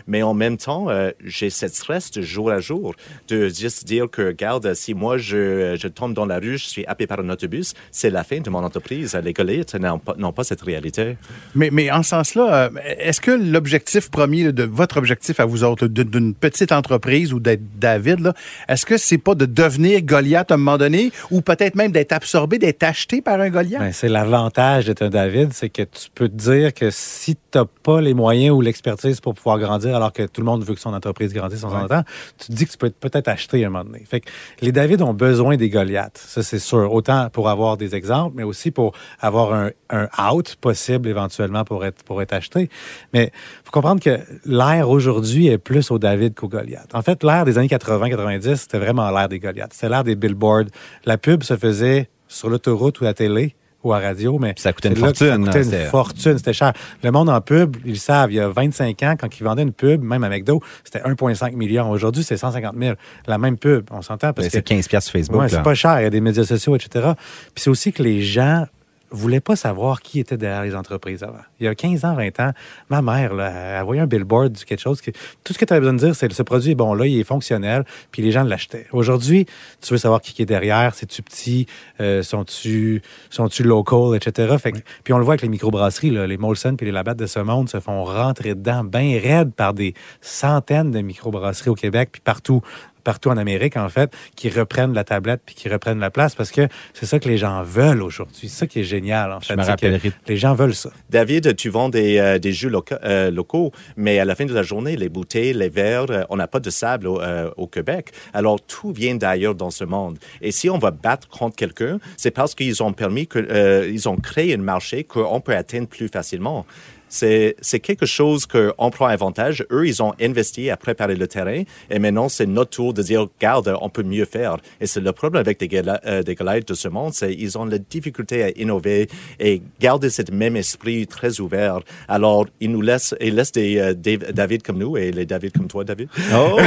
mais 0.07 0.23
en 0.23 0.35
même 0.35 0.57
temps, 0.57 0.90
euh, 0.90 1.11
j'ai 1.25 1.51
cette 1.51 1.75
stress 1.75 2.11
de 2.11 2.23
jour 2.23 2.51
à 2.51 2.61
jour 2.61 2.95
de 3.29 3.49
juste 3.49 3.87
dire 3.87 4.11
que, 4.11 4.23
regarde, 4.23 4.75
si 4.75 4.95
moi 4.95 5.16
je, 5.16 5.77
je 5.81 5.88
tombe 5.88 6.12
dans 6.12 6.27
la 6.27 6.38
rue, 6.38 6.59
je 6.59 6.66
suis 6.66 6.85
happé 6.87 7.07
par 7.07 7.21
un 7.21 7.29
autobus, 7.31 7.75
c'est 7.90 8.11
la 8.11 8.25
fin 8.25 8.40
de 8.40 8.51
mon 8.51 8.62
entreprise. 8.64 9.19
Les 9.23 9.33
Goliaths 9.33 9.75
n'ont 9.75 10.33
pas, 10.33 10.45
cette 10.45 10.62
réalité. 10.62 11.16
Mais, 11.55 11.71
mais 11.73 11.90
en 11.90 12.03
ce 12.03 12.11
sens-là, 12.11 12.55
euh, 12.55 12.71
est-ce 12.99 13.21
que 13.21 13.31
l'objectif 13.31 14.11
premier 14.11 14.53
de 14.53 14.64
votre 14.64 14.97
objectif 14.97 15.40
à 15.40 15.45
vous 15.45 15.64
autres, 15.64 15.87
d'une 15.87 16.35
petite 16.35 16.73
entreprise 16.73 17.33
ou 17.33 17.40
d'être 17.40 17.62
David, 17.79 18.33
est-ce 18.69 18.87
que 18.87 18.97
c'est 18.97 19.19
pas 19.19 19.35
de 19.35 19.47
devenir 19.47 20.03
Goliath 20.03 20.51
à 20.51 20.55
un 20.55 20.59
moment 20.59 20.79
donné 20.79 21.11
ou 21.31 21.40
peut-être 21.40 21.75
même 21.75 21.92
d'être 21.92 22.12
absorbé, 22.12 22.59
d'être 22.59 22.83
acheté 22.83 23.23
par 23.23 23.40
un 23.40 23.51
Goliath? 23.51 23.81
Ben, 23.81 23.92
c'est 23.92 24.09
l'avantage 24.09 24.87
d'être 24.87 25.03
un 25.03 25.11
David, 25.11 25.53
c'est 25.53 25.69
que 25.69 25.83
tu 25.83 26.09
peux 26.14 26.29
te 26.29 26.35
dire 26.35 26.75
que 26.75 26.90
si 26.90 27.35
tu 27.35 27.59
n'as 27.59 27.64
pas 27.83 28.01
les 28.01 28.14
moyens 28.14 28.55
ou 28.55 28.61
l'expertise 28.61 29.21
pour 29.21 29.35
pouvoir 29.35 29.46
grandir, 29.55 29.95
alors 29.97 30.13
que 30.13 30.25
tout 30.25 30.41
le 30.41 30.45
monde 30.45 30.65
veut 30.65 30.75
que 30.75 30.81
son 30.81 30.93
entreprise 30.93 31.33
grandisse 31.33 31.65
en 31.65 31.71
son 31.71 31.87
temps, 31.87 32.03
tu 32.39 32.49
te 32.49 32.53
dis 32.53 32.67
que 32.67 32.73
tu 32.73 32.79
peux 32.79 32.87
être 32.89 32.99
peut-être 32.99 33.29
acheté 33.29 33.65
à 33.65 33.69
un 33.69 33.71
moment 33.71 33.85
donné. 33.85 34.05
Fait 34.05 34.21
que 34.21 34.29
les 34.61 34.73
David 34.73 35.03
ont 35.03 35.15
besoin 35.15 35.57
des 35.57 35.71
Goliaths, 35.71 36.19
ça 36.19 36.43
c'est 36.43 36.59
sûr. 36.59 36.93
Autant 36.93 37.29
pour 37.31 37.49
avoir 37.49 37.77
des 37.77 37.95
exemples, 37.95 38.35
mais 38.37 38.43
aussi 38.43 38.71
pour 38.71 38.93
avoir 39.21 39.53
un, 39.53 39.71
un 39.91 40.09
out 40.33 40.57
possible 40.61 41.09
éventuellement 41.09 41.65
pour 41.65 41.85
être, 41.85 42.03
pour 42.03 42.21
être 42.23 42.33
acheté. 42.33 42.69
Mais 43.13 43.33
faut 43.65 43.71
comprendre 43.71 44.03
que 44.03 44.19
l'ère 44.45 44.91
aujourd'hui 44.91 45.49
est 45.49 45.59
plus 45.59 45.91
au 45.91 45.99
David 45.99 46.35
qu'au 46.35 46.49
Goliath. 46.49 46.95
En 46.95 47.03
fait, 47.03 47.23
l'ère 47.23 47.45
des 47.45 47.59
années 47.59 47.69
80-90, 47.69 48.57
c'était 48.57 48.79
vraiment 48.79 49.11
l'ère 49.11 49.29
des 49.29 49.39
Goliaths. 49.39 49.73
C'était 49.73 49.89
l'ère 49.89 50.05
des 50.05 50.17
billboards. 50.17 50.67
La 51.05 51.19
pub 51.19 51.43
se 51.43 51.57
faisait 51.57 52.09
sur 52.29 52.49
l'autoroute 52.49 53.01
ou 53.01 53.05
la 53.05 53.15
télé 53.15 53.55
ou 53.85 53.93
à 53.93 54.01
radio, 54.01 54.39
mais 54.39 54.55
ça 54.57 54.73
coûtait 54.73 54.89
une 54.89 54.97
fortune, 54.97 55.45
Ça 55.47 55.53
coûtait 55.53 55.83
une 55.85 55.91
fortune, 55.91 56.39
c'était 56.39 56.53
cher. 56.53 56.73
Le 57.03 57.11
monde 57.11 57.29
en 57.29 57.41
pub, 57.41 57.77
ils 57.85 57.93
le 57.93 57.97
savent, 57.97 58.33
il 58.33 58.37
y 58.37 58.41
a 58.41 58.49
25 58.49 59.03
ans, 59.05 59.15
quand 59.19 59.29
ils 59.39 59.45
vendaient 59.45 59.62
une 59.62 59.73
pub, 59.73 60.03
même 60.03 60.25
à 60.25 60.29
McDo, 60.29 60.61
c'était 60.85 61.01
1,5 61.01 61.55
million. 61.55 61.91
Aujourd'hui, 61.91 62.25
c'est 62.25 62.37
150 62.37 62.75
000. 62.79 62.97
La 63.27 63.39
même 63.39 63.57
pub, 63.57 63.89
on 63.93 64.03
s'entend 64.03 64.33
parce 64.33 64.47
Ben, 64.47 64.51
c'est 64.51 64.62
que 64.62 64.69
15 64.69 64.89
piastres 64.89 65.11
sur 65.11 65.19
Facebook. 65.19 65.41
Ouais, 65.41 65.49
c'est 65.49 65.62
pas 65.62 65.75
cher. 65.75 66.01
Il 66.01 66.05
y 66.05 66.07
a 66.07 66.11
des 66.11 66.21
médias 66.21 66.45
sociaux, 66.45 66.75
etc. 66.75 67.12
Puis 67.55 67.62
c'est 67.62 67.71
aussi 67.71 67.93
que 67.93 68.03
les 68.03 68.23
gens 68.23 68.67
voulaient 69.11 69.40
pas 69.40 69.57
savoir 69.57 70.01
qui 70.01 70.21
était 70.21 70.37
derrière 70.37 70.62
les 70.62 70.75
entreprises 70.75 71.23
avant. 71.23 71.42
Il 71.61 71.64
y 71.64 71.69
a 71.69 71.75
15 71.75 72.05
ans, 72.05 72.14
20 72.14 72.40
ans, 72.40 72.53
ma 72.90 73.03
mère, 73.03 73.35
là, 73.35 73.51
elle 73.79 73.85
voyait 73.85 74.03
un 74.03 74.07
billboard 74.07 74.53
du 74.53 74.64
quelque 74.64 74.81
chose. 74.81 75.01
Que, 75.01 75.11
tout 75.45 75.53
ce 75.53 75.59
que 75.59 75.64
tu 75.64 75.73
avais 75.73 75.81
besoin 75.81 75.95
de 75.95 75.99
dire, 75.99 76.14
c'est 76.14 76.33
ce 76.33 76.42
produit 76.42 76.73
est 76.73 76.75
bon 76.75 76.95
là, 76.95 77.07
il 77.07 77.19
est 77.19 77.25
fonctionnel, 77.25 77.85
puis 78.11 78.23
les 78.23 78.33
gens 78.33 78.42
l'achetaient. 78.42 78.87
Aujourd'hui, 78.92 79.47
tu 79.81 79.92
veux 79.92 79.99
savoir 79.99 80.21
qui 80.21 80.40
est 80.42 80.47
derrière, 80.47 80.95
c'est-tu 80.95 81.23
petit, 81.23 81.66
euh, 82.01 82.23
sont-tu 82.23 83.03
sont-tu 83.31 83.62
local, 83.62 84.14
etc. 84.16 84.57
Fait 84.59 84.73
que- 84.73 84.79
Puis 85.05 85.12
on 85.14 85.19
le 85.19 85.25
voit 85.25 85.33
avec 85.35 85.42
les 85.42 85.49
microbrasseries, 85.49 86.11
là, 86.11 86.27
les 86.27 86.37
Molson 86.37 86.75
puis 86.77 86.87
les 86.87 86.92
Labatt 86.92 87.16
de 87.16 87.27
ce 87.27 87.38
monde 87.40 87.69
se 87.69 87.81
font 87.81 88.05
rentrer 88.05 88.55
dedans 88.55 88.85
bien 88.85 89.19
raides 89.23 89.53
par 89.55 89.73
des 89.75 89.95
centaines 90.21 90.90
de 90.90 91.01
microbrasseries 91.01 91.71
au 91.71 91.75
Québec, 91.75 92.11
puis 92.12 92.21
partout 92.21 92.61
partout 93.07 93.31
en 93.31 93.37
Amérique, 93.37 93.77
en 93.77 93.88
fait, 93.88 94.12
qui 94.35 94.49
reprennent 94.51 94.92
la 94.92 95.05
tablette 95.05 95.40
puis 95.47 95.55
qui 95.55 95.69
reprennent 95.69 96.01
la 96.01 96.11
place 96.11 96.35
parce 96.35 96.51
que 96.51 96.66
c'est 96.92 97.07
ça 97.07 97.21
que 97.21 97.29
les 97.29 97.38
gens 97.38 97.62
veulent 97.62 98.03
aujourd'hui. 98.03 98.49
C'est 98.49 98.59
ça 98.59 98.66
qui 98.66 98.81
est 98.81 98.85
génial, 98.85 99.33
en 99.33 99.38
Je 99.40 99.47
fait. 99.47 99.55
me 99.57 99.62
c'est 99.62 99.66
que 99.66 99.71
rappellerai. 99.71 100.12
Les 100.27 100.37
gens 100.37 100.55
veulent 100.55 100.75
ça. 100.75 100.90
David, 101.09 101.55
tu 101.55 101.69
vends 101.71 101.88
des, 101.88 102.19
euh, 102.19 102.38
des 102.40 102.53
jus 102.53 102.69
loca- 102.69 102.99
euh, 103.05 103.31
locaux, 103.31 103.71
mais 103.97 104.19
à 104.19 104.25
la 104.25 104.35
fin 104.35 104.45
de 104.45 104.53
la 104.53 104.64
journée, 104.64 104.97
les 104.97 105.09
bouteilles, 105.09 105.53
les 105.53 105.69
verres, 105.69 106.11
euh, 106.11 106.25
on 106.31 106.37
n'a 106.37 106.49
pas 106.49 106.59
de 106.59 106.69
sable 106.69 107.07
au, 107.07 107.21
euh, 107.21 107.49
au 107.57 107.69
Québec. 107.69 108.11
Alors, 108.35 108.61
tout 108.61 108.90
vient 108.92 109.14
d'ailleurs 109.14 109.55
dans 109.55 109.71
ce 109.71 109.85
monde. 109.85 110.19
Et 110.42 110.51
si 110.51 110.69
on 110.69 110.79
va 110.79 110.90
battre 110.90 111.29
contre 111.29 111.55
quelqu'un, 111.55 112.01
c'est 112.16 112.33
parce 112.33 112.57
qu'ils 112.57 112.83
ont 112.83 112.92
permis 112.92 113.29
que, 113.29 113.38
euh, 113.38 113.88
ils 113.88 114.09
ont 114.09 114.16
créé 114.16 114.53
un 114.55 114.59
marché 114.59 115.05
qu'on 115.05 115.40
peut 115.40 115.55
atteindre 115.55 115.87
plus 115.87 116.09
facilement. 116.09 116.66
C'est 117.09 117.57
c'est 117.61 117.81
quelque 117.81 118.07
chose 118.07 118.47
qu'on 118.47 118.90
prend 118.90 119.07
avantage. 119.07 119.64
Eux, 119.71 119.87
ils 119.87 120.03
ont 120.03 120.12
investi 120.21 120.71
à 120.71 120.77
préparer 120.77 121.14
le 121.16 121.27
terrain 121.29 121.62
et 121.90 121.99
maintenant, 121.99 122.29
c'est 122.29 122.47
notre 122.47 122.71
tour 122.71 122.92
de 122.95 123.03
dire, 123.03 123.23
regarde, 123.38 123.75
on 123.81 123.88
peut 123.88 124.03
mieux 124.03 124.25
faire. 124.25 124.57
Et 124.81 124.87
c'est 124.87 125.01
le 125.01 125.12
problème 125.12 125.40
avec 125.40 125.61
des, 125.61 125.69
gala- 125.69 126.01
euh, 126.07 126.23
des 126.23 126.35
Goliaths 126.35 126.69
de 126.69 126.75
ce 126.75 126.88
monde, 126.88 127.14
c'est 127.14 127.33
ils 127.33 127.57
ont 127.59 127.64
la 127.64 127.79
difficulté 127.79 128.42
à 128.42 128.51
innover 128.59 129.09
et 129.38 129.62
garder 129.81 130.11
ce 130.11 130.23
même 130.33 130.57
esprit 130.57 131.07
très 131.07 131.40
ouvert. 131.40 131.81
Alors, 132.09 132.47
ils 132.61 132.71
nous 132.71 132.81
laissent, 132.83 133.14
ils 133.21 133.35
laissent 133.35 133.53
des, 133.53 133.79
euh, 133.79 133.95
des 133.95 134.16
David 134.16 134.62
comme 134.62 134.79
nous 134.79 134.97
et 134.97 135.12
les 135.12 135.27
David 135.27 135.53
comme 135.53 135.69
toi, 135.69 135.85
David, 135.85 136.09
Oh! 136.35 136.59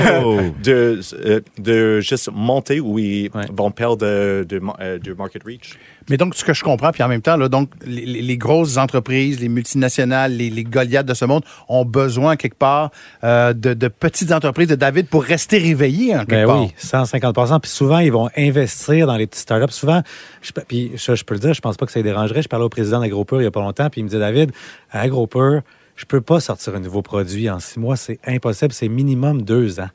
de, 0.63 0.99
euh, 1.25 1.41
de 1.57 1.99
juste 1.99 2.29
monter 2.33 2.79
où 2.79 2.97
ils 2.99 3.29
Ouais. 3.35 3.43
vont 3.53 3.71
perdre 3.71 3.97
de, 3.97 4.45
de, 4.47 4.59
de 4.97 5.13
market 5.13 5.43
reach. 5.43 5.77
Mais 6.09 6.17
donc, 6.17 6.33
ce 6.35 6.43
que 6.43 6.53
je 6.53 6.63
comprends, 6.63 6.91
puis 6.91 7.03
en 7.03 7.07
même 7.07 7.21
temps, 7.21 7.37
là, 7.37 7.49
donc, 7.49 7.69
les 7.85 8.37
grosses 8.37 8.77
entreprises, 8.77 9.39
les 9.39 9.49
multinationales, 9.49 10.28
les, 10.29 10.49
les 10.49 10.63
Goliaths 10.63 11.05
de 11.05 11.13
ce 11.13 11.25
monde 11.25 11.43
ont 11.67 11.85
besoin, 11.85 12.35
quelque 12.35 12.57
part, 12.57 12.91
euh, 13.23 13.53
de, 13.53 13.73
de 13.73 13.87
petites 13.87 14.31
entreprises 14.31 14.67
de 14.67 14.75
David 14.75 15.07
pour 15.07 15.23
rester 15.23 15.57
réveillés, 15.57 16.15
en 16.15 16.19
quelque 16.19 16.29
Ben 16.29 16.47
part. 16.47 16.61
oui, 16.61 16.73
150 16.77 17.61
Puis 17.61 17.71
souvent, 17.71 17.99
ils 17.99 18.11
vont 18.11 18.29
investir 18.37 19.07
dans 19.07 19.15
les 19.17 19.27
petites 19.27 19.41
startups. 19.43 19.73
Souvent, 19.73 20.01
je, 20.41 20.51
puis 20.67 20.91
ça, 20.97 21.15
je 21.15 21.23
peux 21.23 21.33
le 21.33 21.39
dire, 21.39 21.53
je 21.53 21.61
pense 21.61 21.77
pas 21.77 21.85
que 21.85 21.91
ça 21.91 21.99
les 21.99 22.03
dérangerait. 22.03 22.41
Je 22.41 22.49
parlais 22.49 22.65
au 22.65 22.69
président 22.69 22.99
d'AgroPur 22.99 23.41
il 23.41 23.45
y 23.45 23.47
a 23.47 23.51
pas 23.51 23.61
longtemps, 23.61 23.89
puis 23.89 24.01
il 24.01 24.03
me 24.05 24.09
disait, 24.09 24.19
David, 24.19 24.51
à 24.91 25.01
AgroPur, 25.01 25.61
je 25.95 26.05
peux 26.05 26.21
pas 26.21 26.39
sortir 26.39 26.75
un 26.75 26.79
nouveau 26.79 27.01
produit 27.01 27.49
en 27.49 27.59
six 27.59 27.79
mois. 27.79 27.97
C'est 27.97 28.19
impossible. 28.25 28.73
C'est 28.73 28.87
minimum 28.87 29.41
deux 29.41 29.79
ans. 29.79 29.89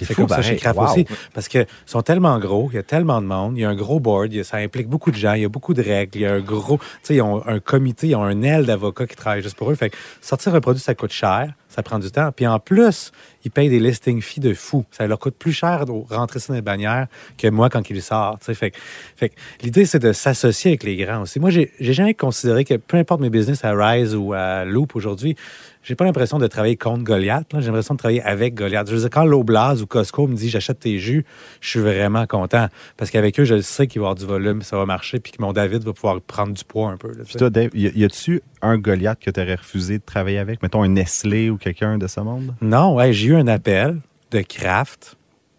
C'est 0.00 0.14
comme 0.14 0.28
ça 0.28 0.42
chez. 0.42 0.56
Kraft 0.56 0.78
Wow. 0.78 0.84
aussi. 0.86 1.06
Parce 1.34 1.48
qu'ils 1.48 1.66
sont 1.86 2.02
tellement 2.02 2.38
gros, 2.38 2.68
il 2.72 2.76
y 2.76 2.78
a 2.78 2.82
tellement 2.82 3.20
de 3.22 3.26
monde, 3.26 3.56
il 3.56 3.60
y 3.60 3.64
a 3.64 3.68
un 3.70 3.74
gros 3.74 4.00
board, 4.00 4.32
a- 4.34 4.44
ça 4.44 4.58
implique 4.58 4.88
beaucoup 4.88 5.10
de 5.10 5.16
gens, 5.16 5.32
il 5.34 5.42
y 5.42 5.44
a 5.44 5.48
beaucoup 5.48 5.74
de 5.74 5.82
règles, 5.82 6.18
il 6.18 6.20
y 6.22 6.26
a 6.26 6.32
un 6.34 6.40
gros. 6.40 6.78
Tu 6.78 6.84
sais, 7.02 7.14
ils 7.16 7.22
ont 7.22 7.46
un 7.46 7.60
comité, 7.60 8.08
ils 8.08 8.14
ont 8.16 8.22
un 8.24 8.42
aile 8.42 8.66
d'avocats 8.66 9.06
qui 9.06 9.16
travaillent 9.16 9.42
juste 9.42 9.56
pour 9.56 9.70
eux. 9.70 9.74
Fait 9.74 9.90
que 9.90 9.96
sortir 10.20 10.54
un 10.54 10.60
produit, 10.60 10.82
ça 10.82 10.94
coûte 10.94 11.12
cher, 11.12 11.52
ça 11.68 11.82
prend 11.82 11.98
du 11.98 12.10
temps. 12.10 12.30
Puis 12.34 12.46
en 12.46 12.58
plus, 12.58 13.12
ils 13.44 13.50
payent 13.50 13.70
des 13.70 13.80
listing 13.80 14.20
fees 14.20 14.40
de 14.40 14.52
fou. 14.54 14.84
Ça 14.90 15.06
leur 15.06 15.18
coûte 15.18 15.34
plus 15.38 15.52
cher 15.52 15.86
de 15.86 15.92
rentrer 16.14 16.40
sur 16.40 16.52
les 16.52 16.62
bannières 16.62 17.06
que 17.38 17.48
moi 17.48 17.70
quand 17.70 17.88
ils 17.88 18.02
sortent. 18.02 18.40
tu 18.40 18.46
sais. 18.46 18.54
Fait, 18.54 18.70
que- 18.72 18.78
fait 19.16 19.28
que 19.30 19.34
l'idée, 19.62 19.86
c'est 19.86 19.98
de 19.98 20.12
s'associer 20.12 20.72
avec 20.72 20.82
les 20.82 20.96
grands 20.96 21.22
aussi. 21.22 21.40
Moi, 21.40 21.50
j'ai 21.50 21.70
jamais 21.80 22.14
considéré 22.14 22.64
que 22.64 22.74
peu 22.74 22.96
importe 22.98 23.20
mes 23.20 23.30
business 23.30 23.64
à 23.64 23.72
Rise 23.72 24.14
ou 24.14 24.32
à 24.34 24.64
Loop 24.64 24.94
aujourd'hui, 24.96 25.36
j'ai 25.82 25.94
pas 25.94 26.04
l'impression 26.04 26.38
de 26.38 26.46
travailler 26.46 26.76
contre 26.76 27.04
Goliath. 27.04 27.46
J'ai 27.58 27.66
l'impression 27.66 27.94
de 27.94 27.98
travailler 27.98 28.22
avec 28.22 28.54
Goliath. 28.54 28.88
Je 28.88 28.94
veux 28.94 29.00
dire, 29.00 29.10
quand 29.10 29.24
l'Oblast 29.24 29.80
ou 29.82 29.86
Costco 29.86 30.26
me 30.26 30.34
dit 30.34 30.50
j'achète 30.50 30.80
tes 30.80 30.98
jus, 30.98 31.24
je 31.60 31.68
suis 31.70 31.80
vraiment 31.80 32.26
content. 32.26 32.68
Parce 32.98 33.10
qu'avec 33.10 33.40
eux, 33.40 33.44
je 33.44 33.60
sais 33.60 33.86
qu'il 33.86 34.00
va 34.00 34.04
y 34.04 34.06
avoir 34.08 34.14
du 34.14 34.26
volume, 34.26 34.62
ça 34.62 34.76
va 34.76 34.84
marcher, 34.86 35.20
puis 35.20 35.32
que 35.32 35.40
mon 35.40 35.52
David 35.52 35.82
va 35.84 35.92
pouvoir 35.92 36.20
prendre 36.20 36.52
du 36.52 36.64
poids 36.64 36.90
un 36.90 36.96
peu. 36.98 37.08
là, 37.08 37.14
tu 37.14 37.22
Puis 37.24 37.32
sais. 37.32 37.38
toi, 37.38 37.50
Dave, 37.50 37.70
y, 37.74 37.88
y 37.98 38.04
a-tu 38.04 38.42
un 38.62 38.76
Goliath 38.78 39.18
que 39.20 39.30
tu 39.30 39.40
aurais 39.40 39.54
refusé 39.54 39.98
de 39.98 40.04
travailler 40.04 40.38
avec? 40.38 40.62
Mettons 40.62 40.82
un 40.82 40.88
Nestlé 40.88 41.48
ou 41.50 41.56
quelqu'un 41.56 41.96
de 41.98 42.06
ce 42.06 42.20
monde? 42.20 42.54
Non, 42.60 42.94
ouais, 42.96 43.12
j'ai 43.12 43.28
eu 43.28 43.34
un 43.36 43.46
appel 43.46 43.98
de 44.32 44.40
Kraft 44.42 45.16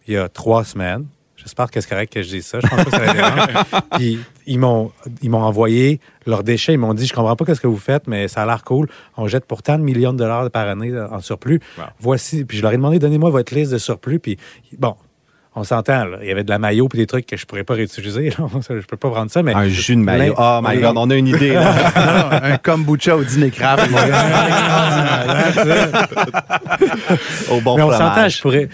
il 0.07 0.13
y 0.13 0.17
a 0.17 0.29
trois 0.29 0.63
semaines. 0.63 1.05
J'espère 1.43 1.69
que 1.71 1.81
c'est 1.81 1.89
correct 1.89 2.13
que 2.13 2.21
je 2.21 2.29
dise 2.29 2.45
ça. 2.45 2.59
Je 2.61 2.67
pense 2.67 2.83
pas 2.83 2.85
que 2.85 2.91
ça 2.91 3.05
les 3.05 3.13
dérange. 3.19 3.47
Puis 3.97 4.19
ils 4.45 4.59
m'ont, 4.59 4.91
ils 5.21 5.29
m'ont 5.29 5.41
envoyé 5.43 5.99
leurs 6.25 6.43
déchets. 6.43 6.73
Ils 6.73 6.77
m'ont 6.79 6.93
dit, 6.93 7.05
je 7.07 7.13
comprends 7.13 7.35
pas 7.35 7.53
ce 7.55 7.59
que 7.61 7.67
vous 7.67 7.77
faites, 7.77 8.07
mais 8.07 8.27
ça 8.27 8.43
a 8.43 8.45
l'air 8.45 8.63
cool. 8.63 8.87
On 9.17 9.27
jette 9.27 9.45
pour 9.45 9.63
tant 9.63 9.77
de 9.77 9.83
millions 9.83 10.13
de 10.13 10.17
dollars 10.19 10.49
par 10.51 10.67
année 10.67 10.91
en 10.99 11.19
surplus. 11.19 11.59
Voici. 11.99 12.45
Puis 12.45 12.57
je 12.57 12.61
leur 12.63 12.71
ai 12.71 12.77
demandé, 12.77 12.99
donnez-moi 12.99 13.29
votre 13.29 13.53
liste 13.55 13.71
de 13.71 13.77
surplus. 13.77 14.19
Puis 14.19 14.37
bon, 14.77 14.95
on 15.53 15.63
s'entend. 15.65 16.05
Il 16.21 16.27
y 16.27 16.31
avait 16.31 16.45
de 16.45 16.49
la 16.49 16.59
maillot 16.59 16.87
puis 16.87 16.97
des 16.99 17.07
trucs 17.07 17.25
que 17.25 17.35
je 17.35 17.45
pourrais 17.45 17.65
pas 17.65 17.73
réutiliser. 17.73 18.29
Là. 18.29 18.47
Je 18.69 18.85
peux 18.85 18.95
pas 18.97 19.09
prendre 19.09 19.29
ça, 19.29 19.43
mais. 19.43 19.53
Un 19.53 19.67
jus 19.67 19.95
de 19.97 20.01
maillot. 20.01 20.33
Oh 20.37 20.59
my 20.63 20.79
god, 20.79 20.93
on 20.95 21.09
a 21.09 21.15
une 21.15 21.27
idée. 21.27 21.53
là. 21.53 21.73
Non, 21.95 22.37
un 22.53 22.57
kombucha 22.57 23.17
au 23.17 23.23
dîner 23.23 23.49
gars. 23.49 23.75
Au 27.49 27.59
bon 27.61 27.75
mais 27.77 27.83
on 27.83 27.91
s'entend, 27.91 28.29
je 28.29 28.41
pourrais. 28.41 28.69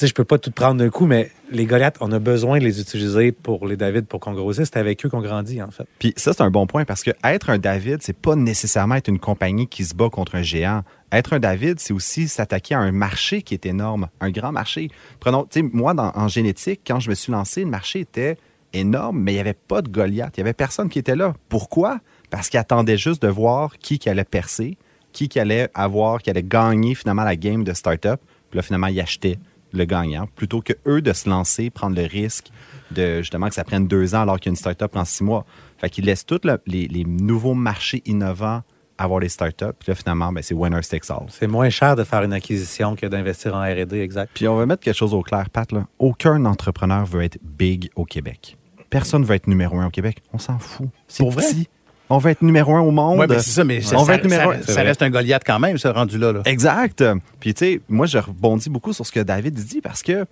Sais, 0.00 0.06
je 0.06 0.14
peux 0.14 0.24
pas 0.24 0.38
tout 0.38 0.50
prendre 0.50 0.76
d'un 0.78 0.88
coup, 0.88 1.04
mais 1.04 1.30
les 1.50 1.66
Goliaths, 1.66 1.98
on 2.00 2.10
a 2.10 2.18
besoin 2.18 2.58
de 2.58 2.64
les 2.64 2.80
utiliser 2.80 3.32
pour 3.32 3.66
les 3.66 3.76
David 3.76 4.06
pour 4.06 4.18
qu'on 4.18 4.32
grossisse. 4.32 4.70
C'est 4.72 4.78
avec 4.78 5.04
eux 5.04 5.10
qu'on 5.10 5.20
grandit, 5.20 5.60
en 5.60 5.70
fait. 5.70 5.84
Puis 5.98 6.14
ça, 6.16 6.32
c'est 6.32 6.40
un 6.40 6.50
bon 6.50 6.66
point 6.66 6.86
parce 6.86 7.02
que 7.02 7.10
être 7.22 7.50
un 7.50 7.58
David, 7.58 7.98
c'est 8.00 8.16
pas 8.16 8.34
nécessairement 8.34 8.94
être 8.94 9.08
une 9.08 9.18
compagnie 9.18 9.66
qui 9.66 9.84
se 9.84 9.94
bat 9.94 10.08
contre 10.08 10.36
un 10.36 10.42
géant. 10.42 10.84
Être 11.12 11.34
un 11.34 11.38
David, 11.38 11.80
c'est 11.80 11.92
aussi 11.92 12.28
s'attaquer 12.28 12.74
à 12.74 12.78
un 12.78 12.92
marché 12.92 13.42
qui 13.42 13.52
est 13.52 13.66
énorme, 13.66 14.08
un 14.22 14.30
grand 14.30 14.52
marché. 14.52 14.88
Prenons, 15.20 15.42
tu 15.44 15.60
sais, 15.60 15.68
moi, 15.70 15.92
dans- 15.92 16.12
en 16.14 16.28
génétique, 16.28 16.80
quand 16.86 16.98
je 16.98 17.10
me 17.10 17.14
suis 17.14 17.30
lancé, 17.30 17.60
le 17.62 17.68
marché 17.70 18.00
était 18.00 18.38
énorme, 18.72 19.18
mais 19.20 19.32
il 19.32 19.34
n'y 19.34 19.40
avait 19.42 19.52
pas 19.52 19.82
de 19.82 19.90
Goliath. 19.90 20.32
Il 20.38 20.40
y 20.40 20.44
avait 20.44 20.54
personne 20.54 20.88
qui 20.88 20.98
était 20.98 21.14
là. 21.14 21.34
Pourquoi? 21.50 22.00
Parce 22.30 22.48
qu'ils 22.48 22.58
attendaient 22.58 22.96
juste 22.96 23.20
de 23.20 23.28
voir 23.28 23.76
qui 23.76 23.98
qui 23.98 24.08
allait 24.08 24.24
percer, 24.24 24.78
qui 25.12 25.28
qui 25.28 25.38
allait 25.38 25.68
avoir, 25.74 26.22
qui 26.22 26.30
allait 26.30 26.42
gagner 26.42 26.94
finalement 26.94 27.24
la 27.24 27.36
game 27.36 27.64
de 27.64 27.74
start-up. 27.74 28.18
Puis 28.48 28.56
là, 28.56 28.62
finalement, 28.62 28.86
ils 28.86 28.98
achetaient 28.98 29.38
le 29.72 29.84
gagnant, 29.84 30.26
plutôt 30.34 30.60
que 30.62 30.72
eux 30.86 31.00
de 31.02 31.12
se 31.12 31.28
lancer, 31.28 31.70
prendre 31.70 31.96
le 31.96 32.04
risque 32.06 32.48
de 32.90 33.18
justement 33.18 33.48
que 33.48 33.54
ça 33.54 33.64
prenne 33.64 33.86
deux 33.86 34.14
ans 34.14 34.22
alors 34.22 34.40
qu'une 34.40 34.56
start-up 34.56 34.90
prend 34.90 35.04
six 35.04 35.22
mois. 35.24 35.44
Fait 35.78 35.88
qu'ils 35.90 36.04
laissent 36.04 36.26
tous 36.26 36.40
le- 36.44 36.60
les, 36.66 36.88
les 36.88 37.04
nouveaux 37.04 37.54
marchés 37.54 38.02
innovants 38.06 38.62
avoir 38.98 39.20
les 39.20 39.28
start-up. 39.30 39.76
Puis 39.78 39.90
là, 39.90 39.94
finalement, 39.94 40.30
ben, 40.32 40.42
c'est 40.42 40.54
winner 40.54 40.80
takes 40.82 41.08
all. 41.10 41.24
C'est 41.28 41.46
moins 41.46 41.70
cher 41.70 41.96
de 41.96 42.04
faire 42.04 42.22
une 42.22 42.34
acquisition 42.34 42.96
que 42.96 43.06
d'investir 43.06 43.54
en 43.54 43.60
R&D, 43.62 43.98
exact. 44.00 44.30
Puis 44.34 44.46
on 44.46 44.56
va 44.56 44.66
mettre 44.66 44.82
quelque 44.82 44.96
chose 44.96 45.14
au 45.14 45.22
clair, 45.22 45.48
Pat. 45.48 45.70
Là. 45.72 45.86
Aucun 45.98 46.44
entrepreneur 46.44 47.06
veut 47.06 47.22
être 47.22 47.38
big 47.42 47.88
au 47.96 48.04
Québec. 48.04 48.58
Personne 48.90 49.24
veut 49.24 49.36
être 49.36 49.46
numéro 49.46 49.78
un 49.78 49.86
au 49.86 49.90
Québec. 49.90 50.20
On 50.34 50.38
s'en 50.38 50.58
fout. 50.58 50.88
C'est 51.08 51.24
vrai? 51.30 51.44
On 52.10 52.18
veut 52.18 52.30
être 52.32 52.42
numéro 52.42 52.74
un 52.74 52.80
au 52.80 52.90
monde. 52.90 53.18
Oui, 53.20 53.26
mais 53.28 53.38
c'est 53.38 53.50
ça, 53.50 53.64
mais 53.64 53.80
ça, 53.80 53.96
on 53.96 54.00
veut 54.02 54.06
ça- 54.06 54.14
être 54.16 54.24
numéro 54.24 54.52
ça- 54.52 54.58
un. 54.58 54.62
ça 54.62 54.82
reste 54.82 55.00
un 55.02 55.10
Goliath 55.10 55.42
quand 55.46 55.58
même, 55.60 55.78
ce 55.78 55.88
rendu-là. 55.88 56.32
là. 56.32 56.42
Exact. 56.44 57.04
Puis, 57.38 57.54
tu 57.54 57.58
sais, 57.64 57.80
moi, 57.88 58.06
je 58.06 58.18
rebondis 58.18 58.68
beaucoup 58.68 58.92
sur 58.92 59.06
ce 59.06 59.12
que 59.12 59.20
David 59.20 59.54
dit 59.54 59.80
parce 59.80 60.02
que 60.02 60.26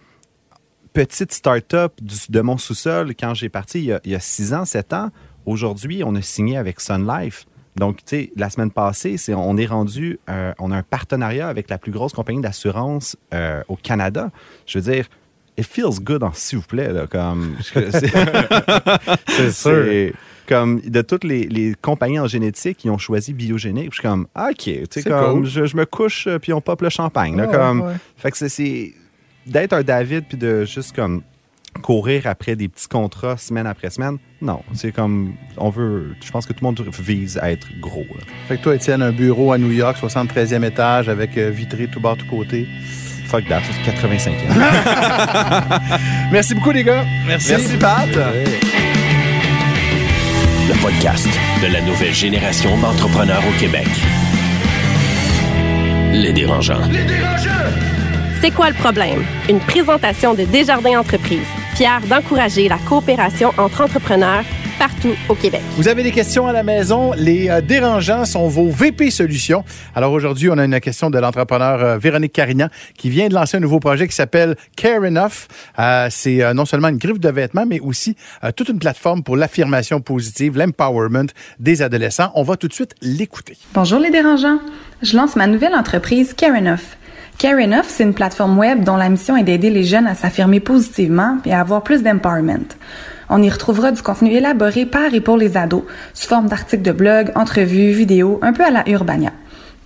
petite 0.92 1.32
start-up 1.32 1.92
du- 2.02 2.16
de 2.28 2.40
mon 2.40 2.58
sous-sol, 2.58 3.14
quand 3.18 3.34
j'ai 3.34 3.48
parti 3.48 3.78
il 3.78 3.84
y, 3.86 3.92
a, 3.92 4.00
il 4.04 4.10
y 4.10 4.14
a 4.14 4.20
six 4.20 4.52
ans, 4.52 4.64
sept 4.64 4.92
ans, 4.92 5.10
aujourd'hui, 5.46 6.02
on 6.04 6.14
a 6.16 6.22
signé 6.22 6.56
avec 6.56 6.80
Sun 6.80 7.06
Life. 7.06 7.46
Donc, 7.76 7.98
tu 7.98 8.02
sais, 8.06 8.32
la 8.34 8.50
semaine 8.50 8.72
passée, 8.72 9.16
c'est, 9.16 9.34
on 9.34 9.56
est 9.56 9.66
rendu, 9.66 10.18
euh, 10.28 10.52
on 10.58 10.72
a 10.72 10.76
un 10.76 10.82
partenariat 10.82 11.46
avec 11.48 11.70
la 11.70 11.78
plus 11.78 11.92
grosse 11.92 12.12
compagnie 12.12 12.40
d'assurance 12.40 13.16
euh, 13.32 13.62
au 13.68 13.76
Canada. 13.76 14.30
Je 14.66 14.80
veux 14.80 14.90
dire, 14.92 15.06
it 15.56 15.64
feels 15.64 16.00
good, 16.02 16.24
s'il 16.34 16.58
vous 16.58 16.64
plaît, 16.66 16.92
là, 16.92 17.06
comme... 17.06 17.54
c'est- 17.62 17.90
C'est 19.28 19.52
sûr. 19.52 19.84
c'est 19.86 20.12
comme 20.48 20.80
de 20.80 21.02
toutes 21.02 21.24
les, 21.24 21.44
les 21.46 21.74
compagnies 21.80 22.18
en 22.18 22.26
génétique 22.26 22.78
qui 22.78 22.90
ont 22.90 22.98
choisi 22.98 23.32
biogénique. 23.34 23.90
Je 23.90 24.00
suis 24.00 24.02
comme, 24.02 24.26
ah, 24.34 24.48
OK, 24.50 24.56
tu 24.64 24.80
sais, 24.90 25.02
comme 25.02 25.42
cool. 25.42 25.46
je, 25.46 25.66
je 25.66 25.76
me 25.76 25.84
couche 25.86 26.26
euh, 26.26 26.38
puis 26.38 26.52
on 26.52 26.60
pop 26.60 26.80
le 26.82 26.88
champagne. 26.88 27.36
là, 27.36 27.46
Ouais, 27.46 27.52
comme, 27.56 27.80
ouais. 27.82 27.94
Fait 28.16 28.30
que 28.30 28.36
c'est- 28.38 28.48
c'est 28.48 28.92
d'être 29.46 29.72
un 29.74 29.82
David 29.82 30.24
puis 30.28 30.38
de 30.38 30.64
juste 30.64 30.94
comme 30.96 31.22
courir 31.82 32.26
après 32.26 32.56
des 32.56 32.66
petits 32.68 32.88
contrats 32.88 33.36
semaine 33.36 33.66
après 33.66 33.90
semaine. 33.90 34.16
Non, 34.42 34.62
c'est 34.74 34.90
comme, 34.90 35.34
on 35.58 35.70
veut, 35.70 36.14
je 36.24 36.30
pense 36.30 36.46
que 36.46 36.52
tout 36.52 36.64
le 36.64 36.66
monde 36.66 36.80
vise 36.98 37.38
à 37.38 37.52
être 37.52 37.68
gros. 37.80 38.06
là. 38.14 38.22
Fait 38.48 38.56
que 38.56 38.62
toi, 38.62 38.74
Étienne, 38.74 39.02
un 39.02 39.12
bureau 39.12 39.52
à 39.52 39.58
New 39.58 39.70
York, 39.70 39.96
73e 40.00 40.64
étage, 40.64 41.08
avec 41.08 41.36
euh, 41.38 41.50
vitré 41.50 41.86
tout 41.86 42.00
bas, 42.00 42.16
tout 42.18 42.26
côté. 42.26 42.66
Fuck 43.26 43.46
that, 43.48 43.60
c'est 43.84 43.92
85e. 43.92 44.32
Merci 46.32 46.54
beaucoup, 46.54 46.70
les 46.72 46.82
gars. 46.84 47.04
Merci. 47.26 47.50
Merci, 47.50 47.76
Pat. 47.76 48.08
Le 50.68 50.74
podcast 50.82 51.26
de 51.62 51.72
la 51.72 51.80
nouvelle 51.80 52.12
génération 52.12 52.76
d'entrepreneurs 52.76 53.42
au 53.48 53.58
Québec. 53.58 53.86
Les 56.12 56.30
dérangeants. 56.34 56.82
C'est 58.42 58.50
quoi 58.50 58.68
le 58.68 58.74
problème? 58.74 59.24
Une 59.48 59.60
présentation 59.60 60.34
de 60.34 60.44
Desjardins 60.44 61.00
Entreprises, 61.00 61.48
fière 61.74 62.02
d'encourager 62.02 62.68
la 62.68 62.76
coopération 62.76 63.54
entre 63.56 63.80
entrepreneurs 63.80 64.44
partout 64.78 65.14
au 65.28 65.34
Québec. 65.34 65.60
Vous 65.76 65.88
avez 65.88 66.02
des 66.02 66.12
questions 66.12 66.46
à 66.46 66.52
la 66.52 66.62
maison? 66.62 67.12
Les 67.16 67.48
euh, 67.48 67.60
dérangeants 67.60 68.24
sont 68.24 68.48
vos 68.48 68.70
VP 68.70 69.10
Solutions. 69.10 69.64
Alors 69.94 70.12
aujourd'hui, 70.12 70.48
on 70.50 70.58
a 70.58 70.64
une 70.64 70.80
question 70.80 71.10
de 71.10 71.18
l'entrepreneur 71.18 71.82
euh, 71.82 71.98
Véronique 71.98 72.32
Carignan 72.32 72.68
qui 72.96 73.10
vient 73.10 73.28
de 73.28 73.34
lancer 73.34 73.56
un 73.56 73.60
nouveau 73.60 73.80
projet 73.80 74.06
qui 74.06 74.14
s'appelle 74.14 74.56
Care 74.76 75.02
Enough. 75.02 75.48
Euh, 75.78 76.08
c'est 76.10 76.42
euh, 76.42 76.54
non 76.54 76.64
seulement 76.64 76.88
une 76.88 76.98
griffe 76.98 77.20
de 77.20 77.28
vêtements, 77.28 77.66
mais 77.66 77.80
aussi 77.80 78.16
euh, 78.44 78.50
toute 78.52 78.68
une 78.68 78.78
plateforme 78.78 79.22
pour 79.22 79.36
l'affirmation 79.36 80.00
positive, 80.00 80.56
l'empowerment 80.56 81.28
des 81.58 81.82
adolescents. 81.82 82.30
On 82.34 82.42
va 82.42 82.56
tout 82.56 82.68
de 82.68 82.72
suite 82.72 82.94
l'écouter. 83.02 83.56
Bonjour 83.74 83.98
les 83.98 84.10
dérangeants. 84.10 84.58
Je 85.02 85.16
lance 85.16 85.36
ma 85.36 85.46
nouvelle 85.46 85.74
entreprise 85.74 86.34
Care 86.34 86.56
Enough. 86.56 86.96
Care 87.38 87.58
Enough, 87.58 87.84
c'est 87.86 88.02
une 88.02 88.14
plateforme 88.14 88.58
web 88.58 88.82
dont 88.82 88.96
la 88.96 89.08
mission 89.08 89.36
est 89.36 89.44
d'aider 89.44 89.70
les 89.70 89.84
jeunes 89.84 90.06
à 90.06 90.14
s'affirmer 90.14 90.60
positivement 90.60 91.38
et 91.44 91.52
à 91.52 91.60
avoir 91.60 91.82
plus 91.82 92.02
d'empowerment. 92.02 92.66
On 93.30 93.42
y 93.42 93.50
retrouvera 93.50 93.92
du 93.92 94.02
contenu 94.02 94.32
élaboré 94.32 94.86
par 94.86 95.12
et 95.12 95.20
pour 95.20 95.36
les 95.36 95.56
ados, 95.56 95.84
sous 96.14 96.28
forme 96.28 96.48
d'articles 96.48 96.82
de 96.82 96.92
blog, 96.92 97.30
entrevues, 97.34 97.92
vidéos, 97.92 98.38
un 98.42 98.52
peu 98.52 98.64
à 98.64 98.70
la 98.70 98.88
Urbania. 98.88 99.32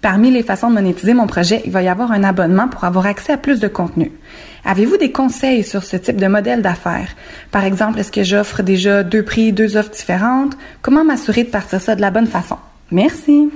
Parmi 0.01 0.31
les 0.33 0.43
façons 0.43 0.69
de 0.69 0.75
monétiser 0.75 1.15
mon 1.15 1.29
projet, 1.29 1.63
il 1.65 1.71
va 1.71 1.83
y 1.83 1.89
avoir 1.89 2.11
un 2.11 2.25
abonnement 2.25 2.69
pour 2.69 2.85
avoir 2.85 3.07
accès 3.07 3.33
à 3.33 3.37
plus 3.37 3.61
de 3.61 3.69
contenu. 3.69 4.11
Avez-vous 4.65 4.97
des 4.97 5.13
conseils 5.13 5.63
sur 5.63 5.85
ce 5.85 5.97
type 5.97 6.17
de 6.17 6.27
modèle 6.27 6.63
d'affaires? 6.63 7.09
Par 7.51 7.65
exemple, 7.65 8.01
est-ce 8.01 8.11
que 8.13 8.25
j'offre 8.25 8.63
déjà 8.63 9.05
deux 9.05 9.23
prix, 9.23 9.53
deux 9.53 9.77
offres 9.77 9.91
différentes? 9.91 10.57
Comment 10.83 11.05
m'assurer 11.05 11.45
de 11.45 11.51
partir 11.51 11.81
ça 11.81 11.95
de 11.95 12.01
la 12.01 12.11
bonne 12.11 12.27
façon? 12.27 12.57
Merci. 12.91 13.49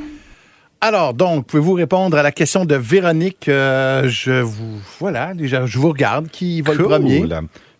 Alors, 0.80 1.14
donc, 1.14 1.46
pouvez-vous 1.46 1.72
répondre 1.72 2.16
à 2.16 2.22
la 2.22 2.32
question 2.32 2.64
de 2.64 2.76
Véronique? 2.76 3.48
Euh, 3.48 4.08
je 4.08 4.40
vous, 4.40 4.78
voilà, 5.00 5.34
déjà, 5.34 5.66
je 5.66 5.78
vous 5.78 5.88
regarde. 5.88 6.28
Qui 6.28 6.62
va 6.62 6.74
le 6.74 6.84
premier? 6.84 7.24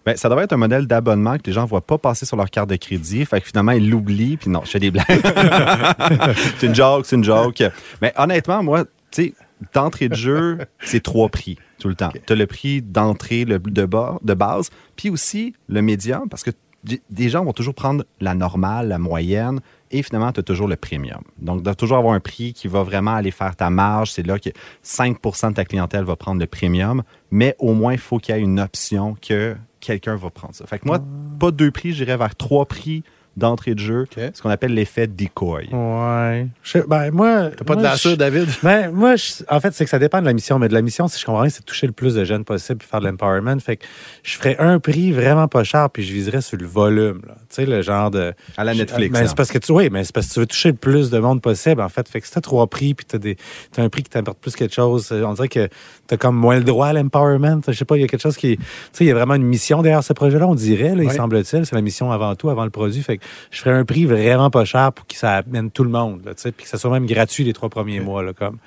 Ben, 0.07 0.17
ça 0.17 0.29
devrait 0.29 0.45
être 0.45 0.53
un 0.53 0.59
modèle 0.59 0.87
d'abonnement 0.87 1.37
que 1.37 1.43
les 1.47 1.53
gens 1.53 1.63
ne 1.63 1.69
voient 1.69 1.85
pas 1.85 1.99
passer 1.99 2.25
sur 2.27 2.37
leur 2.37 2.49
carte 2.49 2.71
de 2.71 2.77
crédit. 2.77 3.25
Fait 3.25 3.41
que 3.41 3.49
finalement, 3.49 3.73
ils 3.73 3.91
l'oublient. 3.91 4.37
Puis 4.37 4.49
non, 4.49 4.63
je 4.65 4.71
fais 4.71 4.79
des 4.79 4.93
blagues. 4.93 5.05
c'est 6.59 6.69
une 6.69 6.75
joke, 6.77 7.07
c'est 7.07 7.17
une 7.17 7.25
joke. 7.25 7.61
Mais 8.01 8.13
honnêtement, 8.17 8.63
moi, 8.63 8.85
tu 9.11 9.25
sais, 9.25 9.35
d'entrée 9.75 10.09
de 10.09 10.15
jeu, 10.15 10.59
c'est 10.81 11.03
trois 11.03 11.29
prix 11.29 11.59
tout 11.81 11.89
le 11.89 11.97
temps. 11.97 12.13
Tu 12.27 12.33
as 12.33 12.37
le 12.37 12.47
prix 12.47 12.83
d'entrée 12.83 13.45
le, 13.45 13.59
de, 13.59 13.85
bas, 13.85 14.19
de 14.23 14.35
base, 14.35 14.71
puis 14.95 15.11
aussi 15.11 15.55
le 15.69 15.83
médium, 15.83 16.29
parce 16.29 16.45
que 16.45 16.51
des 16.85 17.29
gens 17.29 17.45
vont 17.45 17.53
toujours 17.53 17.75
prendre 17.75 18.05
la 18.21 18.35
normale, 18.35 18.89
la 18.89 18.99
moyenne, 18.99 19.61
et 19.91 20.03
finalement, 20.03 20.33
tu 20.33 20.41
as 20.41 20.43
toujours 20.43 20.69
le 20.69 20.77
premium. 20.77 21.23
Donc, 21.39 21.59
tu 21.59 21.65
dois 21.65 21.75
toujours 21.75 21.99
avoir 21.99 22.15
un 22.15 22.21
prix 22.21 22.53
qui 22.53 22.69
va 22.69 22.83
vraiment 22.83 23.15
aller 23.15 23.31
faire 23.31 23.55
ta 23.57 23.71
marge. 23.71 24.13
C'est 24.13 24.27
là 24.27 24.39
que 24.39 24.51
5% 24.85 25.51
de 25.51 25.55
ta 25.55 25.65
clientèle 25.65 26.05
va 26.05 26.17
prendre 26.17 26.41
le 26.41 26.47
premium, 26.47 27.03
mais 27.31 27.55
au 27.59 27.73
moins, 27.75 27.93
il 27.93 27.99
faut 27.99 28.19
qu'il 28.19 28.35
y 28.35 28.39
ait 28.39 28.43
une 28.43 28.61
option 28.61 29.17
que 29.21 29.57
quelqu'un 29.81 30.17
va 30.17 30.31
prendre 30.31 30.55
ça. 30.55 30.67
Fait 30.67 30.79
que 30.79 30.87
moi, 30.87 31.01
pas 31.39 31.51
deux 31.51 31.71
prix, 31.71 31.93
j'irais 31.93 32.17
vers 32.17 32.35
trois 32.35 32.67
prix 32.67 33.05
d'entrée 33.37 33.75
de 33.75 33.81
jeu, 33.81 34.07
ce 34.33 34.41
qu'on 34.43 34.51
appelle 34.51 34.73
l'effet 34.75 35.07
decoy. 35.07 35.69
Ouais. 35.73 36.47
Je- 36.63 36.79
ben, 36.87 37.11
moi. 37.11 37.51
T'as 37.57 37.65
pas 37.65 37.77
de 37.77 37.83
je- 37.97 38.15
David? 38.15 38.47
Ben, 38.63 38.91
moi, 38.91 39.17
je- 39.17 39.43
en 39.49 39.61
fait, 39.61 39.75
c'est 39.75 39.85
que 39.85 39.91
ça 39.91 39.99
dépend 39.99 40.21
de 40.21 40.27
la 40.27 40.33
mission. 40.33 40.59
Mais 40.59 40.69
de 40.69 40.75
la 40.75 40.83
mission, 40.83 41.07
si 41.09 41.21
je 41.21 41.25
comprends 41.27 41.43
bien, 41.43 41.51
c'est 41.51 41.61
de 41.61 41.67
toucher 41.67 41.87
le 41.87 41.93
plus 41.93 42.15
de 42.15 42.25
jeunes 42.25 42.45
possible 42.45 42.79
puis 42.79 42.89
faire 42.89 43.01
de 43.01 43.07
l'empowerment. 43.07 43.59
Fait 43.61 43.77
que 43.77 43.85
je 44.23 44.37
ferais 44.37 44.57
un 44.59 44.79
prix 44.79 45.13
vraiment 45.13 45.49
pas 45.49 45.65
cher 45.65 45.91
puis 45.91 46.03
je 46.03 46.13
viserais 46.13 46.41
sur 46.41 46.57
le 46.57 46.67
volume. 46.67 47.21
là. 47.27 47.35
Tu 47.49 47.57
sais, 47.57 47.67
le 47.67 47.83
genre 47.83 48.11
de. 48.11 48.33
À 48.57 48.65
la 48.65 48.75
Netflix, 48.75 49.13
Mais 49.13 49.21
là. 49.23 49.29
c'est 49.29 49.37
parce 49.37 49.51
que 49.51 49.59
tu, 49.59 49.73
oui, 49.73 49.89
mais 49.91 50.05
c'est 50.05 50.15
parce 50.15 50.29
que 50.29 50.33
tu 50.35 50.41
veux 50.41 50.47
toucher 50.47 50.71
le 50.71 50.77
plus 50.77 51.11
de 51.11 51.19
monde 51.19 51.43
possible, 51.43 51.81
en 51.83 51.89
fait. 51.89 52.09
Fait 52.09 52.21
que 52.21 52.27
si 52.27 52.33
t'as 52.33 52.41
trois 52.41 52.67
prix 52.67 52.95
puis 52.95 53.05
t'as 53.07 53.19
des, 53.19 53.37
t'as 53.73 53.83
un 53.83 53.89
prix 53.89 54.03
qui 54.03 54.11
t'apporte 54.11 54.39
plus 54.39 54.57
quelque 54.57 54.75
chose, 54.75 55.09
euh, 55.13 55.25
on 55.25 55.35
dirait 55.35 55.49
que 55.49 55.69
t'as 56.07 56.17
comme 56.17 56.37
moins 56.37 56.57
le 56.57 56.65
droit 56.65 56.89
à 56.89 56.93
l'empowerment. 56.93 57.61
Je 57.67 57.73
sais 57.73 57.85
pas, 57.85 57.97
il 57.97 58.01
y 58.01 58.05
a 58.05 58.09
quelque 58.09 58.23
chose 58.23 58.37
qui, 58.37 58.57
tu 58.57 58.65
sais, 58.93 59.05
il 59.05 59.09
y 59.09 59.11
a 59.11 59.15
vraiment 59.15 59.35
une 59.35 59.43
mission 59.45 59.83
derrière 59.83 60.03
ce 60.05 60.13
projet-là, 60.13 60.47
on 60.49 60.55
dirait, 60.55 60.95
là, 60.95 61.03
il 61.03 61.11
semble-t-il. 61.13 61.67
C'est 61.67 61.75
la 61.75 61.83
mission 61.83 62.11
avant 62.13 62.35
tout, 62.35 62.49
avant 62.51 62.65
le 62.65 62.71
produit. 62.71 63.03
Fait 63.03 63.19
que 63.19 63.25
je 63.51 63.61
ferais 63.61 63.75
un 63.75 63.85
prix 63.85 64.05
vraiment 64.05 64.51
pas 64.51 64.65
cher 64.65 64.93
pour 64.93 65.07
que 65.07 65.15
ça 65.15 65.37
amène 65.37 65.71
tout 65.71 65.85
le 65.85 65.91
monde, 65.91 66.23
là, 66.25 66.33
puis 66.35 66.65
que 66.65 66.69
ça 66.69 66.79
soit 66.79 66.91
même 66.91 67.07
gratuit 67.07 67.45
les 67.45 67.53
trois 67.53 67.69
premiers 67.69 68.01
mois, 68.01 68.23
là, 68.23 68.33
comme. 68.33 68.59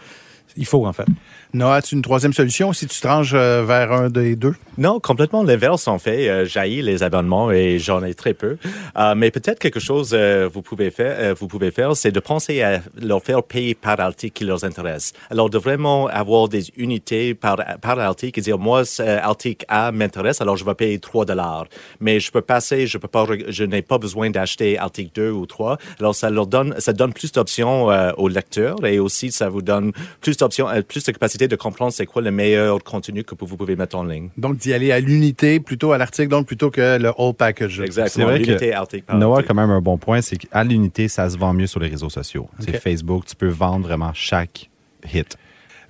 il 0.58 0.66
faut, 0.66 0.86
en 0.86 0.94
fait. 0.94 1.08
Noah, 1.52 1.78
as-tu 1.78 1.96
une 1.96 2.04
troisième 2.04 2.32
solution 2.32 2.74
si 2.74 2.86
tu 2.86 3.02
te 3.02 3.08
ranges 3.08 3.34
euh, 3.34 3.64
vers 3.66 3.92
un 3.92 4.10
des 4.10 4.36
deux? 4.36 4.54
Non, 4.80 5.02
complètement 5.02 5.44
l'inverse 5.44 5.90
en 5.90 5.98
fait. 5.98 6.30
Euh, 6.30 6.46
J'haïs 6.46 6.82
les 6.82 7.02
abonnements 7.04 7.52
et 7.52 7.80
j'en 7.80 8.02
ai 8.02 8.14
très 8.14 8.34
peu. 8.34 8.58
Euh, 8.98 9.16
mais 9.16 9.32
peut-être 9.32 9.60
quelque 9.60 9.80
chose 9.80 10.12
euh, 10.14 10.48
vous 10.54 10.62
pouvez 10.62 10.90
faire, 10.90 11.36
faire, 11.74 11.98
c'est 11.98 12.12
de 12.12 12.20
penser 12.20 12.62
à 12.62 12.80
leur 13.02 13.22
faire 13.22 13.44
payer 13.44 13.76
par 13.76 14.00
article 14.00 14.32
qui 14.38 14.46
leur 14.46 14.64
intéresse. 14.64 15.12
Alors 15.32 15.50
de 15.50 15.58
vraiment 15.58 16.08
avoir 16.08 16.50
des 16.50 16.72
unités 16.78 17.34
par 17.34 17.58
par 17.82 18.00
article 18.00 18.40
et 18.40 18.44
dire 18.44 18.58
moi 18.60 18.84
article 19.02 19.66
A 19.70 19.92
m'intéresse, 19.92 20.40
alors 20.40 20.56
je 20.56 20.64
vais 20.64 20.76
payer 20.76 21.00
3 21.00 21.26
dollars. 21.26 21.66
Mais 22.00 22.20
je 22.20 22.32
peux 22.32 22.42
passer, 22.42 22.86
je 22.86 22.98
peux 23.00 23.08
pas, 23.08 23.26
je 23.48 23.64
n'ai 23.64 23.82
pas 23.82 23.98
besoin 23.98 24.30
d'acheter 24.30 24.78
article 24.78 25.12
2 25.16 25.32
ou 25.32 25.46
3. 25.46 25.78
Alors 26.00 26.14
ça 26.16 26.30
leur 26.30 26.48
donne, 26.48 26.76
ça 26.78 26.94
donne 26.94 27.12
plus 27.12 27.32
d'options 27.32 27.88
aux 28.18 28.28
lecteurs 28.28 28.86
et 28.86 29.00
aussi 29.00 29.32
ça 29.32 29.50
vous 29.50 29.62
donne 29.62 29.92
plus 30.22 30.38
d'options, 30.38 30.68
plus 30.88 31.04
de 31.04 31.12
capacité 31.12 31.39
de 31.48 31.56
comprendre 31.56 31.92
c'est 31.94 32.06
quoi 32.06 32.22
le 32.22 32.32
meilleur 32.32 32.84
contenu 32.84 33.24
que 33.24 33.34
vous 33.40 33.56
pouvez 33.58 33.76
mettre 33.76 33.96
en 33.98 34.04
ligne. 34.04 34.30
Donc, 34.38 34.58
d'y 34.58 34.74
aller 34.74 34.92
à 34.92 35.00
l'unité 35.00 35.60
plutôt 35.60 35.92
à 35.94 35.98
l'article, 35.98 36.28
donc 36.30 36.46
plutôt 36.48 36.70
que 36.72 36.98
le 36.98 37.12
whole 37.18 37.34
package. 37.34 37.80
Exactement. 37.80 38.28
C'est 38.28 38.32
vrai 38.32 38.40
L'unité 38.40 38.70
que 38.70 38.76
article 38.76 39.04
par 39.04 39.18
Noah 39.18 39.38
article. 39.38 39.48
quand 39.48 39.62
même 39.62 39.70
un 39.72 39.82
bon 39.82 39.98
point, 39.98 40.22
c'est 40.22 40.38
qu'à 40.38 40.64
l'unité, 40.64 41.08
ça 41.08 41.30
se 41.30 41.38
vend 41.38 41.54
mieux 41.54 41.68
sur 41.68 41.80
les 41.80 41.88
réseaux 41.88 42.10
sociaux. 42.10 42.48
C'est 42.60 42.76
Ok. 42.76 42.82
Facebook, 42.82 43.26
tu 43.26 43.36
peux 43.36 43.48
vendre 43.48 43.86
vraiment 43.88 44.12
chaque 44.14 44.70
hit. 45.14 45.38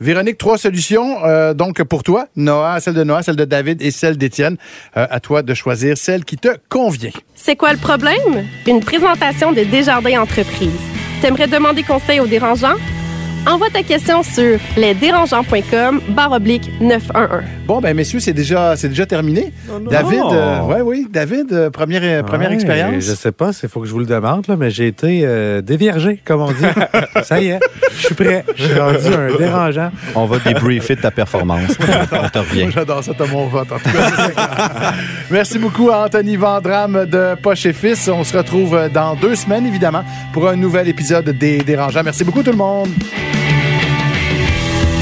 Véronique, 0.01 0.37
trois 0.37 0.57
solutions. 0.57 1.25
euh, 1.25 1.53
donc, 1.53 1.83
pour 1.83 2.03
toi, 2.03 2.27
Noah, 2.37 2.79
celle 2.79 2.93
de 2.93 3.03
Noah, 3.03 3.21
celle 3.21 3.35
de 3.35 3.43
David 3.43 3.81
et 3.81 3.91
celle 3.91 4.17
d'Étienne. 4.17 4.55
Euh, 4.95 5.05
à 5.09 5.19
toi 5.19 5.41
de 5.41 5.53
choisir 5.53 5.97
celle 5.97 6.23
qui 6.23 6.37
te 6.37 6.47
convient. 6.69 7.11
C'est 7.35 7.57
quoi 7.57 7.73
le 7.73 7.79
problème? 7.79 8.45
Une 8.65 8.79
présentation 8.79 9.51
de 9.51 9.63
Desjardins 9.65 10.21
Entreprises. 10.21 10.71
T'aimerais 11.21 11.47
demander 11.47 11.83
conseil 11.83 12.21
aux 12.21 12.27
dérangeants? 12.27 12.75
Envoie 13.49 13.71
ta 13.71 13.81
question 13.81 14.21
sur 14.21 14.59
lesdérangeants.com 14.77 16.01
barre 16.09 16.33
oblique 16.33 16.69
911. 16.81 17.41
Bon, 17.65 17.81
ben, 17.81 17.95
messieurs, 17.95 18.19
c'est 18.19 18.33
déjà, 18.33 18.75
c'est 18.75 18.89
déjà 18.89 19.07
terminé. 19.07 19.51
David, 19.89 20.21
euh, 20.31 20.61
ouais, 20.61 20.81
oui, 20.81 21.07
David, 21.11 21.51
euh, 21.51 21.71
première, 21.71 22.01
euh, 22.03 22.21
première 22.21 22.49
Ouais, 22.49 22.55
expérience. 22.55 23.03
Je 23.03 23.15
sais 23.15 23.31
pas, 23.31 23.49
il 23.63 23.67
faut 23.67 23.79
que 23.79 23.87
je 23.87 23.91
vous 23.91 23.99
le 23.99 24.05
demande, 24.05 24.45
là, 24.47 24.55
mais 24.55 24.69
j'ai 24.69 24.85
été 24.85 25.21
euh, 25.23 25.61
déviergé, 25.61 26.21
comme 26.23 26.41
on 26.41 26.51
dit. 26.51 26.63
Ça 27.23 27.41
y 27.41 27.47
est, 27.47 27.59
je 27.95 28.05
suis 28.05 28.13
prêt. 28.13 28.45
Je 28.55 28.65
suis 28.65 28.79
rendu 28.79 29.07
un 29.07 29.35
dérangeant. 29.35 29.89
On 30.13 30.25
va 30.25 30.37
débriefer 30.37 30.95
de 30.95 31.01
ta 31.01 31.09
performance. 31.09 31.71
On 32.11 32.29
te 32.29 32.37
revient. 32.37 32.69
J'adore 32.73 33.03
ça, 33.03 33.13
t'as 33.17 33.25
mon 33.25 33.47
vote. 33.47 33.71
En 33.71 33.79
tout 33.79 33.89
cas. 33.89 34.93
Merci 35.31 35.57
beaucoup 35.57 35.89
à 35.89 36.05
Anthony 36.05 36.35
Vandram 36.35 37.05
de 37.05 37.33
Poche 37.41 37.65
et 37.65 37.73
Fils. 37.73 38.09
On 38.09 38.23
se 38.23 38.37
retrouve 38.37 38.89
dans 38.93 39.15
deux 39.15 39.33
semaines, 39.33 39.65
évidemment, 39.65 40.03
pour 40.33 40.47
un 40.47 40.55
nouvel 40.55 40.87
épisode 40.87 41.29
des 41.29 41.57
Dérangeants. 41.57 42.03
Merci 42.03 42.23
beaucoup, 42.23 42.43
tout 42.43 42.51
le 42.51 42.57
monde. 42.57 42.89